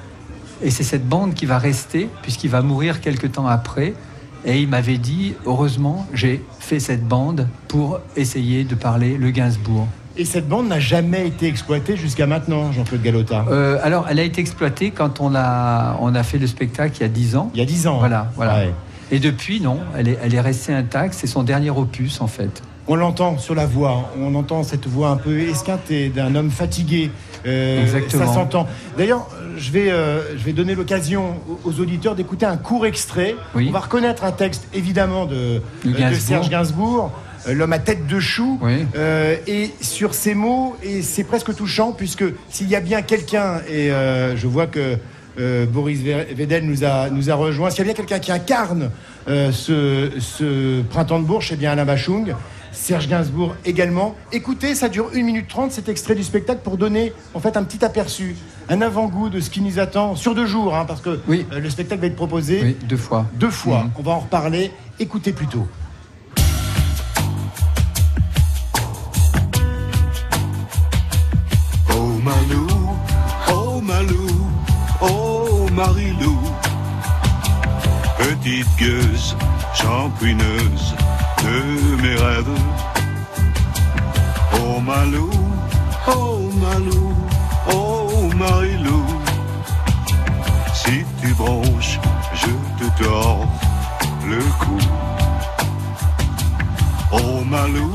et 0.62 0.70
c'est 0.70 0.84
cette 0.84 1.06
bande 1.06 1.34
qui 1.34 1.46
va 1.46 1.58
rester, 1.58 2.08
puisqu'il 2.22 2.50
va 2.50 2.62
mourir 2.62 3.00
quelque 3.00 3.26
temps 3.26 3.46
après. 3.46 3.94
Et 4.44 4.60
il 4.60 4.68
m'avait 4.68 4.98
dit 4.98 5.34
heureusement, 5.44 6.06
j'ai 6.14 6.44
fait 6.60 6.78
cette 6.78 7.06
bande 7.06 7.48
pour 7.68 8.00
essayer 8.16 8.64
de 8.64 8.74
parler 8.74 9.16
le 9.16 9.30
Gainsbourg. 9.30 9.88
Et 10.18 10.24
cette 10.24 10.48
bande 10.48 10.68
n'a 10.68 10.80
jamais 10.80 11.26
été 11.26 11.46
exploitée 11.46 11.96
jusqu'à 11.96 12.26
maintenant, 12.26 12.72
Jean-Claude 12.72 13.02
Galota. 13.02 13.44
Euh, 13.50 13.78
alors, 13.82 14.06
elle 14.08 14.18
a 14.18 14.22
été 14.22 14.40
exploitée 14.40 14.90
quand 14.90 15.20
on 15.20 15.34
a, 15.34 15.98
on 16.00 16.14
a 16.14 16.22
fait 16.22 16.38
le 16.38 16.46
spectacle 16.46 16.96
il 16.98 17.02
y 17.02 17.04
a 17.04 17.08
10 17.08 17.36
ans. 17.36 17.50
Il 17.52 17.58
y 17.58 17.62
a 17.62 17.66
10 17.66 17.86
ans. 17.86 17.98
Voilà, 17.98 18.30
voilà. 18.34 18.56
Ouais. 18.56 18.74
Et 19.10 19.18
depuis, 19.18 19.60
non, 19.60 19.78
elle 19.96 20.08
est, 20.08 20.18
elle 20.22 20.34
est 20.34 20.40
restée 20.40 20.72
intacte. 20.72 21.14
C'est 21.14 21.26
son 21.26 21.42
dernier 21.42 21.70
opus, 21.70 22.20
en 22.22 22.28
fait. 22.28 22.62
On 22.88 22.94
l'entend 22.94 23.36
sur 23.36 23.56
la 23.56 23.66
voix, 23.66 24.12
on 24.16 24.34
entend 24.36 24.62
cette 24.62 24.86
voix 24.86 25.08
un 25.08 25.16
peu 25.16 25.40
esquintée 25.40 26.08
d'un 26.08 26.36
homme 26.36 26.52
fatigué. 26.52 27.10
Euh, 27.46 27.82
Exactement. 27.82 28.26
Ça 28.26 28.32
s'entend. 28.34 28.66
D'ailleurs, 28.98 29.28
je 29.56 29.70
vais, 29.70 29.90
euh, 29.90 30.36
je 30.36 30.44
vais 30.44 30.52
donner 30.52 30.74
l'occasion 30.74 31.34
aux, 31.64 31.80
auditeurs 31.80 32.14
d'écouter 32.14 32.46
un 32.46 32.56
court 32.56 32.86
extrait. 32.86 33.34
On 33.68 33.72
va 33.72 33.80
reconnaître 33.80 34.24
un 34.24 34.32
texte 34.32 34.66
évidemment 34.74 35.26
de, 35.26 35.34
euh, 35.36 35.60
de. 35.84 35.90
Serge 36.20 36.48
Gainsbourg. 36.50 37.12
L'homme 37.48 37.72
à 37.72 37.78
tête 37.78 38.08
de 38.08 38.18
chou, 38.18 38.58
Euh, 38.96 39.36
et 39.46 39.70
sur 39.80 40.14
ces 40.14 40.34
mots, 40.34 40.76
et 40.82 41.00
c'est 41.02 41.22
presque 41.22 41.54
touchant, 41.54 41.92
puisque 41.92 42.24
s'il 42.50 42.68
y 42.68 42.74
a 42.74 42.80
bien 42.80 43.02
quelqu'un, 43.02 43.60
et 43.68 43.92
euh, 43.92 44.36
je 44.36 44.48
vois 44.48 44.66
que 44.66 44.96
euh, 45.38 45.64
Boris 45.66 46.00
Ve- 46.00 46.34
Vedel 46.34 46.64
nous 46.66 46.82
a, 46.82 47.08
nous 47.08 47.30
a 47.30 47.34
rejoint, 47.36 47.70
s'il 47.70 47.78
y 47.78 47.82
a 47.82 47.84
bien 47.84 47.94
quelqu'un 47.94 48.18
qui 48.18 48.32
incarne 48.32 48.90
ce, 49.28 50.10
ce 50.18 50.82
printemps 50.82 51.20
de 51.20 51.24
Bourges, 51.24 51.48
c'est 51.50 51.56
bien 51.56 51.70
Alain 51.72 51.84
Bachung. 51.84 52.34
Serge 52.86 53.08
Gainsbourg 53.08 53.56
également. 53.64 54.14
Écoutez, 54.30 54.76
ça 54.76 54.88
dure 54.88 55.10
1 55.12 55.20
minute 55.24 55.48
30 55.48 55.72
cet 55.72 55.88
extrait 55.88 56.14
du 56.14 56.22
spectacle 56.22 56.60
pour 56.62 56.76
donner 56.76 57.12
en 57.34 57.40
fait 57.40 57.56
un 57.56 57.64
petit 57.64 57.84
aperçu, 57.84 58.36
un 58.68 58.80
avant-goût 58.80 59.28
de 59.28 59.40
ce 59.40 59.50
qui 59.50 59.60
nous 59.60 59.80
attend 59.80 60.14
sur 60.14 60.36
deux 60.36 60.46
jours, 60.46 60.72
hein, 60.72 60.84
parce 60.84 61.00
que 61.00 61.18
euh, 61.28 61.42
le 61.58 61.68
spectacle 61.68 62.00
va 62.02 62.06
être 62.06 62.14
proposé 62.14 62.60
Oui, 62.62 62.76
deux 62.86 62.96
fois. 62.96 63.26
deux 63.34 63.50
fois. 63.50 63.82
Mhm. 63.82 63.90
On 63.98 64.02
va 64.02 64.12
en 64.12 64.20
reparler. 64.20 64.70
Écoutez 65.00 65.32
plutôt. 65.32 65.66
Oh 71.90 72.18
Malou, 72.22 72.66
oh 73.52 73.80
Malou, 73.80 74.26
oh 75.00 75.66
Marilou, 75.72 76.36
petite 78.18 78.66
gueuse, 78.78 79.36
champouineuse, 79.74 80.94
de 81.46 82.02
mes 82.02 82.16
rêves. 82.16 82.58
Oh 84.58 84.80
Malou, 84.80 85.30
oh 86.08 86.50
Malou, 86.62 87.12
oh 87.72 88.30
Marilou. 88.36 89.04
Si 90.74 91.04
tu 91.20 91.34
bronches, 91.34 91.98
je 92.34 92.52
te 92.78 93.02
tords 93.02 93.46
le 94.28 94.40
cou. 94.60 94.78
Oh 97.12 97.44
Malou, 97.44 97.92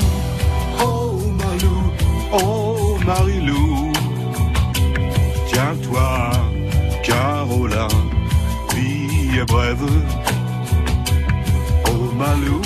oh 0.79 1.19
Malou, 1.41 1.81
oh 2.31 2.97
Marilou. 3.05 3.91
Tiens-toi, 5.47 6.31
Carola, 7.03 7.87
vie 8.73 9.39
est 9.39 9.45
brève. 9.45 9.89
Oh 11.87 12.11
Malou, 12.15 12.61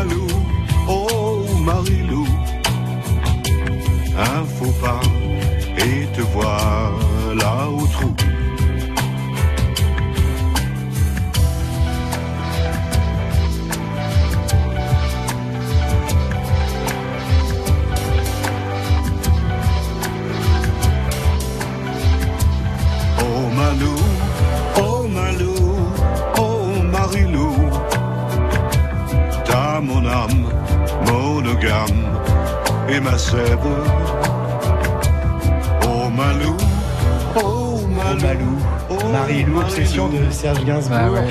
oh 0.00 0.57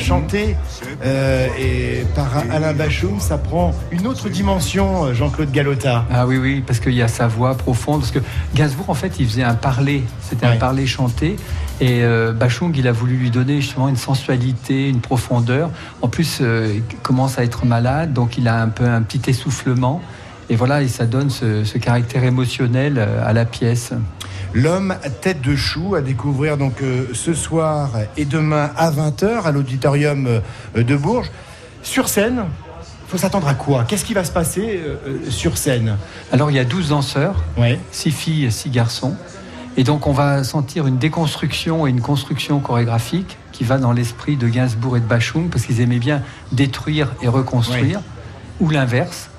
chanté 0.08 0.56
euh, 1.04 1.48
et 1.60 2.06
par 2.16 2.30
Alain 2.50 2.72
Bachoum, 2.72 3.20
ça 3.20 3.38
prend 3.38 3.74
une 3.92 4.08
autre 4.08 4.30
dimension, 4.30 5.04
euh, 5.04 5.14
Jean-Claude 5.14 5.52
Galota. 5.52 6.06
Ah 6.10 6.26
oui, 6.26 6.38
oui, 6.38 6.64
parce 6.66 6.80
qu'il 6.80 6.94
y 6.94 7.02
a 7.02 7.10
sa 7.10 7.28
voix 7.28 7.56
profonde. 7.56 8.00
Parce 8.00 8.12
que 8.12 8.20
Gainsbourg, 8.56 8.90
en 8.90 8.94
fait, 8.94 9.20
il 9.20 9.28
faisait 9.28 9.44
un 9.44 9.56
parler. 9.56 10.04
C'était 10.22 10.46
un 10.46 10.56
parler 10.56 10.88
chanté. 10.88 11.36
Et 11.82 12.04
euh, 12.04 12.32
Bachung, 12.32 12.74
il 12.78 12.88
a 12.88 12.94
voulu 12.94 13.18
lui 13.18 13.32
donner 13.32 13.60
justement 13.60 13.90
une 13.90 13.98
sensualité, 13.98 14.88
une 14.88 15.02
profondeur. 15.02 15.72
En 16.02 16.08
plus, 16.08 16.40
euh, 16.40 16.80
il 16.90 16.98
commence 17.00 17.38
à 17.38 17.44
être 17.44 17.66
malade, 17.66 18.14
donc 18.14 18.38
il 18.38 18.48
a 18.48 18.62
un 18.62 18.70
peu 18.70 18.86
un 18.86 19.02
petit 19.02 19.30
essoufflement. 19.30 20.02
Et 20.50 20.56
voilà, 20.56 20.84
et 20.84 20.88
ça 20.88 21.06
donne 21.06 21.30
ce, 21.30 21.66
ce 21.66 21.78
caractère 21.78 22.24
émotionnel 22.24 23.06
à 23.26 23.34
la 23.34 23.44
pièce. 23.44 23.92
L'homme 24.54 24.92
à 24.92 25.10
tête 25.10 25.42
de 25.42 25.56
chou 25.56 25.96
à 25.96 26.02
découvrir 26.02 26.58
donc 26.58 26.82
euh, 26.82 27.08
ce 27.14 27.34
soir 27.34 27.92
et 28.16 28.26
demain 28.26 28.72
à 28.76 28.90
20h 28.92 29.44
à 29.44 29.52
l'auditorium 29.52 30.28
euh, 30.76 30.84
de 30.84 30.96
Bourges. 30.96 31.30
Sur 31.84 32.10
scène, 32.10 32.46
faut 33.08 33.18
s'attendre 33.18 33.48
à 33.48 33.54
quoi? 33.54 33.86
Qu'est-ce 33.88 34.04
qui 34.04 34.14
va 34.14 34.24
se 34.24 34.32
passer 34.32 34.82
euh, 34.84 35.30
sur 35.30 35.58
scène? 35.58 35.98
Alors, 36.32 36.52
il 36.52 36.56
y 36.56 36.60
a 36.60 36.66
12 36.66 36.90
danseurs, 36.90 37.36
6 37.92 38.12
filles, 38.12 38.52
6 38.52 38.70
garçons. 38.70 39.16
Et 39.78 39.84
donc, 39.84 40.08
on 40.08 40.12
va 40.12 40.44
sentir 40.44 40.88
une 40.88 40.98
déconstruction 40.98 41.88
et 41.88 41.92
une 41.92 42.02
construction 42.02 42.60
chorégraphique 42.60 43.38
qui 43.52 43.64
va 43.64 43.78
dans 43.78 43.92
l'esprit 43.92 44.36
de 44.36 44.48
Gainsbourg 44.48 44.98
et 44.98 45.00
de 45.00 45.06
Bachung, 45.06 45.50
parce 45.50 45.66
qu'ils 45.66 45.82
aimaient 45.82 46.00
bien 46.00 46.22
détruire 46.52 47.14
et 47.22 47.28
reconstruire, 47.28 48.02
ou 48.60 48.70
l'inverse. 48.70 49.30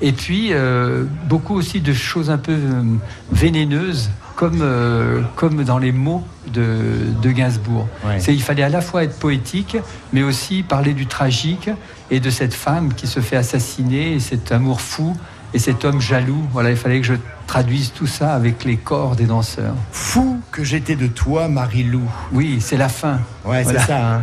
Et 0.00 0.12
puis, 0.12 0.48
euh, 0.52 1.04
beaucoup 1.28 1.54
aussi 1.54 1.80
de 1.80 1.92
choses 1.92 2.30
un 2.30 2.38
peu 2.38 2.52
euh, 2.52 2.82
vénéneuses, 3.30 4.10
comme, 4.36 4.60
euh, 4.62 5.20
comme 5.36 5.64
dans 5.64 5.78
les 5.78 5.92
mots 5.92 6.24
de, 6.52 6.76
de 7.22 7.30
Gainsbourg. 7.30 7.88
Ouais. 8.04 8.18
C'est, 8.20 8.34
il 8.34 8.42
fallait 8.42 8.62
à 8.62 8.68
la 8.68 8.80
fois 8.80 9.04
être 9.04 9.18
poétique, 9.18 9.76
mais 10.12 10.22
aussi 10.22 10.62
parler 10.62 10.92
du 10.94 11.06
tragique 11.06 11.70
et 12.10 12.20
de 12.20 12.30
cette 12.30 12.54
femme 12.54 12.94
qui 12.94 13.06
se 13.06 13.20
fait 13.20 13.36
assassiner, 13.36 14.14
et 14.14 14.20
cet 14.20 14.52
amour 14.52 14.80
fou, 14.80 15.16
et 15.54 15.58
cet 15.58 15.84
homme 15.84 16.00
jaloux. 16.00 16.42
Voilà, 16.52 16.70
il 16.70 16.76
fallait 16.76 17.00
que 17.00 17.06
je 17.06 17.14
traduise 17.46 17.92
tout 17.92 18.06
ça 18.06 18.34
avec 18.34 18.64
les 18.64 18.76
corps 18.76 19.16
des 19.16 19.24
danseurs. 19.26 19.74
Fou 19.92 20.40
que 20.50 20.64
j'étais 20.64 20.96
de 20.96 21.06
toi, 21.06 21.48
Marie-Lou. 21.48 22.02
Oui, 22.32 22.58
c'est 22.60 22.76
la 22.78 22.88
fin. 22.88 23.20
Ouais, 23.44 23.62
Voilà. 23.62 23.80
c'est 23.80 23.86
ça. 23.86 24.14
hein. 24.16 24.22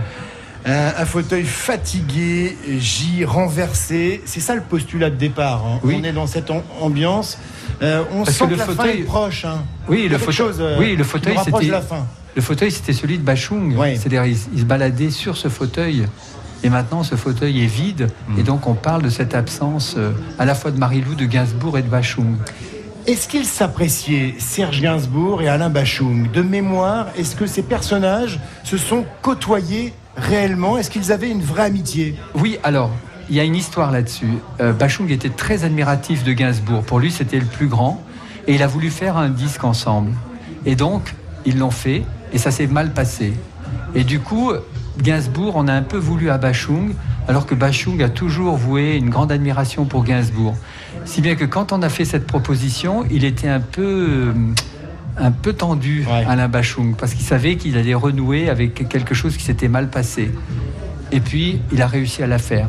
Un, 0.66 0.94
un 0.98 1.06
fauteuil 1.06 1.46
fatigué, 1.46 2.58
J 2.80 3.24
renversé. 3.26 4.22
C'est 4.26 4.40
ça 4.42 4.56
le 4.56 4.62
postulat 4.62 5.10
de 5.10 5.16
départ. 5.16 5.66
hein. 5.66 5.80
Oui. 5.84 5.98
On 6.00 6.04
est 6.04 6.12
dans 6.12 6.28
cette 6.28 6.50
am- 6.52 6.62
ambiance. 6.82 7.38
Euh, 7.82 8.04
on 8.12 8.24
Parce 8.24 8.38
sent 8.38 8.46
que 8.46 8.50
le 8.52 8.56
la 8.58 8.66
fin 8.66 8.72
fauteuil- 8.74 9.00
est 9.00 9.04
proche. 9.04 9.46
hein. 9.46 9.64
Oui, 9.88 10.08
le 10.10 10.18
fauteuil, 10.18 10.34
chose, 10.36 10.58
euh, 10.60 10.78
oui, 10.80 10.96
le 10.96 11.04
fauteuil, 11.04 11.38
c'était 11.46 11.66
la 11.68 11.82
fin. 11.82 12.06
Le 12.36 12.42
fauteuil, 12.42 12.72
c'était 12.72 12.94
celui 12.94 13.18
de 13.18 13.24
Bachung. 13.24 13.74
C'est-à-dire, 13.96 14.26
il, 14.26 14.38
il 14.54 14.60
se 14.60 14.66
baladait 14.66 15.10
sur 15.12 15.38
ce 15.38 15.48
fauteuil. 15.48 16.06
Et 16.62 16.70
maintenant, 16.70 17.04
ce 17.04 17.16
fauteuil 17.16 17.64
est 17.64 17.68
vide. 17.68 18.10
Mm. 18.28 18.40
Et 18.40 18.44
donc, 18.44 18.68
on 18.68 18.74
parle 18.74 19.02
de 19.02 19.10
cette 19.10 19.34
absence 19.34 19.96
euh, 19.98 20.12
à 20.38 20.44
la 20.46 20.56
fois 20.56 20.72
de 20.72 20.78
Marilou, 20.78 21.16
de 21.16 21.26
Gainsbourg 21.26 21.78
et 21.78 21.82
de 21.82 21.88
Bachung. 21.88 22.36
Est-ce 23.08 23.30
qu'ils 23.30 23.46
s'appréciaient, 23.46 24.36
Serge 24.40 24.82
Gainsbourg 24.82 25.42
et 25.42 25.48
Alain 25.48 25.70
Bachung? 25.70 26.30
De 26.32 26.42
mémoire, 26.42 27.08
est-ce 27.18 27.36
que 27.36 27.48
ces 27.48 27.64
personnages 27.64 28.40
se 28.66 28.78
sont 28.78 29.06
côtoyés 29.22 29.94
réellement 30.16 30.78
Est-ce 30.78 30.90
qu'ils 30.90 31.12
avaient 31.12 31.30
une 31.30 31.42
vraie 31.42 31.64
amitié 31.64 32.16
Oui, 32.36 32.58
alors, 32.64 32.92
il 33.30 33.36
y 33.36 33.40
a 33.40 33.44
une 33.44 33.56
histoire 33.56 33.92
là-dessus. 33.92 34.38
Euh, 34.60 34.74
Bachung 34.74 35.10
était 35.12 35.30
très 35.30 35.64
admiratif 35.64 36.24
de 36.24 36.34
Gainsbourg. 36.34 36.84
Pour 36.84 37.00
lui, 37.00 37.12
c'était 37.12 37.40
le 37.40 37.46
plus 37.46 37.68
grand. 37.68 38.04
Et 38.48 38.56
il 38.56 38.64
a 38.64 38.68
voulu 38.68 38.90
faire 38.90 39.18
un 39.18 39.30
disque 39.30 39.64
ensemble. 39.64 40.12
Et 40.66 40.76
donc, 40.76 41.14
ils 41.46 41.58
l'ont 41.58 41.72
fait. 41.72 42.04
Et 42.34 42.38
ça 42.38 42.52
s'est 42.52 42.68
mal 42.68 42.94
passé. 42.94 43.34
Et 43.96 44.04
du 44.04 44.20
coup, 44.20 44.52
Gainsbourg, 45.02 45.54
on 45.56 45.68
a 45.68 45.74
un 45.74 45.82
peu 45.82 45.98
voulu 45.98 46.30
à 46.30 46.38
Bachung, 46.38 46.94
alors 47.28 47.46
que 47.46 47.56
Bachung 47.56 48.02
a 48.02 48.10
toujours 48.10 48.56
voué 48.56 48.96
une 48.96 49.10
grande 49.10 49.32
admiration 49.32 49.86
pour 49.86 50.04
Gainsbourg. 50.04 50.56
Si 51.06 51.22
bien 51.22 51.36
que 51.36 51.46
quand 51.46 51.72
on 51.72 51.82
a 51.82 51.90
fait 51.90 52.06
cette 52.06 52.28
proposition, 52.28 53.06
il 53.10 53.24
était 53.24 53.48
un 53.48 53.62
peu, 53.62 54.08
euh, 54.10 54.34
un 55.20 55.32
peu 55.32 55.54
tendu, 55.54 56.06
Alain 56.10 56.48
Bachung, 56.48 56.96
parce 56.96 57.14
qu'il 57.14 57.26
savait 57.26 57.58
qu'il 57.58 57.78
allait 57.78 57.94
renouer 57.94 58.50
avec 58.50 58.88
quelque 58.88 59.14
chose 59.14 59.38
qui 59.38 59.44
s'était 59.44 59.68
mal 59.68 59.90
passé. 59.90 60.32
Et 61.12 61.20
puis, 61.20 61.62
il 61.72 61.82
a 61.82 61.88
réussi 61.88 62.24
à 62.24 62.28
la 62.28 62.38
faire. 62.38 62.68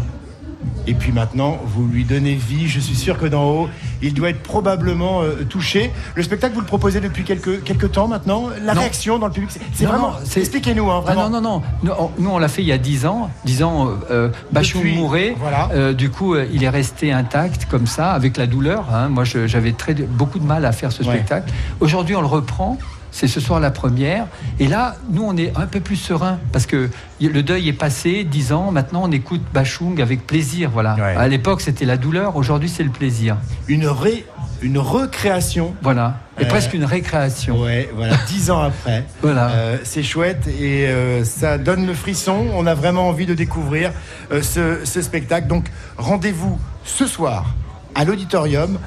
Et 0.87 0.95
puis 0.95 1.13
maintenant, 1.13 1.59
vous 1.65 1.87
lui 1.87 2.05
donnez 2.05 2.35
vie. 2.35 2.69
Je 2.69 2.81
suis 2.81 2.97
sûr 2.97 3.19
que 3.19 3.27
d'en 3.27 3.45
haut, 3.45 3.69
il 4.03 4.13
doit 4.15 4.31
être 4.31 4.43
probablement 4.43 5.23
euh, 5.23 5.45
touché. 5.49 5.91
Le 6.15 6.23
spectacle, 6.23 6.55
vous 6.55 6.61
le 6.61 6.67
proposez 6.67 7.01
depuis 7.01 7.23
quelques, 7.25 7.63
quelques 7.63 7.93
temps 7.93 8.09
maintenant? 8.09 8.49
La 8.63 8.75
Non. 8.75 8.81
réaction 8.81 9.19
dans 9.19 9.27
le 9.27 9.33
public, 9.33 9.51
c'est- 9.73 9.85
vraiment. 9.87 10.15
Expliquez-nous, 10.37 10.91
hein, 10.91 11.05
Ah 11.07 11.15
non, 11.15 11.31
non, 11.31 11.41
non. 11.41 11.63
Nous, 11.83 11.93
on, 11.99 12.11
nous, 12.19 12.31
on 12.31 12.39
l'a 12.39 12.49
fait 12.49 12.63
il 12.63 12.69
y 12.69 12.73
a 12.73 12.79
10 12.79 13.07
ans. 13.07 13.31
10 13.45 13.63
ans, 13.63 13.89
euh, 13.89 13.95
euh, 14.11 14.29
Depuis, 14.53 14.95
mourait. 14.97 15.35
voilà. 15.39 15.69
Euh, 15.75 15.93
du 15.93 16.11
coup, 16.11 16.35
il 16.37 16.65
est 16.65 16.69
resté 16.69 17.13
intact 17.13 17.67
comme 17.67 17.87
ça, 17.87 18.13
avec 18.13 18.37
la 18.37 18.47
douleur. 18.47 18.87
hein. 18.93 19.09
Moi, 19.09 19.25
j'avais 19.25 19.75
beaucoup 20.09 20.39
de 20.39 20.47
mal 20.47 20.65
à 20.65 20.73
faire 20.73 20.93
ce 20.93 21.03
Ouais. 21.03 21.15
spectacle. 21.15 21.53
Aujourd'hui, 21.81 22.17
on 22.17 22.21
le 22.21 22.27
reprend. 22.27 22.79
C'est 23.11 23.29
ce 23.29 23.41
soir 23.41 23.61
la 23.61 23.71
première. 23.71 24.27
Et 24.59 24.67
là, 24.69 24.97
nous, 25.11 25.23
on 25.25 25.37
est 25.37 25.53
un 25.57 25.67
peu 25.67 25.81
plus 25.81 25.97
serein 25.97 26.39
parce 26.53 26.67
que 26.67 26.89
le 27.21 27.43
deuil 27.43 27.69
est 27.69 27.73
passé, 27.75 28.25
10 28.25 28.53
ans. 28.53 28.71
Maintenant, 28.73 29.03
on 29.05 29.11
écoute 29.11 29.43
Bachung 29.53 30.01
avec 30.01 30.27
plaisir. 30.27 30.71
Voilà. 30.73 30.93
À 31.19 31.29
l'époque, 31.29 31.61
c'était 31.61 31.85
la 31.85 31.97
douleur. 31.97 32.37
Aujourd'hui, 32.37 32.69
c'est 32.69 32.85
le 32.85 32.91
plaisir. 32.91 33.37
Une, 33.69 33.87
ré, 33.87 34.25
une 34.63 34.79
recréation. 34.79 35.75
Voilà. 35.83 36.19
Et 36.39 36.45
Euh, 36.45 36.49
presque 36.49 36.73
une 36.73 36.85
récréation. 36.85 37.61
Ouais, 37.61 37.91
voilà, 37.95 38.17
dix 38.29 38.51
ans 38.51 38.61
après. 38.63 39.05
Voilà. 39.23 39.51
Euh, 39.51 39.77
c'est 39.83 40.03
chouette 40.03 40.47
et 40.47 40.87
euh, 40.87 41.25
ça 41.25 41.59
donne 41.59 41.87
le 41.87 41.95
frisson. 41.95 42.47
On 42.55 42.67
a 42.67 42.75
vraiment 42.75 43.09
envie 43.09 43.27
de 43.27 43.35
découvrir 43.35 43.93
euh, 44.33 44.41
ce, 44.41 44.85
ce 44.85 45.03
spectacle. 45.03 45.49
Donc, 45.49 45.67
rendez-vous 45.99 46.59
ce 46.85 47.07
soir 47.07 47.47
à 47.95 48.05
l'auditorium. 48.05 48.79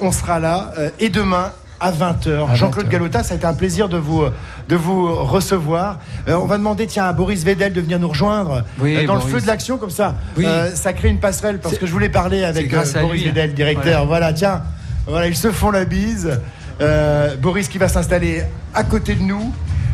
On 0.00 0.10
sera 0.10 0.40
là 0.40 0.72
et 0.98 1.10
demain 1.10 1.52
à 1.80 1.90
20h. 1.92 2.50
À 2.50 2.54
Jean-Claude 2.54 2.86
20h. 2.86 2.90
Galota, 2.90 3.22
ça 3.22 3.34
a 3.34 3.36
été 3.36 3.46
un 3.46 3.54
plaisir 3.54 3.88
de 3.88 3.96
vous, 3.96 4.24
de 4.68 4.76
vous 4.76 5.14
recevoir. 5.24 5.98
Euh, 6.28 6.34
on 6.34 6.46
va 6.46 6.58
demander 6.58 6.86
tiens, 6.86 7.04
à 7.04 7.12
Boris 7.12 7.44
Vedel 7.44 7.72
de 7.72 7.80
venir 7.80 7.98
nous 7.98 8.08
rejoindre 8.08 8.64
Oui, 8.80 8.96
euh, 8.96 9.06
dans 9.06 9.14
le 9.14 9.20
Boris. 9.20 9.34
feu 9.34 9.40
de 9.40 9.46
l'action, 9.46 9.78
comme 9.78 9.90
ça. 9.90 10.14
Oui. 10.36 10.44
Euh, 10.46 10.74
ça 10.74 10.92
crée 10.92 11.08
une 11.08 11.20
passerelle 11.20 11.58
parce 11.60 11.78
que 11.78 11.86
je 11.86 11.92
voulais 11.92 12.08
parler 12.08 12.44
avec 12.44 12.72
euh, 12.72 12.82
Boris 13.00 13.22
lui. 13.22 13.28
Vedel, 13.30 13.54
directeur. 13.54 14.06
Voilà. 14.06 14.18
Voilà, 14.28 14.32
tiens. 14.32 14.62
Voilà, 15.06 15.26
ils 15.28 15.36
se 15.36 15.50
font 15.52 15.70
la 15.70 15.84
bise. 15.84 16.40
Euh, 16.80 17.36
Boris 17.36 17.68
qui 17.68 17.78
va 17.78 17.88
s'installer 17.88 18.42
à 18.74 18.84
côté 18.84 19.14
de 19.14 19.22
nous. 19.22 19.52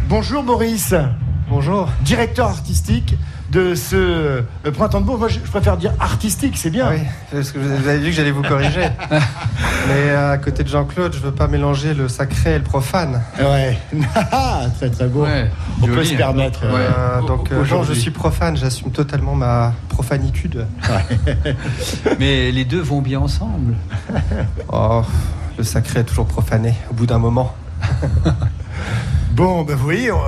Bonjour 0.09 0.43
Boris. 0.43 0.95
Bonjour. 1.49 1.89
Directeur 2.03 2.49
artistique 2.49 3.17
de 3.55 3.77
ce 3.77 3.95
euh, 3.95 4.43
printemps 4.75 5.01
de 5.01 5.07
Bourges. 5.07 5.21
Moi, 5.21 5.29
je, 5.29 5.39
je 5.45 5.51
préfère 5.51 5.77
dire 5.77 5.93
artistique, 6.01 6.57
c'est 6.57 6.71
bien. 6.71 6.91
Oui, 6.91 6.99
parce 7.31 7.53
que 7.53 7.59
vous 7.59 7.89
avez 7.89 7.99
vu 7.99 8.07
que 8.07 8.17
j'allais 8.17 8.33
vous 8.33 8.43
corriger. 8.43 8.89
Mais 9.89 10.11
euh, 10.11 10.33
à 10.33 10.39
côté 10.39 10.65
de 10.65 10.69
Jean-Claude, 10.69 11.15
je 11.15 11.21
veux 11.21 11.31
pas 11.31 11.47
mélanger 11.47 11.95
le 11.95 12.09
sacré 12.09 12.55
et 12.55 12.59
le 12.59 12.65
profane. 12.65 13.23
Ouais, 13.39 13.79
très 14.79 14.91
très 14.91 15.07
beau. 15.07 15.25
On 15.83 15.87
peut 15.87 16.05
se 16.05 16.15
permettre. 16.15 16.63
Euh, 16.65 17.23
donc, 17.23 17.53
euh, 17.53 17.65
je 17.65 17.93
suis 17.93 18.11
profane, 18.11 18.57
j'assume 18.57 18.91
totalement 18.91 19.37
ma 19.37 19.73
profanitude. 19.89 20.67
Mais 22.19 22.51
les 22.51 22.65
deux 22.65 22.81
vont 22.81 23.03
bien 23.03 23.21
ensemble. 23.21 23.77
Oh, 24.73 25.03
le 25.57 25.63
sacré 25.63 26.01
est 26.01 26.05
toujours 26.05 26.27
profané 26.27 26.75
au 26.91 26.95
bout 26.95 27.07
d'un 27.07 27.19
moment. 27.19 27.55
Bon, 29.35 29.65
ben 29.65 29.75
vous 29.75 29.83
voyez, 29.83 30.13
on 30.13 30.21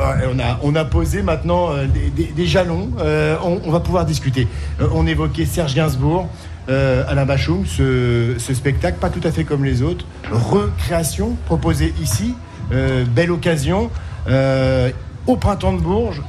on 0.63 0.75
a, 0.75 0.85
posé 0.85 1.23
maintenant 1.23 1.71
euh, 1.71 1.87
des, 1.87 2.47
jalons. 2.47 2.91
Euh, 2.99 3.37
on, 3.45 3.71
va 3.71 3.79
pouvoir 3.79 4.05
discuter. 4.05 4.49
Euh, 4.81 4.89
on 4.93 5.07
évoquait 5.07 5.45
Serge 5.45 5.77
Gainsbourg, 5.77 6.29
euh, 6.69 7.05
Alain 7.07 7.25
Bachung, 7.25 7.65
ce, 7.67 8.35
spectacle, 8.39 8.99
pas 8.99 9.11
tout 9.11 9.21
à 9.23 9.31
fait 9.31 9.45
comme 9.45 9.65
les 9.65 9.83
autres. 9.83 10.05
Recréation 10.33 11.37
proposée 11.47 11.95
ici. 12.03 12.35
Euh, 12.73 13.05
belle 13.05 13.31
occasion. 13.31 13.91
Euh, 14.29 14.91
au 15.29 15.37
printemps 15.37 15.73
de 15.73 15.81
Bourges, 15.81 16.23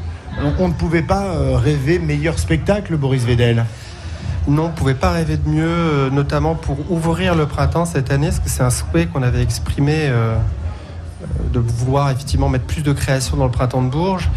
on, 0.60 0.68
ne 0.68 0.74
pouvait 0.74 1.02
pas 1.02 1.34
euh, 1.34 1.58
rêver 1.58 1.98
meilleur 1.98 2.38
spectacle, 2.38 2.96
Boris 2.96 3.26
Vedel. 3.26 3.66
Non, 4.48 4.66
on 4.66 4.68
ne 4.68 4.74
pouvait 4.74 4.94
pas 4.94 5.12
rêver 5.12 5.36
de 5.36 5.50
mieux, 5.50 5.66
euh, 5.68 6.10
notamment 6.10 6.56
pour 6.56 6.92
ouvrir 6.92 7.36
le 7.36 7.48
printemps 7.48 7.86
cette 7.86 8.12
année, 8.12 8.28
parce 8.28 8.40
que 8.40 8.50
c'est 8.50 8.64
un 8.64 8.70
souhait 8.70 9.08
qu'on 9.08 9.22
avait 9.22 9.42
exprimé 9.42 9.94
euh, 10.06 10.36
euh, 10.36 10.38
de 11.54 11.60
vouloir 11.60 12.10
effectivement 12.12 12.50
mettre 12.50 12.66
plus 12.66 12.84
de 12.84 12.94
création 12.94 13.38
dans 13.38 13.46
le 13.46 13.52
printemps 13.52 13.82
de 13.82 13.90
Bourges. 13.90 14.30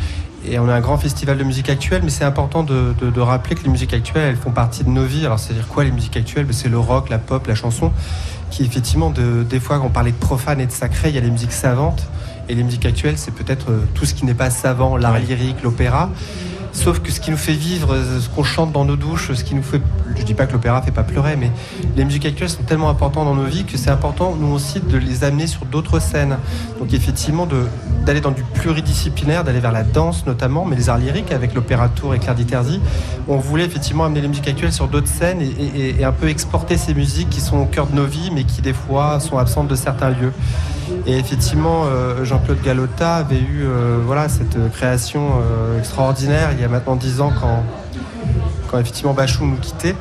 Et 0.48 0.58
on 0.58 0.68
a 0.70 0.74
un 0.74 0.80
grand 0.80 0.96
festival 0.96 1.36
de 1.36 1.44
musique 1.44 1.68
actuelle, 1.68 2.00
mais 2.02 2.08
c'est 2.10 2.24
important 2.24 2.62
de, 2.62 2.94
de- 2.98 3.10
de 3.10 3.20
rappeler 3.20 3.54
que 3.56 3.62
les 3.64 3.68
musiques 3.68 3.92
actuelles, 3.92 4.30
elles 4.30 4.36
font 4.36 4.52
partie 4.52 4.84
de 4.84 4.88
nos 4.88 5.04
vies. 5.04 5.26
Alors, 5.26 5.38
c'est-à-dire 5.38 5.68
quoi 5.68 5.84
les 5.84 5.90
musiques 5.90 6.16
actuelles? 6.16 6.46
Ben, 6.46 6.54
C'est 6.54 6.70
le 6.70 6.78
rock, 6.78 7.10
la 7.10 7.18
pop, 7.18 7.46
la 7.46 7.54
chanson, 7.54 7.92
qui 8.50 8.64
effectivement, 8.64 9.10
de- 9.10 9.42
des 9.42 9.60
fois, 9.60 9.78
quand 9.78 9.86
on 9.86 9.90
parlait 9.90 10.12
de 10.12 10.16
profane 10.16 10.58
et 10.60 10.66
de 10.66 10.72
sacré, 10.72 11.10
il 11.10 11.14
y 11.14 11.18
a 11.18 11.20
les 11.20 11.30
musiques 11.30 11.52
savantes. 11.52 12.08
Et 12.48 12.54
les 12.54 12.62
musiques 12.64 12.86
actuelles, 12.86 13.18
c'est 13.18 13.32
peut-être 13.34 13.70
euh, 13.70 13.80
tout 13.94 14.06
ce 14.06 14.14
qui 14.14 14.24
n'est 14.24 14.34
pas 14.34 14.48
savant, 14.50 14.96
l'art 14.96 15.18
lyrique, 15.18 15.62
l'opéra. 15.62 16.08
Sauf 16.72 17.00
que 17.00 17.10
ce 17.10 17.20
qui 17.20 17.30
nous 17.30 17.36
fait 17.36 17.52
vivre, 17.52 17.96
ce 18.20 18.28
qu'on 18.28 18.44
chante 18.44 18.72
dans 18.72 18.84
nos 18.84 18.96
douches, 18.96 19.32
ce 19.32 19.44
qui 19.44 19.54
nous 19.54 19.62
fait. 19.62 19.80
Je 20.16 20.22
dis 20.22 20.34
pas 20.34 20.46
que 20.46 20.52
l'opéra 20.52 20.82
fait 20.82 20.90
pas 20.90 21.02
pleurer, 21.02 21.36
mais 21.36 21.50
les 21.96 22.04
musiques 22.04 22.26
actuelles 22.26 22.50
sont 22.50 22.62
tellement 22.62 22.90
importantes 22.90 23.24
dans 23.24 23.34
nos 23.34 23.44
vies 23.44 23.64
que 23.64 23.76
c'est 23.76 23.90
important, 23.90 24.36
nous 24.38 24.52
aussi, 24.52 24.80
de 24.80 24.98
les 24.98 25.24
amener 25.24 25.46
sur 25.46 25.64
d'autres 25.64 26.00
scènes. 26.00 26.36
Donc, 26.78 26.92
effectivement, 26.92 27.48
d'aller 28.04 28.20
dans 28.20 28.30
du 28.30 28.42
pluridisciplinaire, 28.42 29.44
d'aller 29.44 29.60
vers 29.60 29.72
la 29.72 29.82
danse 29.82 30.26
notamment, 30.26 30.64
mais 30.64 30.76
les 30.76 30.88
arts 30.88 30.98
lyriques 30.98 31.32
avec 31.32 31.54
l'opéra 31.54 31.88
tour 31.88 32.14
et 32.14 32.18
Claire 32.18 32.34
Diterzi. 32.34 32.80
On 33.28 33.36
voulait 33.36 33.64
effectivement 33.64 34.04
amener 34.04 34.20
les 34.20 34.28
musiques 34.28 34.48
actuelles 34.48 34.72
sur 34.72 34.88
d'autres 34.88 35.08
scènes 35.08 35.40
et, 35.42 36.04
un 36.04 36.12
peu 36.12 36.28
exporter 36.28 36.76
ces 36.76 36.94
musiques 36.94 37.30
qui 37.30 37.40
sont 37.40 37.58
au 37.58 37.66
cœur 37.66 37.86
de 37.86 37.94
nos 37.94 38.06
vies, 38.06 38.30
mais 38.32 38.44
qui 38.44 38.62
des 38.62 38.72
fois 38.72 39.20
sont 39.20 39.38
absentes 39.38 39.68
de 39.68 39.74
certains 39.74 40.10
lieux. 40.10 40.32
Et 41.06 41.16
effectivement, 41.16 41.84
euh, 41.86 42.24
Jean-Claude 42.24 42.60
Galota 42.62 43.16
avait 43.16 43.38
eu 43.38 43.62
euh, 43.62 43.98
voilà, 44.04 44.28
cette 44.28 44.56
euh, 44.56 44.68
création 44.68 45.20
extraordinaire 45.78 46.50
il 46.60 46.62
y 46.62 46.66
a 46.66 46.68
maintenant 46.68 46.94
dix 46.94 47.22
ans 47.22 47.32
quand, 47.40 47.62
quand 48.70 48.78
effectivement 48.78 49.14
Bachou 49.14 49.46
nous 49.46 49.56
quittait, 49.56 49.96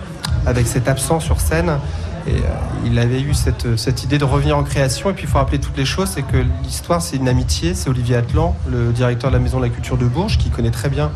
avec 0.46 0.68
cette 0.68 0.90
absence 0.90 1.24
sur 1.24 1.40
scène. 1.40 1.78
Et 2.28 2.34
euh, 2.34 2.86
il 2.86 3.00
avait 3.00 3.22
eu 3.22 3.34
cette, 3.34 3.78
cette 3.78 4.04
idée 4.04 4.18
de 4.18 4.26
revenir 4.26 4.58
en 4.58 4.64
création. 4.64 5.10
Et 5.10 5.14
puis 5.14 5.24
il 5.24 5.30
faut 5.30 5.38
rappeler 5.38 5.60
toutes 5.60 5.78
les 5.78 5.86
choses, 5.86 6.10
c'est 6.10 6.22
que 6.22 6.38
l'histoire, 6.64 7.02
c'est 7.02 7.16
une 7.16 7.30
amitié. 7.30 7.74
C'est 7.74 7.90
Olivier 7.90 8.18
Atlan, 8.18 8.58
le 8.70 8.92
directeur 8.92 9.32
de 9.32 9.38
la 9.38 9.42
Maison 9.42 9.58
de 9.58 9.64
la 9.64 9.70
Culture 9.70 9.98
de 9.98 10.06
Bourges, 10.06 10.38
qui 10.38 10.50
connaît 10.50 10.70
très 10.70 10.90
bien 10.90 11.12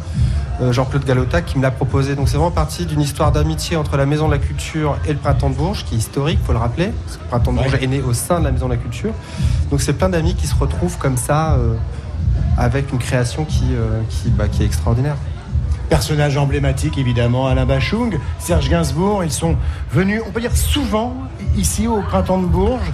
euh, 0.61 0.71
Jean-Claude 0.71 1.03
Galota, 1.03 1.41
qui 1.41 1.57
me 1.57 1.63
l'a 1.63 1.71
proposé. 1.71 2.15
Donc 2.15 2.29
c'est 2.29 2.37
vraiment 2.37 2.51
parti 2.51 2.85
d'une 2.85 3.01
histoire 3.01 3.33
d'amitié 3.33 3.75
entre 3.75 3.97
la 3.97 4.05
Maison 4.05 4.27
de 4.27 4.31
la 4.31 4.39
Culture 4.39 4.97
et 5.05 5.11
le 5.11 5.19
Printemps 5.19 5.49
de 5.49 5.55
Bourges, 5.55 5.83
qui 5.83 5.95
est 5.95 5.97
historique, 5.97 6.39
faut 6.41 6.53
le 6.53 6.59
rappeler, 6.59 6.93
parce 7.05 7.17
que 7.17 7.23
le 7.23 7.29
Printemps 7.29 7.51
de 7.51 7.57
Bourges 7.57 7.77
est 7.81 7.87
né 7.87 8.01
au 8.01 8.13
sein 8.13 8.39
de 8.39 8.45
la 8.45 8.51
Maison 8.53 8.67
de 8.67 8.73
la 8.73 8.79
Culture. 8.79 9.11
Donc 9.71 9.81
c'est 9.81 9.93
plein 9.93 10.07
d'amis 10.07 10.35
qui 10.35 10.47
se 10.47 10.55
retrouvent 10.55 10.97
comme 10.97 11.17
ça, 11.17 11.55
euh, 11.55 11.75
avec 12.57 12.93
une 12.93 12.99
création 12.99 13.45
qui, 13.45 13.65
qui, 14.09 14.29
bah, 14.29 14.47
qui 14.47 14.63
est 14.63 14.65
extraordinaire. 14.65 15.15
Personnage 15.93 16.37
emblématique 16.37 16.97
évidemment, 16.97 17.45
Alain 17.45 17.67
Bachung, 17.67 18.17
Serge 18.39 18.67
Gainsbourg, 18.67 19.23
ils 19.23 19.31
sont 19.31 19.55
venus, 19.91 20.23
on 20.27 20.31
peut 20.31 20.41
dire 20.41 20.55
souvent, 20.57 21.13
ici 21.55 21.87
au 21.87 22.01
printemps 22.01 22.39
de 22.39 22.47
Bourges. 22.47 22.91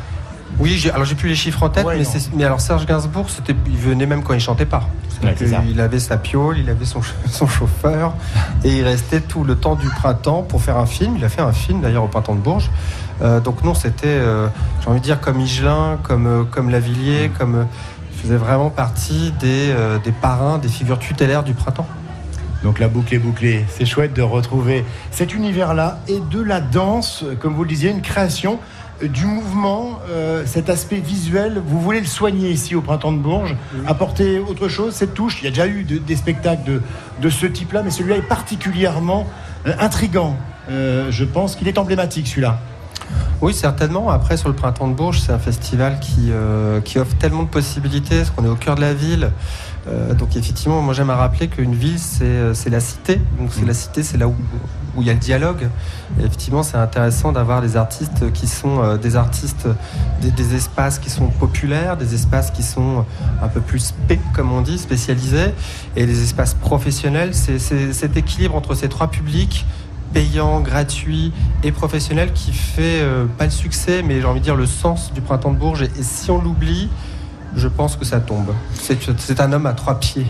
Oui, 0.59 0.85
alors 0.93 1.05
j'ai 1.05 1.15
plus 1.15 1.29
les 1.29 1.35
chiffres 1.35 1.63
en 1.63 1.69
tête, 1.69 1.85
Ouais, 1.85 1.95
mais, 2.35 2.43
alors 2.43 2.59
Serge 2.59 2.85
Gainsbourg, 2.85 3.27
il 3.67 3.77
venait 3.77 4.05
même 4.05 4.21
quand 4.21 4.33
il 4.33 4.41
chantait 4.41 4.65
pas. 4.65 4.89
Ouais, 5.23 5.33
il 5.69 5.79
avait 5.79 5.99
sa 5.99 6.17
piole, 6.17 6.57
il 6.57 6.69
avait 6.69 6.83
son, 6.83 7.01
ch- 7.01 7.15
son 7.31 7.47
chauffeur, 7.47 8.13
et 8.65 8.79
il 8.79 8.83
restait 8.83 9.21
tout 9.21 9.45
le 9.45 9.55
temps 9.55 9.75
du 9.75 9.87
printemps 9.87 10.41
pour 10.43 10.61
faire 10.61 10.75
un 10.77 10.85
film. 10.85 11.15
Il 11.15 11.23
a 11.23 11.29
fait 11.29 11.41
un 11.41 11.53
film 11.53 11.79
d'ailleurs 11.79 12.03
au 12.03 12.07
printemps 12.09 12.35
de 12.35 12.41
Bourges. 12.41 12.69
Euh, 13.21 13.39
donc 13.39 13.63
non, 13.63 13.75
c'était, 13.75 14.07
euh, 14.07 14.47
j'ai 14.81 14.89
envie 14.89 14.99
de 14.99 15.05
dire, 15.05 15.21
comme 15.21 15.39
Higelin, 15.39 15.97
comme, 16.03 16.27
euh, 16.27 16.43
comme 16.43 16.69
Lavillier, 16.69 17.31
comme, 17.39 17.65
il 18.13 18.19
faisait 18.23 18.35
vraiment 18.37 18.69
partie 18.69 19.31
des, 19.39 19.73
des 20.03 20.11
parrains, 20.11 20.57
des 20.57 20.67
figures 20.67 20.99
tutélaires 20.99 21.43
du 21.43 21.53
printemps. 21.53 21.87
Donc 22.63 22.79
la 22.79 22.87
boucle 22.89 23.13
est 23.15 23.19
bouclée. 23.19 23.65
C'est 23.69 23.85
chouette 23.85 24.13
de 24.13 24.21
retrouver 24.21 24.83
cet 25.11 25.33
univers-là 25.33 25.99
et 26.07 26.19
de 26.31 26.41
la 26.41 26.59
danse, 26.59 27.23
comme 27.39 27.53
vous 27.53 27.63
le 27.63 27.69
disiez, 27.69 27.89
une 27.89 28.01
création 28.01 28.59
euh, 29.01 29.07
du 29.07 29.25
mouvement, 29.25 29.99
euh, 30.09 30.43
cet 30.45 30.69
aspect 30.69 30.97
visuel. 30.99 31.61
Vous 31.65 31.79
voulez 31.79 32.01
le 32.01 32.05
soigner 32.05 32.49
ici 32.51 32.75
au 32.75 32.81
printemps 32.81 33.13
de 33.13 33.17
Bourges, 33.19 33.55
apporter 33.87 34.39
autre 34.39 34.67
chose, 34.67 34.93
cette 34.93 35.13
touche. 35.13 35.37
Il 35.41 35.45
y 35.45 35.47
a 35.47 35.51
déjà 35.51 35.67
eu 35.67 35.83
de- 35.83 35.99
des 35.99 36.15
spectacles 36.17 36.63
de, 36.65 36.81
de 37.21 37.29
ce 37.29 37.45
type-là, 37.45 37.81
mais 37.83 37.91
celui-là 37.91 38.17
est 38.17 38.21
particulièrement 38.27 39.25
euh, 39.65 39.73
intrigant. 39.79 40.35
Euh, 40.69 41.07
je 41.11 41.23
pense 41.23 41.55
qu'il 41.55 41.67
est 41.69 41.77
emblématique 41.77 42.27
celui-là. 42.27 42.59
Oui, 43.41 43.53
certainement. 43.53 44.09
Après, 44.09 44.35
sur 44.35 44.49
le 44.49 44.53
Printemps 44.53 44.89
de 44.89 44.93
Bourges, 44.93 45.21
c'est 45.21 45.31
un 45.31 45.39
festival 45.39 45.99
qui, 46.01 46.29
qui 46.83 46.99
offre 46.99 47.15
tellement 47.15 47.43
de 47.43 47.47
possibilités, 47.47 48.17
parce 48.17 48.29
qu'on 48.31 48.43
est 48.43 48.49
au 48.49 48.55
cœur 48.55 48.75
de 48.75 48.81
la 48.81 48.93
ville. 48.93 49.31
Euh, 49.89 50.13
donc, 50.13 50.35
effectivement, 50.35 50.81
moi, 50.81 50.93
j'aime 50.93 51.09
à 51.09 51.15
rappeler 51.15 51.47
qu'une 51.47 51.73
ville, 51.73 51.99
c'est 51.99 52.23
euh, 52.23 52.53
la 52.69 52.79
cité. 52.79 53.19
Donc, 53.39 53.49
c'est 53.51 53.65
la 53.65 53.73
cité, 53.73 54.03
c'est 54.03 54.17
là 54.17 54.27
où, 54.27 54.35
où 54.95 55.01
il 55.01 55.07
y 55.07 55.09
a 55.09 55.13
le 55.13 55.19
dialogue. 55.19 55.67
Et 56.19 56.25
effectivement, 56.25 56.63
c'est 56.63 56.77
intéressant 56.77 57.31
d'avoir 57.31 57.61
des 57.61 57.75
artistes 57.75 58.31
qui 58.33 58.47
sont 58.47 58.83
euh, 58.83 58.97
des 58.97 59.15
artistes, 59.15 59.67
des, 60.21 60.31
des 60.31 60.55
espaces 60.55 60.99
qui 60.99 61.09
sont 61.09 61.27
populaires, 61.27 61.97
des 61.97 62.13
espaces 62.13 62.51
qui 62.51 62.63
sont 62.63 63.05
un 63.41 63.47
peu 63.47 63.61
plus 63.61 63.79
spé, 63.79 64.19
comme 64.33 64.51
on 64.51 64.61
dit, 64.61 64.77
spécialisés, 64.77 65.53
et 65.95 66.05
des 66.05 66.23
espaces 66.23 66.53
professionnels. 66.53 67.33
C'est 67.33 67.57
c'est 67.57 67.93
cet 67.93 68.15
équilibre 68.15 68.55
entre 68.55 68.75
ces 68.75 68.89
trois 68.89 69.07
publics 69.07 69.65
payant, 70.13 70.61
gratuit 70.61 71.31
et 71.63 71.71
professionnel 71.71 72.33
qui 72.33 72.51
fait 72.51 73.01
euh, 73.01 73.25
pas 73.37 73.45
le 73.45 73.51
succès, 73.51 74.01
mais 74.03 74.21
j'ai 74.21 74.25
envie 74.25 74.39
de 74.39 74.45
dire 74.45 74.55
le 74.55 74.65
sens 74.65 75.13
du 75.13 75.21
printemps 75.21 75.51
de 75.51 75.57
Bourges. 75.57 75.83
Et, 75.83 75.91
et 75.99 76.03
si 76.03 76.31
on 76.31 76.41
l'oublie, 76.41 76.89
je 77.55 77.67
pense 77.67 77.95
que 77.95 78.05
ça 78.05 78.19
tombe. 78.19 78.53
C'est 78.73 79.39
un 79.41 79.51
homme 79.53 79.65
à 79.65 79.73
trois 79.73 79.99
pieds. 79.99 80.25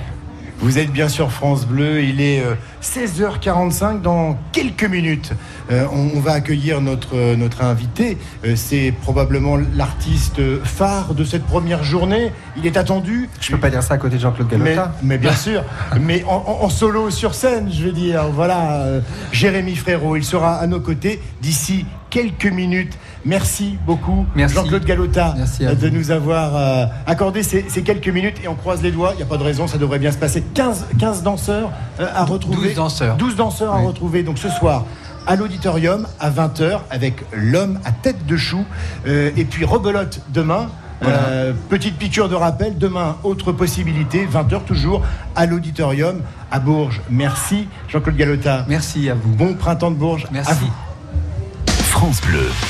Vous 0.62 0.78
êtes 0.78 0.92
bien 0.92 1.08
sur 1.08 1.32
France 1.32 1.66
Bleu, 1.66 2.04
il 2.04 2.20
est 2.20 2.42
euh, 2.44 2.54
16h45 2.84 4.02
dans 4.02 4.38
quelques 4.52 4.84
minutes. 4.84 5.32
euh, 5.72 5.86
on, 5.94 6.20
va 6.20 6.34
accueillir 6.34 6.82
notre, 6.82 7.16
euh, 7.16 7.38
notre 7.38 7.64
invité. 7.64 8.18
Euh, 8.46 8.58
C'est 8.58 8.92
probablement 9.02 9.58
l'artiste 9.76 10.42
phare 10.66 11.14
de 11.14 11.24
cette 11.24 11.46
première 11.46 11.84
journée. 11.86 12.34
Il 12.58 12.66
est 12.66 12.76
attendu. 12.76 13.30
Je 13.40 13.52
peux 13.52 13.58
pas 13.58 13.70
dire 13.70 13.84
ça 13.84 13.94
à 13.94 13.98
côté 13.98 14.18
de 14.18 14.22
Jean-Claude 14.22 14.50
Galota. 14.50 14.94
mais 15.02 15.18
bien 15.18 15.34
sûr, 15.36 15.64
mais 16.02 16.26
en, 16.28 16.44
en- 16.62 16.70
solo 16.70 17.10
sur 17.10 17.36
scène, 17.36 17.70
je 17.72 17.84
veux 17.86 17.94
dire. 17.94 18.26
Voilà, 18.34 18.82
euh, 18.82 19.00
Jérémy 19.32 19.76
Frérot, 19.78 20.18
il 20.18 20.26
sera 20.26 20.56
à 20.56 20.68
nos 20.68 20.82
côtés 20.82 21.22
d'ici 21.42 21.86
quelques 22.10 22.46
minutes. 22.52 22.98
Merci 23.26 23.78
beaucoup, 23.86 24.26
Merci. 24.36 24.56
Jean-Claude 24.56 24.86
Galota, 24.86 25.36
de 25.60 25.90
nous 25.90 26.12
avoir 26.12 26.56
euh, 26.56 26.86
accordé 27.06 27.44
ces, 27.44 27.66
ces 27.68 27.84
quelques 27.84 28.08
minutes 28.08 28.38
et 28.44 28.48
on 28.48 28.56
croise 28.56 28.82
les 28.82 28.92
doigts. 28.92 29.12
Il 29.14 29.18
n'y 29.18 29.24
a 29.24 29.26
pas 29.26 29.38
de 29.38 29.44
raison, 29.44 29.68
ça 29.68 29.78
devrait 29.78 30.00
bien 30.00 30.12
se 30.12 30.18
passer. 30.18 30.44
15, 30.54 30.88
15 31.00 31.24
danseurs 31.24 31.72
euh, 32.00 32.08
à 32.14 32.24
retrouver. 32.26 32.68
12 32.70 32.76
danseurs. 32.76 33.18
12 33.18 33.36
danseurs 33.36 33.74
à 33.74 33.80
retrouver. 33.80 34.24
Donc 34.24 34.38
ce 34.38 34.50
soir. 34.50 34.86
À 35.28 35.36
l'auditorium 35.36 36.08
à 36.20 36.32
20h 36.32 36.80
avec 36.90 37.24
l'homme 37.34 37.80
à 37.86 37.92
tête 37.92 38.26
de 38.26 38.38
chou 38.38 38.66
Euh, 39.06 39.30
et 39.38 39.46
puis 39.46 39.66
rebelote 39.66 40.22
demain. 40.30 40.70
Euh, 41.06 41.54
petite 41.70 41.98
piqûre 41.98 42.28
de 42.28 42.36
rappel, 42.36 42.78
demain, 42.78 43.16
autre 43.24 43.52
possibilité, 43.54 44.28
20h 44.28 44.64
toujours, 44.66 45.02
à 45.36 45.46
l'auditorium 45.46 46.22
à 46.52 46.60
Bourges. 46.60 47.02
Merci 47.10 47.68
Jean-Claude 47.88 48.18
Galota. 48.18 48.66
Merci 48.68 49.10
à 49.10 49.14
vous. 49.14 49.30
Bon 49.32 49.54
printemps 49.54 49.92
de 49.92 49.96
Bourges. 49.96 50.26
Merci. 50.32 50.52
À 50.52 50.54
vous. 50.56 50.89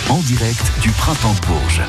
En 0.10 0.20
direct 0.20 0.62
du 0.82 0.90
printemps 0.92 1.34
de. 1.42 1.80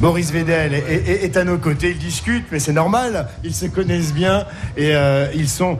Boris 0.00 0.30
Vedel 0.32 0.72
est, 0.72 1.36
à 1.36 1.42
nos 1.42 1.58
côtés, 1.58 1.90
ils 1.90 1.98
discutent, 1.98 2.46
mais 2.52 2.60
c'est 2.60 2.72
normal, 2.72 3.26
ils 3.42 3.52
se 3.52 3.66
connaissent 3.66 4.14
bien 4.14 4.44
et 4.76 4.94
euh, 4.94 5.26
ils, 5.34 5.48
sont, 5.48 5.78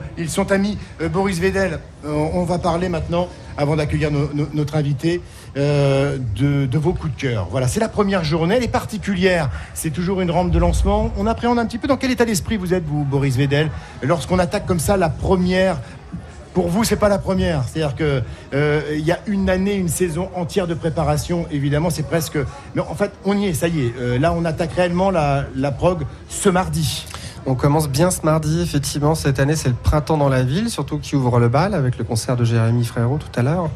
amis. 0.51 0.77
Euh, 1.01 1.07
Boris 1.07 1.39
Vedel, 1.39 1.79
euh, 2.05 2.09
on 2.33 2.43
va 2.43 2.59
parler 2.59 2.89
maintenant 2.89 3.29
avant 3.57 3.77
d'accueillir 3.77 4.11
no- 4.11 4.29
no- 4.33 4.49
notre 4.53 4.75
invité, 4.75 5.21
euh, 5.55 6.17
de, 6.35 6.65
de 6.65 6.77
vos 6.77 6.91
coups 6.91 7.15
de 7.15 7.21
cœur. 7.21 7.47
Voilà, 7.49 7.69
c'est 7.69 7.79
la 7.79 7.87
première 7.87 8.25
journée, 8.25 8.55
elle 8.57 8.63
est 8.63 8.67
particulière. 8.67 9.49
C'est 9.73 9.91
toujours 9.91 10.19
une 10.19 10.31
rampe 10.31 10.51
de 10.51 10.59
lancement. 10.59 11.13
On 11.17 11.25
appréhende 11.25 11.57
un 11.59 11.65
petit 11.65 11.77
peu 11.77 11.87
dans 11.87 11.95
quel 11.97 12.11
état 12.11 12.25
d'esprit 12.25 12.57
vous 12.57 12.73
êtes, 12.73 12.83
vous, 12.85 13.05
Boris 13.05 13.37
Vedel, 13.37 13.71
lorsqu'on 14.03 14.39
attaque 14.39 14.65
comme 14.65 14.79
ça 14.79 14.97
la 14.97 15.09
première. 15.09 15.79
Pour 16.53 16.67
vous, 16.67 16.83
c'est 16.83 16.95
pas 16.95 17.09
la 17.09 17.19
première. 17.19 17.63
C'est-à-dire 17.67 17.95
que 17.95 18.21
euh, 18.53 18.81
il 18.93 19.05
y 19.05 19.11
a 19.11 19.19
une 19.27 19.49
année, 19.49 19.75
une 19.75 19.87
saison 19.87 20.29
entière 20.35 20.67
de 20.67 20.73
préparation. 20.73 21.45
Évidemment, 21.51 21.89
c'est 21.89 22.03
presque. 22.07 22.37
Mais 22.75 22.81
en 22.81 22.95
fait, 22.95 23.11
on 23.23 23.37
y 23.37 23.45
est. 23.47 23.53
Ça 23.53 23.67
y 23.67 23.85
est. 23.85 23.93
Euh, 23.99 24.17
là, 24.19 24.33
on 24.33 24.43
attaque 24.45 24.73
réellement 24.73 25.11
la, 25.11 25.45
la 25.55 25.71
prog 25.71 26.03
ce 26.27 26.49
mardi. 26.49 27.05
On 27.45 27.55
commence 27.55 27.87
bien 27.87 28.11
ce 28.11 28.21
mardi, 28.23 28.61
effectivement. 28.61 29.15
Cette 29.15 29.39
année, 29.39 29.55
c'est 29.55 29.69
le 29.69 29.75
printemps 29.75 30.17
dans 30.17 30.27
la 30.27 30.43
ville, 30.43 30.69
surtout 30.69 30.97
qui 30.99 31.15
ouvre 31.15 31.39
le 31.39 31.47
bal 31.49 31.73
avec 31.73 31.97
le 31.97 32.03
concert 32.03 32.35
de 32.35 32.43
Jérémy 32.43 32.83
Frérot 32.83 33.17
tout 33.19 33.39
à 33.39 33.43
l'heure. 33.43 33.69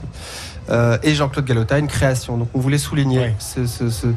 Euh, 0.69 0.97
et 1.03 1.13
Jean-Claude 1.13 1.45
Galota, 1.45 1.77
une 1.79 1.87
création. 1.87 2.37
Donc 2.37 2.49
on 2.53 2.59
voulait 2.59 2.77
souligner 2.77 3.33
ce- 3.39 3.65
ce- 3.65 3.89
ce- 3.89 4.07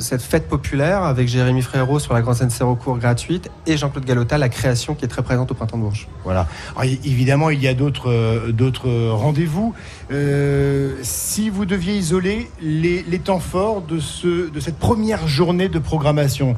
cette 0.00 0.22
fête 0.22 0.48
populaire 0.48 1.02
avec 1.02 1.28
Jérémy 1.28 1.62
Frérot 1.62 1.98
sur 1.98 2.14
la 2.14 2.22
grande 2.22 2.36
scène 2.36 2.50
Sérocourt 2.50 2.98
gratuite 2.98 3.50
et 3.66 3.76
Jean-Claude 3.76 4.04
Galota, 4.04 4.38
la 4.38 4.48
création 4.48 4.94
qui 4.94 5.04
est 5.04 5.08
très 5.08 5.22
présente 5.22 5.50
au 5.50 5.54
printemps 5.54 5.76
de 5.76 5.82
Bourges. 5.82 6.08
Voilà. 6.24 6.46
Évidemment, 6.82 7.50
il 7.50 7.62
y 7.62 7.68
a 7.68 7.74
d'autres 7.74 8.10
euh, 8.10 8.52
euh, 8.84 9.12
rendez-vous. 9.12 9.74
Euh, 10.10 10.96
si 11.02 11.50
vous 11.50 11.66
deviez 11.66 11.94
isoler 11.96 12.50
les, 12.60 13.02
les 13.02 13.18
temps 13.18 13.40
forts 13.40 13.82
de, 13.82 13.98
ce, 13.98 14.50
de 14.50 14.60
cette 14.60 14.78
première 14.78 15.28
journée 15.28 15.68
de 15.68 15.78
programmation 15.78 16.56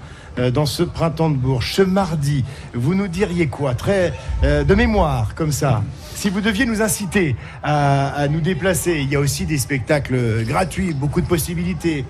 dans 0.55 0.65
ce 0.65 0.83
printemps 0.83 1.29
de 1.29 1.37
Bourges, 1.37 1.75
ce 1.75 1.83
mardi, 1.83 2.43
vous 2.73 2.95
nous 2.95 3.07
diriez 3.07 3.49
quoi? 3.49 3.75
Très 3.75 4.15
de 4.43 4.75
mémoire, 4.75 5.35
comme 5.35 5.53
ça. 5.53 5.83
Si 6.15 6.31
vous 6.31 6.41
deviez 6.41 6.65
nous 6.65 6.81
inciter 6.81 7.37
à, 7.63 8.07
à 8.09 8.29
nous 8.29 8.41
déplacer, 8.41 9.01
il 9.03 9.11
y 9.11 9.17
a 9.17 9.21
aussi 9.21 9.45
des 9.45 9.59
spectacles 9.59 10.43
gratuits, 10.45 10.95
beaucoup 10.95 11.21
de 11.21 11.27
possibilités. 11.27 12.07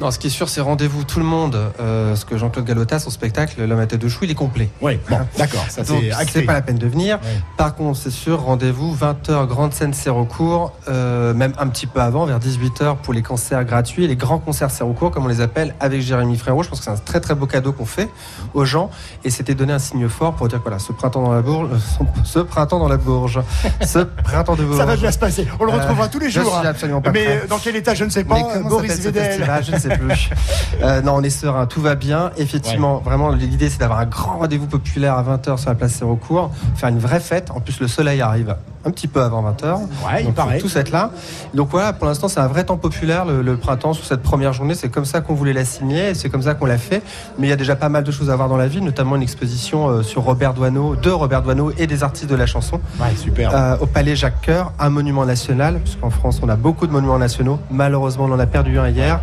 Non, 0.00 0.10
ce 0.10 0.18
qui 0.18 0.26
est 0.26 0.30
sûr, 0.30 0.48
c'est 0.48 0.60
rendez-vous 0.60 1.04
tout 1.04 1.18
le 1.20 1.24
monde. 1.24 1.56
Euh, 1.80 2.10
parce 2.10 2.24
que 2.24 2.36
Jean-Claude 2.36 2.64
Galota, 2.66 2.98
son 2.98 3.10
spectacle, 3.10 3.64
L'homme 3.64 3.80
à 3.80 3.86
tête 3.86 4.00
de 4.00 4.08
chou, 4.08 4.24
il 4.24 4.30
est 4.30 4.34
complet. 4.34 4.68
Oui, 4.82 4.98
bon, 5.08 5.18
d'accord, 5.38 5.64
ça 5.68 5.82
Donc, 5.82 6.02
c'est 6.18 6.28
c'est 6.30 6.42
pas 6.42 6.52
la 6.52 6.62
peine 6.62 6.76
de 6.78 6.86
venir. 6.86 7.18
Par 7.56 7.74
contre, 7.74 7.98
c'est 7.98 8.10
sûr, 8.10 8.40
rendez-vous 8.42 8.94
20h, 8.94 9.46
grande 9.46 9.72
scène 9.72 9.94
Sérocourt, 9.94 10.72
euh, 10.88 11.32
même 11.34 11.52
un 11.58 11.66
petit 11.68 11.86
peu 11.86 12.00
avant, 12.00 12.26
vers 12.26 12.38
18h 12.38 12.96
pour 12.96 13.14
les 13.14 13.22
concerts 13.22 13.64
gratuits, 13.64 14.06
les 14.06 14.16
grands 14.16 14.38
concerts 14.38 14.70
Sérocourt, 14.70 15.10
comme 15.10 15.24
on 15.24 15.28
les 15.28 15.40
appelle, 15.40 15.74
avec 15.80 16.00
Jérémy 16.02 16.36
Frérot. 16.36 16.62
Je 16.62 16.68
pense 16.68 16.78
que 16.80 16.84
c'est 16.84 16.90
un 16.90 16.96
très 16.96 17.20
très 17.20 17.34
beau 17.34 17.46
cadeau 17.46 17.72
qu'on 17.72 17.86
fait 17.86 18.08
aux 18.54 18.64
gens. 18.64 18.90
Et 19.24 19.30
c'était 19.30 19.54
donner 19.54 19.72
un 19.72 19.78
signe 19.78 20.08
fort 20.08 20.34
pour 20.34 20.48
dire 20.48 20.60
voilà, 20.62 20.78
ce 20.78 20.92
printemps 20.92 21.22
dans 21.22 21.32
la 21.32 21.40
Bourge, 21.42 21.68
euh, 21.72 21.76
ce 22.24 22.38
printemps 22.40 22.78
dans 22.78 22.88
la 22.88 22.96
Bourge, 22.98 23.40
ce 23.82 24.00
printemps 24.00 24.56
de 24.56 24.64
Bourges. 24.64 24.78
Ça 24.78 24.84
va 24.86 24.96
bien 24.96 25.10
se 25.10 25.18
passer. 25.18 25.46
On 25.58 25.64
le 25.64 25.72
Euh, 25.72 25.76
retrouvera 25.76 26.08
tous 26.08 26.18
les 26.18 26.28
je 26.30 26.40
jours. 26.40 26.56
suis 26.58 26.66
hein. 26.66 26.70
absolument 26.70 27.00
pas 27.00 27.10
Mais 27.12 27.24
prêt. 27.24 27.46
dans 27.48 27.58
quel 27.58 27.76
état, 27.76 27.94
je 27.94 28.04
ne 28.04 28.10
sais 28.10 28.24
pas. 28.24 28.36
Boris 28.68 28.92
festival? 28.92 29.64
Je 29.64 29.72
ne 29.72 29.78
sais 29.78 29.85
plus. 29.88 30.30
Euh, 30.82 31.00
non, 31.00 31.14
on 31.14 31.22
est 31.22 31.30
serein, 31.30 31.66
tout 31.66 31.80
va 31.80 31.94
bien. 31.94 32.32
Effectivement, 32.36 32.98
vraiment, 32.98 33.30
l'idée 33.30 33.70
c'est 33.70 33.78
d'avoir 33.78 34.00
un 34.00 34.06
grand 34.06 34.38
rendez-vous 34.38 34.66
populaire 34.66 35.14
à 35.14 35.22
20h 35.22 35.56
sur 35.56 35.70
la 35.70 35.74
place 35.74 35.92
Sérocourt, 35.92 36.50
faire 36.74 36.90
une 36.90 36.98
vraie 36.98 37.20
fête. 37.20 37.50
En 37.50 37.60
plus, 37.60 37.80
le 37.80 37.88
soleil 37.88 38.20
arrive 38.20 38.56
un 38.86 38.90
petit 38.90 39.08
peu 39.08 39.20
avant 39.22 39.42
20h. 39.42 39.78
Ouais, 40.06 40.24
il 40.24 40.32
paraît. 40.32 40.58
tous 40.58 40.76
être 40.76 40.90
là. 40.90 41.10
Donc 41.54 41.70
voilà, 41.70 41.92
pour 41.92 42.06
l'instant, 42.06 42.28
c'est 42.28 42.40
un 42.40 42.46
vrai 42.46 42.64
temps 42.64 42.76
populaire 42.76 43.24
le, 43.24 43.42
le 43.42 43.56
printemps 43.56 43.92
sur 43.92 44.04
cette 44.04 44.22
première 44.22 44.52
journée. 44.52 44.74
C'est 44.74 44.88
comme 44.88 45.04
ça 45.04 45.20
qu'on 45.20 45.34
voulait 45.34 45.52
la 45.52 45.64
signer 45.64 46.10
et 46.10 46.14
c'est 46.14 46.28
comme 46.28 46.42
ça 46.42 46.54
qu'on 46.54 46.66
l'a 46.66 46.78
fait. 46.78 47.02
Mais 47.38 47.48
il 47.48 47.50
y 47.50 47.52
a 47.52 47.56
déjà 47.56 47.76
pas 47.76 47.88
mal 47.88 48.04
de 48.04 48.10
choses 48.10 48.30
à 48.30 48.36
voir 48.36 48.48
dans 48.48 48.56
la 48.56 48.68
ville, 48.68 48.84
notamment 48.84 49.16
une 49.16 49.22
exposition 49.22 49.88
euh, 49.88 50.02
sur 50.02 50.22
Robert 50.22 50.54
Doisneau, 50.54 50.94
de 50.96 51.10
Robert 51.10 51.42
Doisneau 51.42 51.72
et 51.78 51.86
des 51.86 52.02
artistes 52.02 52.30
de 52.30 52.36
la 52.36 52.46
chanson. 52.46 52.80
Ouais, 53.00 53.14
super. 53.16 53.50
Euh, 53.52 53.76
au 53.80 53.86
Palais 53.86 54.14
Jacques 54.14 54.44
Coeur, 54.44 54.72
un 54.78 54.90
monument 54.90 55.26
national, 55.26 55.80
puisqu'en 55.80 56.10
France 56.10 56.40
on 56.42 56.48
a 56.48 56.56
beaucoup 56.56 56.86
de 56.86 56.92
monuments 56.92 57.18
nationaux. 57.18 57.58
Malheureusement, 57.70 58.24
on 58.24 58.32
en 58.32 58.38
a 58.38 58.46
perdu 58.46 58.78
un 58.78 58.88
hier. 58.88 59.20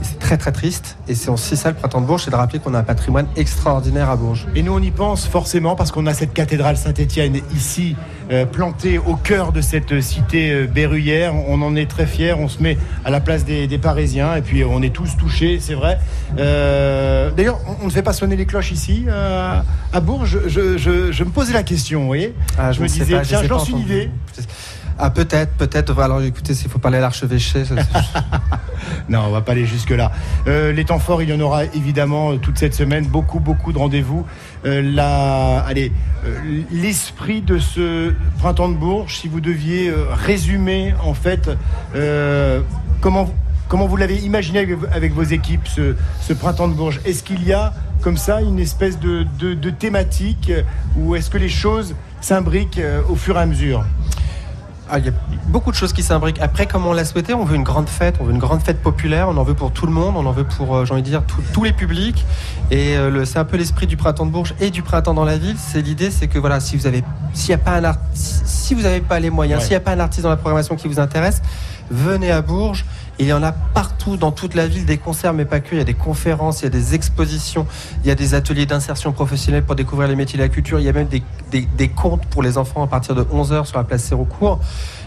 Et 0.00 0.04
c'est 0.04 0.18
très 0.18 0.36
très 0.36 0.52
triste. 0.52 0.96
Et 1.08 1.14
c'est 1.14 1.30
aussi 1.30 1.56
ça 1.56 1.70
le 1.70 1.74
printemps 1.76 2.00
de 2.00 2.06
Bourges, 2.06 2.24
c'est 2.24 2.30
de 2.30 2.36
rappeler 2.36 2.58
qu'on 2.58 2.74
a 2.74 2.80
un 2.80 2.84
patrimoine 2.84 3.26
extraordinaire 3.36 4.10
à 4.10 4.16
Bourges. 4.16 4.46
Et 4.54 4.62
nous, 4.62 4.72
on 4.74 4.80
y 4.82 4.90
pense 4.90 5.26
forcément 5.26 5.74
parce 5.74 5.90
qu'on 5.90 6.06
a 6.06 6.14
cette 6.14 6.34
cathédrale 6.34 6.76
Saint-Étienne 6.76 7.40
ici, 7.54 7.96
euh, 8.30 8.44
plantée 8.46 8.98
au 8.98 9.14
cœur 9.16 9.52
de 9.52 9.60
cette 9.60 10.00
cité 10.00 10.50
euh, 10.50 10.66
berruyère. 10.66 11.34
On 11.48 11.62
en 11.62 11.76
est 11.76 11.88
très 11.90 12.06
fiers. 12.06 12.32
On 12.34 12.48
se 12.48 12.62
met 12.62 12.76
à 13.04 13.10
la 13.10 13.20
place 13.20 13.44
des, 13.44 13.66
des 13.66 13.78
Parisiens 13.78 14.34
et 14.36 14.42
puis 14.42 14.64
on 14.64 14.82
est 14.82 14.92
tous 14.92 15.16
touchés, 15.16 15.58
c'est 15.60 15.74
vrai. 15.74 15.98
Euh, 16.38 17.30
D'ailleurs, 17.30 17.58
on, 17.68 17.84
on 17.84 17.86
ne 17.86 17.90
fait 17.90 18.02
pas 18.02 18.12
sonner 18.12 18.36
les 18.36 18.46
cloches 18.46 18.72
ici 18.72 19.06
à 19.10 20.00
Bourges. 20.00 20.38
Je, 20.46 20.76
je- 20.78 21.12
je 21.12 21.24
me 21.24 21.30
posais 21.30 21.52
la 21.52 21.62
question, 21.62 22.00
vous 22.00 22.06
voyez. 22.06 22.34
Ah, 22.58 22.72
je 22.72 22.80
me 22.82 22.88
sais 22.88 23.00
disais, 23.04 23.16
pas, 23.16 23.22
tiens, 23.22 23.42
je 23.42 23.48
lance 23.48 23.68
une 23.68 23.78
idée. 23.78 24.10
Ah 24.98 25.10
peut-être, 25.10 25.52
peut-être. 25.52 25.98
Alors 26.00 26.22
écoutez, 26.22 26.54
s'il 26.54 26.70
faut 26.70 26.78
parler 26.78 26.96
à 26.98 27.02
l'archevêché, 27.02 27.64
Non, 29.08 29.20
on 29.26 29.30
va 29.30 29.40
pas 29.40 29.52
aller 29.52 29.66
jusque-là. 29.66 30.10
Euh, 30.46 30.72
les 30.72 30.84
temps 30.84 30.98
forts, 30.98 31.22
il 31.22 31.28
y 31.28 31.32
en 31.32 31.40
aura 31.40 31.64
évidemment 31.64 32.36
toute 32.38 32.58
cette 32.58 32.74
semaine, 32.74 33.06
beaucoup, 33.06 33.38
beaucoup 33.40 33.72
de 33.72 33.78
rendez-vous. 33.78 34.24
Euh, 34.66 34.82
euh, 34.96 35.88
l'esprit 36.72 37.40
de 37.40 37.58
ce 37.58 38.12
printemps 38.38 38.68
de 38.68 38.74
Bourges, 38.74 39.18
si 39.18 39.28
vous 39.28 39.40
deviez 39.40 39.90
euh, 39.90 40.06
résumer 40.10 40.92
en 41.04 41.14
fait 41.14 41.50
comment, 43.00 43.28
vous 43.86 43.96
l'avez 43.96 44.16
imaginé 44.16 44.66
avec, 44.92 45.12
vos 45.12 45.22
équipes 45.22 45.68
ce, 45.68 46.32
printemps 46.32 46.66
de 46.66 46.74
Bourges, 46.74 47.00
est-ce 47.04 47.22
qu'il 47.22 47.46
y 47.46 47.52
a 47.52 47.74
comme 48.00 48.16
ça 48.16 48.40
une 48.40 48.58
espèce 48.58 48.98
de, 48.98 49.70
thématique 49.70 50.50
ou 50.96 51.14
est-ce 51.14 51.30
que 51.30 51.38
les 51.38 51.48
choses 51.48 51.94
s'imbriquent 52.20 52.80
au 53.08 53.14
fur 53.14 53.36
et 53.36 53.42
à 53.42 53.46
mesure? 53.46 53.84
Ah, 54.88 55.00
il 55.00 55.06
y 55.06 55.08
a 55.08 55.12
beaucoup 55.48 55.72
de 55.72 55.76
choses 55.76 55.92
qui 55.92 56.04
s'imbriquent. 56.04 56.40
Après, 56.40 56.66
comme 56.66 56.86
on 56.86 56.92
l'a 56.92 57.04
souhaité, 57.04 57.34
on 57.34 57.44
veut 57.44 57.56
une 57.56 57.64
grande 57.64 57.88
fête, 57.88 58.16
on 58.20 58.24
veut 58.24 58.32
une 58.32 58.38
grande 58.38 58.62
fête 58.62 58.80
populaire, 58.80 59.28
on 59.28 59.36
en 59.36 59.42
veut 59.42 59.54
pour 59.54 59.72
tout 59.72 59.84
le 59.84 59.92
monde, 59.92 60.14
on 60.16 60.24
en 60.24 60.30
veut 60.30 60.44
pour, 60.44 60.76
euh, 60.76 60.84
j'ai 60.84 60.92
envie 60.92 61.02
de 61.02 61.08
dire, 61.08 61.24
tout- 61.24 61.42
tous 61.52 61.64
les 61.64 61.72
publics. 61.72 62.24
Et 62.70 62.96
euh, 62.96 63.10
le- 63.10 63.24
c'est 63.24 63.38
un 63.40 63.44
peu 63.44 63.56
l'esprit 63.56 63.88
du 63.88 63.96
printemps 63.96 64.26
de 64.26 64.30
Bourges 64.30 64.54
et 64.60 64.70
du 64.70 64.82
printemps 64.82 65.14
dans 65.14 65.24
la 65.24 65.38
ville. 65.38 65.56
C'est 65.58 65.82
l'idée, 65.82 66.12
c'est 66.12 66.28
que 66.28 66.38
voilà, 66.38 66.60
si 66.60 66.76
vous 66.76 66.86
avez, 66.86 67.02
s'il 67.32 67.52
a 67.52 67.58
pas 67.58 67.72
un 67.72 67.82
art- 67.84 67.98
si 68.14 68.34
si 68.66 68.74
vous 68.74 68.82
n'avez 68.82 69.00
pas 69.00 69.20
les 69.20 69.30
moyens, 69.30 69.60
Ouais. 69.60 69.64
s'il 69.64 69.70
n'y 69.72 69.76
a 69.76 69.80
pas 69.80 69.92
un 69.92 70.00
artiste 70.00 70.22
dans 70.24 70.28
la 70.28 70.36
programmation 70.36 70.74
qui 70.74 70.88
vous 70.88 70.98
intéresse, 70.98 71.40
venez 71.90 72.32
à 72.32 72.42
Bourges. 72.42 72.84
Il 73.20 73.26
y 73.26 73.32
en 73.32 73.42
a 73.44 73.52
partout 73.52 74.16
dans 74.18 74.30
toute 74.32 74.54
la 74.54 74.66
ville 74.66 74.84
des 74.84 74.98
concerts, 74.98 75.32
mais 75.32 75.44
pas 75.46 75.60
que. 75.60 75.68
Il 75.76 75.78
y 75.78 75.80
a 75.80 75.84
des 75.84 75.94
conférences, 75.94 76.60
il 76.60 76.64
y 76.64 76.66
a 76.66 76.70
des 76.70 76.94
expositions, 76.94 77.66
il 78.02 78.08
y 78.08 78.10
a 78.10 78.14
des 78.16 78.34
ateliers 78.34 78.66
d'insertion 78.66 79.12
professionnelle 79.12 79.62
pour 79.62 79.74
découvrir 79.76 80.06
les 80.08 80.16
métiers 80.16 80.36
de 80.36 80.42
la 80.42 80.48
culture. 80.50 80.80
Il 80.80 80.84
y 80.84 80.88
a 80.88 80.92
même 80.92 81.06
des, 81.06 81.22
des, 81.50 81.62
des 81.78 81.88
contes 81.88 82.26
pour 82.26 82.42
les 82.42 82.58
enfants 82.58 82.82
à 82.82 82.88
partir 82.88 83.14
de 83.14 83.22
11h 83.22 83.64
sur 83.66 83.78
la 83.78 83.84
place 83.84 84.02
Sérocourt. 84.02 84.58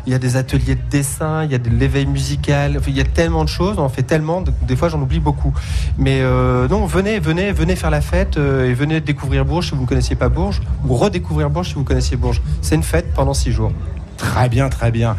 Il 0.06 0.12
y 0.12 0.16
a 0.16 0.20
des 0.20 0.38
ateliers 0.38 0.76
de 0.76 0.82
dessin, 0.90 1.44
il 1.44 1.52
y 1.52 1.56
a 1.56 1.58
de 1.58 1.70
l'éveil 1.70 2.06
musical. 2.06 2.80
Il 2.88 2.98
y 2.98 3.02
a 3.02 3.04
tellement 3.04 3.44
de 3.44 3.50
choses, 3.50 3.78
on 3.78 3.84
en 3.84 3.90
fait 3.90 4.04
tellement. 4.04 4.42
de- 4.42 4.52
Des 4.68 4.76
fois, 4.76 4.90
j'en 4.90 5.02
oublie 5.02 5.20
beaucoup. 5.20 5.54
Mais 5.98 6.20
euh, 6.22 6.68
non, 6.68 6.86
venez, 6.86 7.20
venez, 7.20 7.52
venez 7.52 7.76
faire 7.76 7.92
la 7.92 8.02
fête 8.02 8.38
euh, 8.38 8.70
et 8.70 8.74
venez 8.74 9.02
découvrir 9.02 9.46
Bourges 9.46 9.70
si 9.70 9.76
vous 9.76 9.82
ne 9.82 9.88
connaissiez 9.88 10.16
pas 10.16 10.30
Bourges 10.30 10.62
ou 10.88 10.96
redécouvrir 10.96 11.50
Bourges 11.50 11.68
si 11.70 11.74
vous 11.76 11.84
connaissiez 11.84 12.18
Bourges. 12.18 12.42
C'est 12.62 12.76
une 12.76 12.84
fête 12.84 13.14
pendant 13.14 13.34
six 13.34 13.52
jours. 13.52 13.72
Très 14.20 14.50
bien, 14.50 14.70
très 14.70 14.92
bien. 14.92 15.16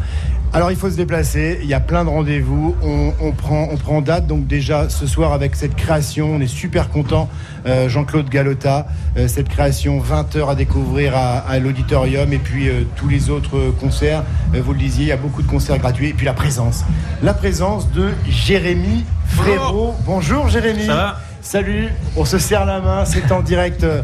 Alors 0.53 0.69
il 0.69 0.75
faut 0.75 0.89
se 0.89 0.97
déplacer, 0.97 1.59
il 1.61 1.69
y 1.69 1.73
a 1.73 1.79
plein 1.79 2.03
de 2.03 2.09
rendez-vous, 2.09 2.75
on, 2.83 3.13
on 3.21 3.31
prend, 3.31 3.69
on 3.71 3.77
prend 3.77 4.01
date. 4.01 4.27
Donc 4.27 4.47
déjà 4.47 4.89
ce 4.89 5.07
soir 5.07 5.31
avec 5.31 5.55
cette 5.55 5.75
création, 5.75 6.33
on 6.35 6.41
est 6.41 6.47
super 6.47 6.89
content, 6.89 7.29
euh, 7.65 7.87
Jean-Claude 7.87 8.29
Galota, 8.29 8.85
euh, 9.15 9.29
cette 9.29 9.47
création 9.47 9.99
20 9.99 10.35
heures 10.35 10.49
à 10.49 10.55
découvrir 10.55 11.15
à, 11.15 11.37
à 11.37 11.57
l'auditorium 11.59 12.33
et 12.33 12.37
puis 12.37 12.67
euh, 12.67 12.83
tous 12.97 13.07
les 13.07 13.29
autres 13.29 13.73
concerts, 13.79 14.23
vous 14.53 14.73
le 14.73 14.79
disiez, 14.79 15.05
il 15.05 15.09
y 15.09 15.13
a 15.13 15.17
beaucoup 15.17 15.41
de 15.41 15.47
concerts 15.47 15.77
gratuits 15.77 16.09
et 16.09 16.13
puis 16.13 16.25
la 16.25 16.33
présence, 16.33 16.83
la 17.23 17.33
présence 17.33 17.89
de 17.93 18.09
Jérémy 18.27 19.05
Frérot. 19.27 19.95
Bonjour 20.05 20.49
Jérémy. 20.49 20.85
Ça 20.85 20.95
va? 20.95 21.19
Salut, 21.51 21.89
on 22.15 22.23
se 22.23 22.37
serre 22.37 22.63
la 22.63 22.79
main, 22.79 23.03
c'est 23.03 23.29
en 23.29 23.41
direct 23.41 23.83
euh, 23.83 24.03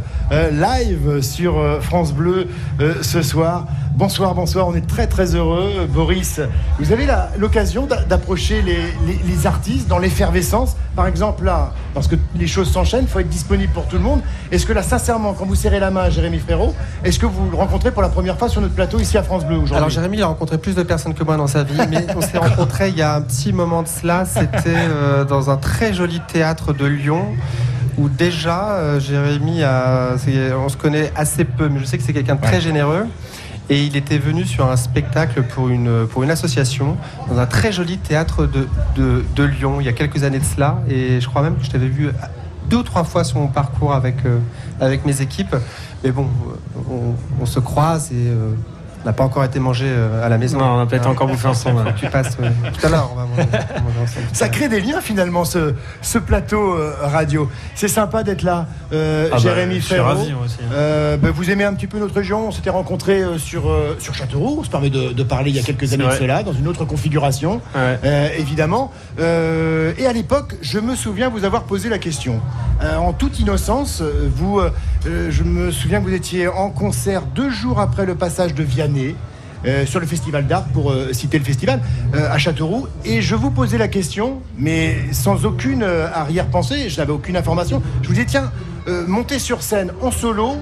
live 0.51 1.21
sur 1.21 1.57
euh, 1.57 1.79
France 1.79 2.11
Bleu 2.11 2.49
euh, 2.81 2.95
ce 3.01 3.21
soir. 3.21 3.67
Bonsoir, 3.95 4.35
bonsoir, 4.35 4.67
on 4.67 4.75
est 4.75 4.85
très 4.85 5.07
très 5.07 5.33
heureux. 5.33 5.87
Boris, 5.89 6.41
vous 6.77 6.91
avez 6.91 7.07
l'occasion 7.37 7.85
d'a- 7.85 8.03
d'approcher 8.03 8.61
les, 8.63 8.75
les- 9.05 9.19
les 9.25 9.47
artistes 9.47 9.87
dans 9.87 9.97
l'effervescence. 9.97 10.75
Par 10.93 11.07
exemple 11.07 11.45
là, 11.45 11.71
parce 11.97 12.07
que 12.07 12.15
les 12.37 12.47
choses 12.47 12.71
s'enchaînent, 12.71 13.03
il 13.03 13.07
faut 13.07 13.19
être 13.19 13.29
disponible 13.29 13.71
pour 13.73 13.85
tout 13.87 13.97
le 13.97 14.03
monde. 14.03 14.21
Est-ce 14.51 14.65
que 14.65 14.73
là, 14.73 14.83
sincèrement, 14.83 15.33
quand 15.33 15.45
vous 15.45 15.55
serrez 15.55 15.79
la 15.79 15.91
main 15.91 16.01
à 16.01 16.09
Jérémy 16.09 16.39
Frérot, 16.39 16.73
est-ce 17.03 17.19
que 17.19 17.25
vous 17.25 17.49
le 17.49 17.57
rencontrez 17.57 17.91
pour 17.91 18.01
la 18.01 18.09
première 18.09 18.37
fois 18.37 18.49
sur 18.49 18.61
notre 18.61 18.73
plateau 18.75 18.99
ici 18.99 19.17
à 19.17 19.23
France 19.23 19.45
Bleu 19.45 19.55
aujourd'hui 19.57 19.75
Alors 19.77 19.89
Jérémy, 19.89 20.17
il 20.17 20.23
a 20.23 20.27
rencontré 20.27 20.57
plus 20.57 20.75
de 20.75 20.83
personnes 20.83 21.13
que 21.13 21.23
moi 21.23 21.37
dans 21.37 21.47
sa 21.47 21.63
vie, 21.63 21.77
mais 21.89 22.05
on 22.15 22.21
s'est 22.21 22.37
rencontrés 22.37 22.89
il 22.89 22.97
y 22.97 23.01
a 23.01 23.15
un 23.15 23.21
petit 23.21 23.51
moment 23.53 23.83
de 23.83 23.87
cela. 23.87 24.25
C'était 24.25 24.69
euh, 24.75 25.25
dans 25.25 25.49
un 25.49 25.57
très 25.57 25.93
joli 25.93 26.19
théâtre 26.31 26.73
de 26.73 26.85
Lyon. 26.85 27.25
Où 27.99 28.09
déjà, 28.09 28.73
euh, 28.73 28.99
Jérémy, 28.99 29.63
a- 29.63 30.15
on 30.63 30.69
se 30.69 30.77
connaît 30.77 31.11
assez 31.15 31.45
peu, 31.45 31.67
mais 31.67 31.79
je 31.79 31.85
sais 31.85 31.97
que 31.97 32.03
c'est 32.03 32.13
quelqu'un 32.13 32.35
de 32.35 32.41
très 32.41 32.61
généreux. 32.61 33.07
Et 33.69 33.83
il 33.83 33.97
était 33.97 34.17
venu 34.17 34.45
sur 34.45 34.69
un 34.69 34.77
spectacle 34.77 35.43
pour 35.43 35.67
une, 35.69 36.07
pour 36.07 36.23
une 36.23 36.31
association 36.31 36.97
dans 37.29 37.37
un 37.37 37.45
très 37.45 37.71
joli 37.71 37.97
théâtre 37.97 38.45
de, 38.47 38.67
de, 38.95 39.43
Lyon 39.43 39.81
il 39.81 39.85
y 39.85 39.89
a 39.89 39.93
quelques 39.93 40.23
années 40.23 40.39
de 40.39 40.45
cela. 40.45 40.81
Et 40.89 41.19
je 41.19 41.27
crois 41.27 41.41
même 41.41 41.57
que 41.57 41.65
je 41.65 41.69
t'avais 41.71 41.87
vu 41.87 42.09
deux 42.69 42.77
ou 42.77 42.83
trois 42.83 43.03
fois 43.03 43.23
sur 43.23 43.39
mon 43.39 43.47
parcours 43.47 43.93
avec, 43.93 44.25
euh, 44.25 44.39
avec 44.79 45.05
mes 45.05 45.21
équipes. 45.21 45.55
Mais 46.03 46.11
bon, 46.11 46.27
on, 47.41 47.45
se 47.45 47.59
croise 47.59 48.11
et, 48.11 48.15
euh, 48.15 48.51
n'a 49.05 49.13
pas 49.13 49.23
encore 49.23 49.43
été 49.43 49.59
mangé 49.59 49.85
euh, 49.87 50.25
à 50.25 50.29
la 50.29 50.37
maison. 50.37 50.57
Non, 50.57 50.65
on 50.65 50.77
n'a 50.77 50.85
peut-être 50.85 51.07
encore 51.07 51.27
bouffé 51.27 51.47
ensemble. 51.47 51.83
Faut 51.83 51.91
que 51.93 51.99
tu 51.99 52.07
passes 52.07 52.37
ouais. 52.39 52.51
tout 52.79 52.85
à 52.85 52.89
l'heure. 52.89 53.09
On 53.13 53.15
va 53.15 53.25
manger, 53.25 53.43
on 53.43 53.73
va 53.75 53.81
manger 53.81 53.99
ensemble. 54.03 54.25
Ça 54.33 54.49
crée 54.49 54.67
des 54.69 54.81
liens 54.81 55.01
finalement, 55.01 55.45
ce, 55.45 55.73
ce 56.01 56.17
plateau 56.17 56.73
euh, 56.75 56.93
radio. 57.01 57.49
C'est 57.75 57.87
sympa 57.87 58.23
d'être 58.23 58.43
là, 58.43 58.67
euh, 58.93 59.27
Ah 59.31 59.35
bah, 59.35 59.41
Jérémy 59.41 59.75
je 59.75 59.79
suis 59.81 59.95
Ferraud. 59.95 60.09
ravi, 60.09 60.33
moi 60.33 60.45
aussi. 60.45 60.57
Euh, 60.73 61.17
bah, 61.17 61.29
vous 61.33 61.49
aimez 61.49 61.63
un 61.63 61.73
petit 61.73 61.87
peu 61.87 61.99
notre 61.99 62.15
région 62.15 62.47
On 62.47 62.51
s'était 62.51 62.69
rencontrés 62.69 63.21
euh, 63.21 63.37
sur, 63.37 63.69
euh, 63.69 63.95
sur 63.99 64.13
Châteauroux, 64.13 64.57
on 64.59 64.63
se 64.63 64.69
permet 64.69 64.89
de, 64.89 65.13
de 65.13 65.23
parler 65.23 65.51
il 65.51 65.55
y 65.55 65.59
a 65.59 65.63
quelques 65.63 65.93
années 65.93 66.05
de 66.05 66.11
cela, 66.11 66.43
dans 66.43 66.53
une 66.53 66.67
autre 66.67 66.85
configuration, 66.85 67.61
Ouais. 67.75 67.99
euh, 68.03 68.29
évidemment. 68.37 68.91
Euh, 69.19 69.93
et 69.97 70.05
à 70.05 70.13
l'époque, 70.13 70.55
je 70.61 70.79
me 70.79 70.95
souviens 70.95 71.29
vous 71.29 71.43
avoir 71.45 71.63
posé 71.63 71.89
la 71.89 71.97
question. 71.99 72.39
Euh, 72.83 72.95
en 72.97 73.13
toute 73.13 73.39
innocence, 73.39 74.01
euh, 74.01 74.29
vous, 74.33 74.59
euh, 74.59 74.71
euh, 75.07 75.27
je 75.31 75.43
me 75.43 75.71
souviens 75.71 75.99
que 75.99 76.05
vous 76.05 76.13
étiez 76.13 76.47
en 76.47 76.69
concert 76.69 77.23
deux 77.23 77.49
jours 77.49 77.79
après 77.79 78.05
le 78.05 78.15
passage 78.15 78.53
de 78.53 78.63
Euh, 79.65 79.85
sur 79.87 79.99
le 79.99 80.05
festival 80.05 80.45
d'art, 80.45 80.65
pour 80.65 80.91
euh, 80.91 81.13
citer 81.13 81.39
le 81.39 81.43
festival, 81.43 81.81
euh, 82.13 82.31
à 82.31 82.37
Châteauroux. 82.37 82.87
Et 83.03 83.21
je 83.21 83.33
vous 83.33 83.49
posais 83.49 83.79
la 83.79 83.87
question, 83.87 84.39
mais 84.57 84.97
sans 85.11 85.45
aucune 85.45 85.81
euh, 85.81 86.07
arrière-pensée, 86.13 86.89
je 86.89 86.97
n'avais 86.97 87.11
aucune 87.11 87.35
information. 87.35 87.81
Je 88.03 88.07
vous 88.07 88.13
disais, 88.13 88.25
tiens, 88.25 88.51
montez 89.07 89.39
sur 89.39 89.63
scène 89.63 89.91
en 90.01 90.11
solo, 90.11 90.55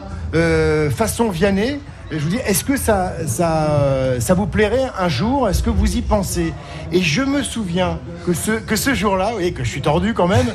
façon 0.95 1.30
Vianney. 1.30 1.80
Je 2.09 2.17
vous 2.17 2.30
dis, 2.30 2.38
est-ce 2.38 2.63
que 2.63 2.78
ça, 2.78 3.13
ça, 3.28 4.19
ça 4.19 4.34
vous 4.34 4.47
plairait 4.47 4.89
un 4.97 5.09
jour? 5.09 5.47
Est-ce 5.47 5.61
que 5.61 5.69
vous 5.69 5.97
y 5.97 6.01
pensez? 6.01 6.53
Et 6.91 7.01
je 7.01 7.21
me 7.21 7.43
souviens 7.43 7.99
que 8.26 8.34
ce, 8.34 8.51
que 8.51 8.76
ce 8.76 8.95
jour-là, 8.95 9.28
vous 9.28 9.34
voyez 9.34 9.51
que 9.51 9.63
je 9.63 9.69
suis 9.69 9.82
tordu 9.82 10.15
quand 10.15 10.28
même, 10.28 10.47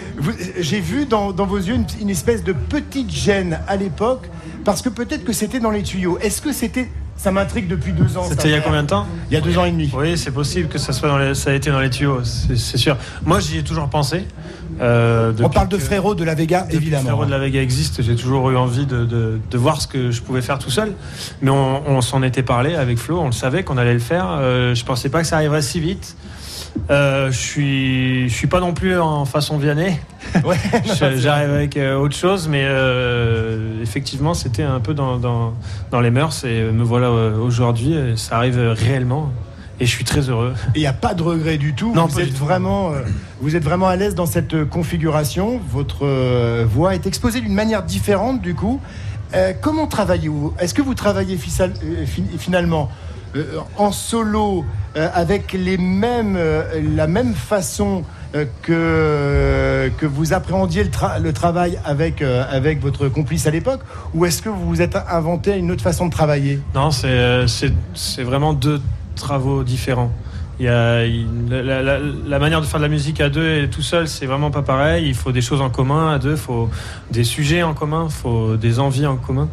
j'ai 0.58 0.80
vu 0.80 1.04
dans, 1.04 1.32
dans 1.32 1.46
vos 1.46 1.58
yeux 1.58 1.74
une, 1.74 1.86
une 2.00 2.10
espèce 2.10 2.42
de 2.42 2.52
petite 2.54 3.10
gêne 3.10 3.58
à 3.68 3.76
l'époque, 3.76 4.30
parce 4.64 4.80
que 4.80 4.88
peut-être 4.88 5.24
que 5.24 5.32
c'était 5.34 5.60
dans 5.60 5.70
les 5.70 5.82
tuyaux. 5.82 6.18
Est-ce 6.20 6.40
que 6.40 6.52
c'était... 6.52 6.88
Ça 7.18 7.30
m'intrigue 7.32 7.66
depuis 7.68 7.92
deux 7.92 8.16
ans. 8.16 8.22
C'était 8.28 8.48
il 8.48 8.52
y 8.52 8.54
a 8.54 8.60
combien 8.60 8.82
de 8.84 8.88
temps 8.88 9.04
Il 9.30 9.34
y 9.34 9.36
a 9.36 9.40
deux 9.40 9.58
ans 9.58 9.64
et 9.64 9.70
demi. 9.72 9.90
Oui, 9.94 10.16
c'est 10.16 10.30
possible 10.30 10.68
que 10.68 10.78
ça 10.78 10.92
soit 10.92 11.08
dans 11.08 11.18
les- 11.18 11.34
ça 11.34 11.50
a 11.50 11.52
été 11.54 11.70
dans 11.70 11.80
les 11.80 11.90
tuyaux, 11.90 12.20
c'est 12.22 12.78
sûr. 12.78 12.96
Moi, 13.26 13.40
j'y 13.40 13.58
ai 13.58 13.62
toujours 13.62 13.88
pensé. 13.88 14.24
Euh, 14.80 15.32
On 15.42 15.48
parle 15.50 15.68
de 15.68 15.76
Frérot 15.78 16.14
de 16.14 16.22
la 16.22 16.34
Vega, 16.36 16.66
évidemment. 16.70 17.02
Frérot 17.02 17.24
de 17.26 17.30
la 17.32 17.38
Vega 17.40 17.60
existe, 17.60 18.00
j'ai 18.02 18.14
toujours 18.14 18.48
eu 18.50 18.56
envie 18.56 18.86
de, 18.86 19.04
de- 19.04 19.40
de 19.50 19.58
voir 19.58 19.80
ce 19.82 19.88
que 19.88 20.12
je 20.12 20.22
pouvais 20.22 20.42
faire 20.42 20.58
tout 20.60 20.70
seul. 20.70 20.92
Mais 21.42 21.50
on, 21.50 21.82
on 21.90 22.00
s'en 22.00 22.22
était 22.22 22.44
parlé 22.44 22.76
avec 22.76 22.96
Flo, 22.98 23.18
on 23.20 23.26
le 23.26 23.32
savait 23.32 23.64
qu'on 23.64 23.76
allait 23.78 23.94
le 23.94 23.98
faire. 23.98 24.26
Euh, 24.30 24.76
je 24.76 24.84
pensais 24.84 25.08
pas 25.08 25.20
que 25.20 25.26
ça 25.26 25.36
arriverait 25.36 25.62
si 25.62 25.80
vite. 25.80 26.16
Euh, 26.90 27.30
je 27.30 27.36
suis, 27.38 28.28
je 28.28 28.34
suis 28.34 28.46
pas 28.46 28.60
non 28.60 28.72
plus 28.72 28.98
en 28.98 29.24
façon 29.24 29.58
Vianney. 29.58 29.98
Je- 30.34 31.16
J'arrive 31.18 31.50
avec 31.50 31.76
euh, 31.76 31.96
autre 31.96 32.16
chose, 32.16 32.48
mais 32.48 32.62
euh, 32.64 33.82
effectivement, 33.82 34.34
c'était 34.34 34.62
un 34.62 34.80
peu 34.80 34.94
dans, 34.94 35.16
dans, 35.18 35.54
dans 35.90 36.00
les 36.00 36.10
mœurs. 36.10 36.44
Et 36.44 36.62
me 36.62 36.82
voilà 36.82 37.10
aujourd'hui, 37.10 37.94
ça 38.16 38.36
arrive 38.36 38.58
réellement. 38.58 39.30
Et 39.80 39.86
je 39.86 39.90
suis 39.90 40.04
très 40.04 40.28
heureux. 40.28 40.54
Il 40.74 40.80
n'y 40.80 40.86
a 40.88 40.92
pas 40.92 41.14
de 41.14 41.22
regret 41.22 41.56
du 41.56 41.72
tout. 41.74 41.92
Non, 41.94 42.06
vous, 42.06 42.18
êtes 42.20 42.32
vraiment, 42.34 42.92
euh, 42.92 43.02
vous 43.40 43.54
êtes 43.54 43.62
vraiment 43.62 43.86
à 43.86 43.94
l'aise 43.96 44.14
dans 44.16 44.26
cette 44.26 44.64
configuration. 44.68 45.60
Votre 45.70 46.64
voix 46.64 46.94
est 46.94 47.06
exposée 47.06 47.40
d'une 47.40 47.54
manière 47.54 47.82
différente 47.84 48.40
du 48.42 48.54
coup. 48.54 48.80
Comment 49.60 49.86
travaillez-vous? 49.86 50.54
Est-ce 50.58 50.72
que 50.74 50.82
vous 50.82 50.94
travaillez 50.94 51.36
fi- 51.36 51.52
finalement? 52.38 52.90
En 53.76 53.92
solo 53.92 54.64
euh, 54.96 55.08
avec 55.14 55.52
les 55.52 55.76
mêmes, 55.78 56.36
euh, 56.36 56.62
la 56.94 57.06
même 57.06 57.34
façon 57.34 58.04
euh, 58.34 58.44
que, 58.62 59.90
que 59.98 60.06
vous 60.06 60.32
appréhendiez 60.32 60.84
le, 60.84 60.90
tra- 60.90 61.20
le 61.20 61.32
travail 61.32 61.78
avec, 61.84 62.22
euh, 62.22 62.44
avec 62.50 62.80
votre 62.80 63.08
complice 63.08 63.46
à 63.46 63.50
l'époque 63.50 63.80
Ou 64.14 64.24
est-ce 64.24 64.42
que 64.42 64.48
vous 64.48 64.66
vous 64.68 64.82
êtes 64.82 64.96
inventé 65.10 65.56
une 65.56 65.70
autre 65.70 65.82
façon 65.82 66.06
de 66.06 66.12
travailler? 66.12 66.60
Non, 66.74 66.90
c'est 66.90 67.06
euh, 67.08 67.46
vraiment 68.18 68.52
deux 68.52 68.80
travaux 69.16 69.62
différents. 69.64 70.10
Il 70.60 70.64
y 70.64 70.68
a, 70.68 71.04
la- 71.50 71.98
la 72.00 72.38
manière 72.40 72.60
de 72.60 72.66
faire 72.66 72.80
de 72.80 72.84
la 72.84 72.88
musique 72.90 73.20
à 73.20 73.28
deux 73.28 73.62
et 73.62 73.70
tout 73.70 73.82
seul, 73.82 74.08
c'est 74.08 74.26
vraiment 74.26 74.50
pas 74.50 74.62
pareil. 74.62 75.06
Il 75.06 75.14
faut 75.14 75.30
des 75.30 75.40
choses 75.40 75.60
en 75.60 75.70
commun 75.70 76.12
à 76.12 76.18
deux, 76.18 76.32
il 76.32 76.36
faut 76.36 76.68
des 77.12 77.22
sujets 77.24 77.62
en 77.62 77.74
commun, 77.74 78.06
il 78.08 78.12
faut 78.12 78.56
des 78.56 78.80
envies 78.80 79.06
en 79.06 79.16
commun. 79.16 79.48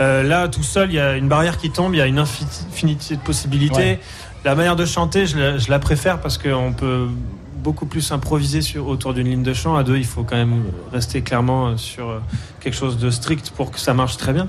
Euh, 0.00 0.22
là, 0.22 0.48
tout 0.48 0.62
seul, 0.62 0.90
il 0.90 0.94
y 0.94 1.00
a 1.00 1.16
une 1.16 1.28
barrière 1.28 1.58
qui 1.58 1.70
tombe, 1.70 1.94
il 1.94 1.98
y 1.98 2.00
a 2.00 2.06
une 2.06 2.18
infi- 2.18 2.46
infinité 2.70 3.16
de 3.16 3.20
possibilités. 3.20 3.74
Ouais. 3.76 4.00
La 4.44 4.54
manière 4.54 4.76
de 4.76 4.86
chanter, 4.86 5.26
je 5.26 5.36
la, 5.38 5.58
je 5.58 5.70
la 5.70 5.78
préfère 5.78 6.20
parce 6.20 6.38
qu'on 6.38 6.72
peut 6.72 7.06
beaucoup 7.62 7.84
plus 7.84 8.10
improviser 8.10 8.62
sur, 8.62 8.86
autour 8.88 9.12
d'une 9.12 9.28
ligne 9.28 9.42
de 9.42 9.52
chant. 9.52 9.76
À 9.76 9.84
deux, 9.84 9.98
il 9.98 10.06
faut 10.06 10.22
quand 10.22 10.36
même 10.36 10.62
rester 10.92 11.20
clairement 11.20 11.76
sur 11.76 12.08
euh, 12.08 12.18
quelque 12.60 12.74
chose 12.74 12.96
de 12.98 13.10
strict 13.10 13.50
pour 13.54 13.70
que 13.70 13.78
ça 13.78 13.92
marche 13.92 14.16
très 14.16 14.32
bien. 14.32 14.48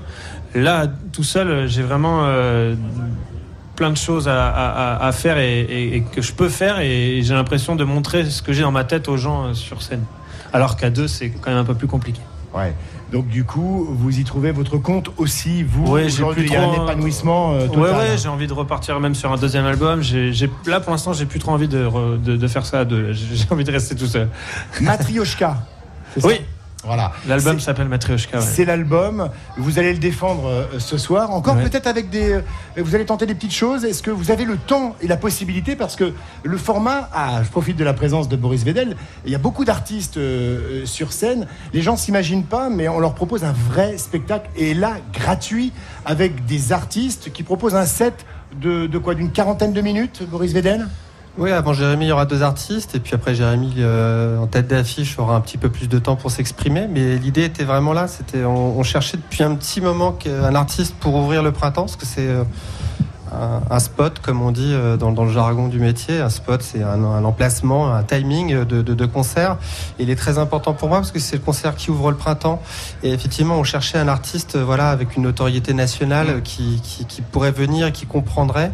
Là, 0.54 0.86
tout 1.12 1.22
seul, 1.24 1.68
j'ai 1.68 1.82
vraiment 1.82 2.20
euh, 2.24 2.74
plein 3.76 3.90
de 3.90 3.96
choses 3.98 4.28
à, 4.28 4.48
à- 4.48 4.94
à- 4.96 5.06
à 5.06 5.12
faire 5.12 5.36
et, 5.36 5.60
et- 5.60 5.96
et 5.96 6.00
que 6.02 6.22
je 6.22 6.32
peux 6.32 6.48
faire 6.48 6.80
et 6.80 7.20
j'ai 7.22 7.34
l'impression 7.34 7.76
de 7.76 7.84
montrer 7.84 8.24
ce 8.24 8.40
que 8.40 8.54
j'ai 8.54 8.62
dans 8.62 8.72
ma 8.72 8.84
tête 8.84 9.08
aux 9.08 9.18
gens 9.18 9.52
sur 9.52 9.82
scène. 9.82 10.04
Alors 10.54 10.76
qu'à 10.78 10.88
deux, 10.88 11.08
c'est 11.08 11.28
quand 11.28 11.50
même 11.50 11.58
un 11.60 11.64
peu 11.64 11.74
plus 11.74 11.86
compliqué. 11.88 12.20
Ouais. 12.54 12.74
Donc 13.12 13.28
du 13.28 13.44
coup, 13.44 13.86
vous 13.90 14.18
y 14.18 14.24
trouvez 14.24 14.52
votre 14.52 14.78
compte 14.78 15.10
aussi, 15.18 15.62
vous. 15.62 15.86
Ouais, 15.86 16.08
j'ai 16.08 16.22
aujourd'hui, 16.22 16.46
il 16.46 16.52
y 16.52 16.56
a 16.56 16.66
un 16.66 16.72
épanouissement 16.84 17.52
euh, 17.52 17.66
total. 17.66 17.80
Ouais, 17.82 17.90
ouais, 17.90 18.16
j'ai 18.16 18.28
envie 18.28 18.46
de 18.46 18.52
repartir 18.54 18.98
même 19.00 19.14
sur 19.14 19.30
un 19.30 19.36
deuxième 19.36 19.66
album. 19.66 20.00
J'ai, 20.02 20.32
j'ai- 20.32 20.50
là, 20.66 20.80
pour 20.80 20.92
l'instant, 20.92 21.12
j'ai 21.12 21.26
plus 21.26 21.38
trop 21.38 21.52
envie 21.52 21.68
de, 21.68 21.84
re- 21.86 22.20
de, 22.22 22.36
de 22.36 22.48
faire 22.48 22.64
ça. 22.64 22.84
J'ai 22.88 23.44
envie 23.50 23.64
de 23.64 23.70
rester 23.72 23.94
tout 23.94 24.06
seul. 24.06 24.28
Matrioshka. 24.80 25.58
c'est 26.14 26.20
ça 26.20 26.28
Oui. 26.28 26.34
Voilà. 26.84 27.12
L'album 27.28 27.60
s'appelle 27.60 27.88
Matryoshka. 27.88 28.38
ouais. 28.38 28.44
C'est 28.44 28.64
l'album. 28.64 29.28
Vous 29.56 29.78
allez 29.78 29.92
le 29.92 29.98
défendre 30.00 30.46
euh, 30.48 30.64
ce 30.78 30.98
soir. 30.98 31.30
Encore 31.30 31.54
Ouais. 31.56 31.62
peut-être 31.62 31.86
avec 31.86 32.10
des. 32.10 32.32
euh, 32.32 32.40
vous 32.76 32.94
allez 32.96 33.04
tenter 33.06 33.24
des 33.26 33.34
petites 33.36 33.52
choses. 33.54 33.84
Est-ce 33.84 34.02
que 34.02 34.10
vous 34.10 34.30
avez 34.32 34.44
le 34.44 34.56
temps 34.56 34.96
et 35.00 35.06
la 35.06 35.16
possibilité? 35.16 35.76
Parce 35.76 35.94
que 35.94 36.12
le 36.42 36.56
format. 36.56 37.08
Ah, 37.14 37.40
je 37.44 37.48
profite 37.50 37.76
de 37.76 37.84
la 37.84 37.92
présence 37.94 38.28
de 38.28 38.34
Boris 38.36 38.64
Vedel. 38.64 38.96
Il 39.24 39.30
y 39.30 39.34
a 39.36 39.38
beaucoup 39.38 39.64
d'artistes 39.64 40.16
euh, 40.16 40.84
sur 40.84 41.12
scène. 41.12 41.46
Les 41.72 41.82
gens 41.82 41.96
s'imaginent 41.96 42.44
pas, 42.44 42.68
mais 42.68 42.88
on 42.88 42.98
leur 42.98 43.14
propose 43.14 43.44
un 43.44 43.52
vrai 43.52 43.96
spectacle. 43.96 44.48
Et 44.56 44.74
là, 44.74 44.94
gratuit, 45.12 45.72
avec 46.04 46.46
des 46.46 46.72
artistes 46.72 47.32
qui 47.32 47.44
proposent 47.44 47.76
un 47.76 47.86
set 47.86 48.26
de, 48.60 48.86
de 48.86 48.98
quoi? 48.98 49.14
D'une 49.14 49.30
quarantaine 49.30 49.72
de 49.72 49.80
minutes, 49.80 50.22
Boris 50.28 50.52
Vedel? 50.52 50.88
Oui, 51.38 51.50
avant 51.50 51.72
Jérémy, 51.72 52.04
il 52.04 52.08
y 52.08 52.12
aura 52.12 52.26
deux 52.26 52.42
artistes, 52.42 52.94
et 52.94 53.00
puis 53.00 53.14
après 53.14 53.34
Jérémy, 53.34 53.72
euh, 53.78 54.36
en 54.36 54.46
tête 54.46 54.68
d'affiche, 54.68 55.18
aura 55.18 55.34
un 55.34 55.40
petit 55.40 55.56
peu 55.56 55.70
plus 55.70 55.88
de 55.88 55.98
temps 55.98 56.14
pour 56.14 56.30
s'exprimer. 56.30 56.86
Mais 56.88 57.16
l'idée 57.16 57.44
était 57.44 57.64
vraiment 57.64 57.94
là. 57.94 58.06
C'était, 58.06 58.44
on, 58.44 58.78
on 58.78 58.82
cherchait 58.82 59.16
depuis 59.16 59.42
un 59.42 59.54
petit 59.54 59.80
moment 59.80 60.12
qu'un 60.12 60.54
artiste 60.54 60.94
pour 61.00 61.14
ouvrir 61.14 61.42
le 61.42 61.50
printemps, 61.50 61.84
parce 61.84 61.96
que 61.96 62.04
c'est 62.04 62.28
euh, 62.28 62.44
un, 63.32 63.62
un 63.74 63.78
spot, 63.78 64.18
comme 64.18 64.42
on 64.42 64.50
dit 64.50 64.74
euh, 64.74 64.98
dans, 64.98 65.10
dans 65.10 65.24
le 65.24 65.32
jargon 65.32 65.68
du 65.68 65.78
métier. 65.80 66.20
Un 66.20 66.28
spot, 66.28 66.60
c'est 66.60 66.82
un, 66.82 67.02
un 67.02 67.24
emplacement, 67.24 67.94
un 67.94 68.02
timing 68.02 68.66
de, 68.66 68.82
de, 68.82 68.92
de 68.92 69.06
concert. 69.06 69.56
Et 69.98 70.02
il 70.02 70.10
est 70.10 70.16
très 70.16 70.36
important 70.36 70.74
pour 70.74 70.90
moi 70.90 70.98
parce 70.98 71.12
que 71.12 71.18
c'est 71.18 71.36
le 71.36 71.42
concert 71.42 71.76
qui 71.76 71.90
ouvre 71.90 72.10
le 72.10 72.16
printemps. 72.18 72.60
Et 73.02 73.10
effectivement, 73.10 73.54
on 73.54 73.64
cherchait 73.64 73.96
un 73.96 74.08
artiste, 74.08 74.58
voilà, 74.58 74.90
avec 74.90 75.16
une 75.16 75.22
notoriété 75.22 75.72
nationale 75.72 76.28
euh, 76.28 76.40
qui, 76.40 76.82
qui, 76.82 77.06
qui 77.06 77.22
pourrait 77.22 77.52
venir 77.52 77.86
et 77.86 77.92
qui 77.92 78.04
comprendrait. 78.04 78.70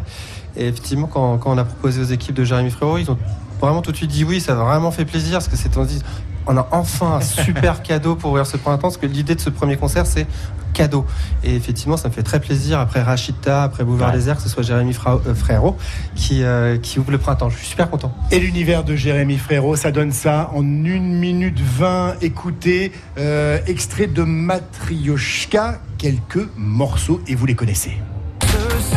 Et 0.55 0.67
effectivement, 0.67 1.07
quand, 1.07 1.37
quand 1.37 1.51
on 1.53 1.57
a 1.57 1.63
proposé 1.65 2.01
aux 2.01 2.05
équipes 2.05 2.35
de 2.35 2.43
Jérémy 2.43 2.71
Frérot, 2.71 2.97
ils 2.97 3.09
ont 3.11 3.17
vraiment 3.61 3.81
tout 3.81 3.91
de 3.91 3.97
suite 3.97 4.09
dit 4.11 4.23
oui, 4.23 4.39
ça 4.41 4.53
a 4.53 4.55
vraiment 4.63 4.91
fait 4.91 5.05
plaisir 5.05 5.33
parce 5.33 5.47
que 5.47 5.55
c'est 5.57 5.75
on 5.77 5.85
dit 5.85 6.01
on 6.47 6.57
a 6.57 6.67
enfin 6.71 7.17
un 7.17 7.21
super 7.43 7.81
cadeau 7.83 8.15
pour 8.15 8.31
ouvrir 8.31 8.45
ce 8.47 8.57
printemps 8.57 8.83
parce 8.83 8.97
que 8.97 9.05
l'idée 9.05 9.35
de 9.35 9.41
ce 9.41 9.49
premier 9.49 9.77
concert 9.77 10.05
c'est 10.05 10.25
cadeau. 10.73 11.05
Et 11.43 11.55
effectivement, 11.55 11.97
ça 11.97 12.07
me 12.09 12.13
fait 12.13 12.21
très 12.23 12.39
plaisir 12.39 12.79
après 12.79 13.01
Rachita, 13.01 13.63
après 13.63 13.83
Boulevard 13.83 14.09
Ouais. 14.11 14.15
Désert, 14.15 14.37
que 14.37 14.43
ce 14.43 14.49
soit 14.49 14.61
Jérémy 14.63 14.93
Fra- 14.93 15.19
euh, 15.27 15.33
Frérot 15.33 15.75
qui, 16.15 16.43
euh, 16.43 16.77
qui 16.77 16.99
ouvre 16.99 17.11
le 17.11 17.17
printemps. 17.17 17.49
Je 17.49 17.57
suis 17.57 17.67
super 17.67 17.89
content. 17.89 18.13
Et 18.31 18.39
l'univers 18.39 18.83
de 18.83 18.95
Jérémy 18.95 19.37
Frérot, 19.37 19.75
ça 19.75 19.91
donne 19.91 20.11
ça 20.11 20.51
en 20.53 20.61
1 20.61 20.63
minute 20.99 21.59
20. 21.59 22.17
Écoutez, 22.21 22.91
euh, 23.17 23.57
extrait 23.65 24.05
de 24.07 24.21
Matryoshka, 24.23 25.79
quelques 25.97 26.47
morceaux 26.55 27.19
et 27.27 27.35
vous 27.35 27.45
les 27.47 27.55
connaissez. 27.55 27.97
Ceci 28.43 28.95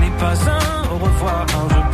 n'est 0.00 0.10
pas 0.18 0.34
un 0.34 0.77
revoir, 1.08 1.46
je 1.48 1.54
pensais 1.54 1.87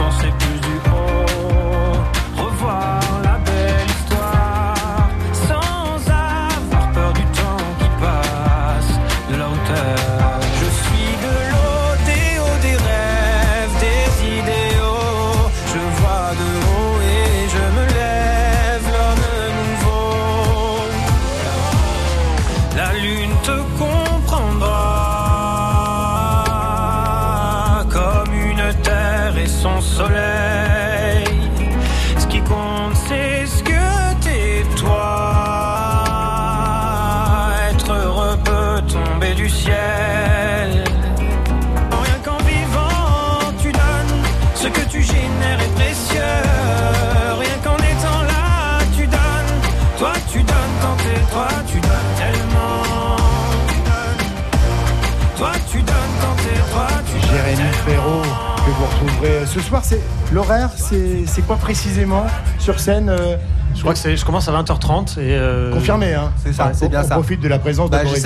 Ce 59.46 59.60
soir, 59.60 59.82
c'est 59.84 60.00
l'horaire, 60.32 60.70
c'est 60.76 61.24
c'est 61.26 61.42
quoi 61.42 61.56
précisément 61.56 62.24
sur 62.58 62.78
scène 62.80 63.08
euh, 63.08 63.36
Je 63.74 63.80
crois 63.80 63.92
que 63.92 63.98
c'est, 63.98 64.16
je 64.16 64.24
commence 64.24 64.48
à 64.48 64.52
20h30 64.52 65.18
et. 65.18 65.34
euh, 65.34 65.72
Confirmé, 65.72 66.12
hein 66.14 66.32
C'est 66.44 66.52
ça, 66.52 66.68
On- 66.70 66.74
c'est 66.74 66.88
bien 66.88 67.00
on 67.04 67.08
ça. 67.08 67.14
profite 67.14 67.40
de 67.40 67.48
la 67.48 67.58
présence 67.58 67.86
de 67.90 67.96
Bah, 67.96 68.02
Boris 68.04 68.22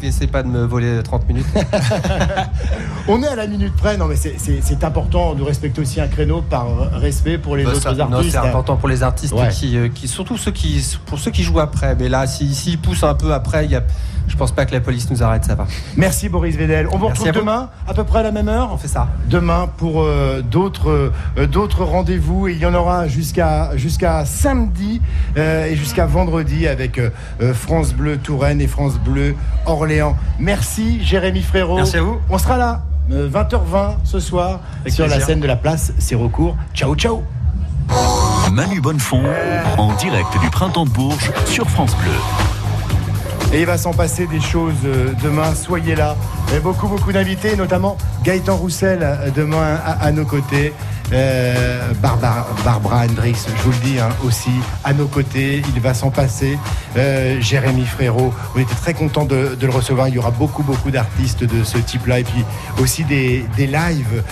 j'essaie 0.00 0.26
de 0.26 0.30
pas 0.30 0.42
de 0.42 0.48
me 0.48 0.64
voler 0.64 1.02
30 1.02 1.26
minutes. 1.28 1.46
On 3.08 3.22
est 3.22 3.28
à 3.28 3.36
la 3.36 3.46
minute 3.46 3.74
près, 3.76 3.96
non 3.96 4.06
mais 4.06 4.16
c'est- 4.16 4.34
c'est 4.38 4.60
c'est 4.62 4.84
important 4.84 5.34
de 5.34 5.42
respecter 5.42 5.80
aussi 5.80 6.00
un 6.00 6.08
créneau 6.08 6.42
par 6.42 6.66
respect 6.92 7.38
pour 7.38 7.56
les 7.56 7.64
Bah, 7.64 7.70
autres 7.70 7.82
ça- 7.82 7.92
non, 7.94 8.12
artistes. 8.16 8.32
c'est 8.40 8.46
important 8.48 8.76
pour 8.76 8.88
les 8.88 9.02
artistes 9.02 9.32
Ouais. 9.32 9.48
qui, 9.48 9.76
euh, 9.76 9.88
qui, 9.88 10.08
surtout 10.08 10.36
ceux 10.36 10.50
qui, 10.52 10.84
pour 11.06 11.18
ceux 11.18 11.30
qui 11.30 11.42
jouent 11.42 11.60
après. 11.60 11.94
Mais 11.96 12.08
là, 12.08 12.26
s'ils 12.26 12.54
s'ils 12.54 12.78
poussent 12.78 13.04
un 13.04 13.14
peu 13.14 13.32
après, 13.32 13.64
il 13.64 13.70
y 13.72 13.76
a, 13.76 13.82
je 14.28 14.36
pense 14.36 14.52
pas 14.52 14.66
que 14.66 14.72
la 14.72 14.80
police 14.80 15.10
nous 15.10 15.22
arrête, 15.22 15.44
ça 15.44 15.54
va. 15.54 15.66
Merci 15.96 16.28
Boris 16.28 16.56
Vedel. 16.56 16.88
On 16.92 16.98
vous 16.98 17.06
Merci 17.06 17.20
retrouve 17.22 17.28
à 17.28 17.32
vous. 17.32 17.40
demain 17.40 17.70
à 17.86 17.94
peu 17.94 18.04
près 18.04 18.18
à 18.20 18.22
la 18.22 18.32
même 18.32 18.48
heure. 18.48 18.70
On 18.72 18.76
fait 18.76 18.88
ça. 18.88 19.08
Demain 19.28 19.68
pour 19.76 20.02
euh, 20.02 20.42
d'autres 20.42 21.12
euh, 21.38 21.46
d'autres 21.46 21.84
rendez-vous. 21.84 22.48
Et 22.48 22.52
il 22.52 22.58
y 22.58 22.66
en 22.66 22.74
aura 22.74 23.08
jusqu'à 23.08 23.76
jusqu'à 23.76 24.24
samedi 24.24 25.00
euh, 25.36 25.66
et 25.66 25.76
jusqu'à 25.76 26.06
vendredi 26.06 26.66
avec 26.66 27.00
France 27.54 27.94
Bleu 27.94 28.16
Touraine 28.18 28.60
et 28.60 28.66
France 28.66 28.98
Bleu 28.98 29.34
Orléans. 29.66 30.16
Merci 30.38 31.02
Jérémy 31.04 31.42
Frérot. 31.42 31.76
Merci 31.76 31.96
à 31.98 32.02
vous. 32.02 32.18
On 32.28 32.38
sera 32.38 32.56
là 32.56 32.82
euh, 33.12 33.28
20h20 33.30 33.96
ce 34.04 34.18
soir 34.20 34.60
Avec 34.80 34.92
sur 34.92 35.06
la 35.06 35.20
scène 35.20 35.40
de 35.40 35.46
la 35.46 35.56
place. 35.56 35.92
C'est 35.98 36.14
recours. 36.16 36.56
Ciao 36.74 36.94
ciao. 36.96 37.22
Manu 38.52 38.80
Bonnefond, 38.80 39.22
en 39.78 39.94
direct 39.94 40.36
du 40.40 40.50
Printemps 40.50 40.86
de 40.86 40.90
Bourges 40.90 41.30
sur 41.46 41.68
France 41.70 41.96
Bleu. 41.96 42.55
Et 43.52 43.60
il 43.60 43.66
va 43.66 43.78
s'en 43.78 43.92
passer 43.92 44.26
des 44.26 44.40
choses 44.40 44.74
euh, 44.84 45.12
demain, 45.22 45.54
soyez 45.54 45.94
là. 45.94 46.16
Et 46.54 46.58
beaucoup, 46.58 46.88
beaucoup 46.88 47.12
d'invités, 47.12 47.54
notamment 47.56 47.96
Gaëtan 48.24 48.56
Roussel 48.56 48.98
euh, 49.02 49.30
demain 49.34 49.78
à, 49.84 50.10
nos 50.10 50.24
côtés. 50.24 50.72
Euh, 51.12 51.92
Barbara, 52.02 52.48
Barbara 52.64 53.04
Hendricks, 53.04 53.46
je 53.56 53.62
vous 53.62 53.70
le 53.70 53.76
dis 53.76 54.00
hein, 54.00 54.08
aussi, 54.24 54.50
à 54.82 54.92
nos 54.92 55.06
côtés. 55.06 55.62
Il 55.74 55.80
va 55.80 55.94
s'en 55.94 56.10
passer. 56.10 56.58
Jérémy 57.40 57.84
Frérot, 57.84 58.34
on 58.56 58.58
était 58.58 58.74
très 58.74 58.94
content 58.94 59.24
de, 59.24 59.56
le 59.60 59.70
recevoir. 59.70 60.08
Il 60.08 60.14
y 60.14 60.18
aura 60.18 60.32
beaucoup, 60.32 60.64
beaucoup 60.64 60.90
d'artistes 60.90 61.44
de 61.44 61.62
ce 61.62 61.78
type-là. 61.78 62.20
Et 62.20 62.24
puis 62.24 62.44
aussi 62.80 63.04
des, 63.04 63.46
des 63.56 63.66
lives 63.66 64.24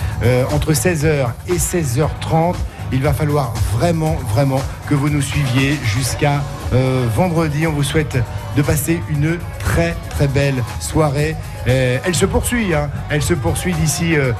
entre 0.51 0.73
16h 0.73 1.27
et 1.47 1.53
16h30. 1.55 2.55
Il 2.91 3.01
va 3.01 3.13
falloir 3.13 3.53
vraiment, 3.73 4.15
vraiment 4.33 4.61
que 4.89 4.95
vous 4.95 5.09
nous 5.09 5.21
suiviez 5.21 5.77
jusqu'à 5.83 6.41
euh, 6.75 7.07
vendredi. 7.15 7.65
On 7.67 7.71
vous 7.71 7.83
souhaite 7.83 8.17
de 8.55 8.61
passer 8.61 9.01
une 9.09 9.37
très, 9.59 9.95
très 10.09 10.27
belle 10.27 10.63
soirée. 10.79 11.35
Euh, 11.67 11.97
elle 12.03 12.15
se 12.15 12.25
poursuit, 12.25 12.73
hein. 12.73 12.89
elle 13.09 13.21
se 13.21 13.33
poursuit 13.33 13.73
d'ici 13.73 14.15
euh, 14.15 14.33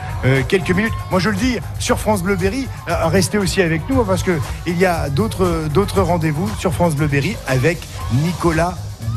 quelques 0.48 0.72
minutes. 0.72 0.94
Moi, 1.12 1.20
je 1.20 1.30
le 1.30 1.36
dis, 1.36 1.58
sur 1.80 2.00
France 2.00 2.22
Bleu 2.22 2.36
Berry, 2.36 2.68
restez 2.88 3.38
aussi 3.38 3.62
avec 3.62 3.82
nous 3.90 4.02
hein, 4.02 4.06
parce 4.08 4.24
que 4.24 4.40
il 4.68 4.78
y 4.78 4.86
a 4.86 5.10
d'autres, 5.10 5.68
d'autres 5.74 6.02
rendez-vous 6.02 6.50
sur 6.60 6.74
France 6.74 6.96
Bleu 6.96 7.08
Berry 7.08 7.36
avec 7.48 7.80
Nicolas 8.14 8.76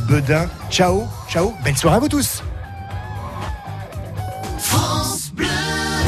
Bedin. 0.08 0.46
Ciao, 0.70 1.06
ciao, 1.28 1.54
belle 1.64 1.76
soirée 1.76 1.96
à 1.96 2.00
vous 2.00 2.08
tous. 2.08 2.42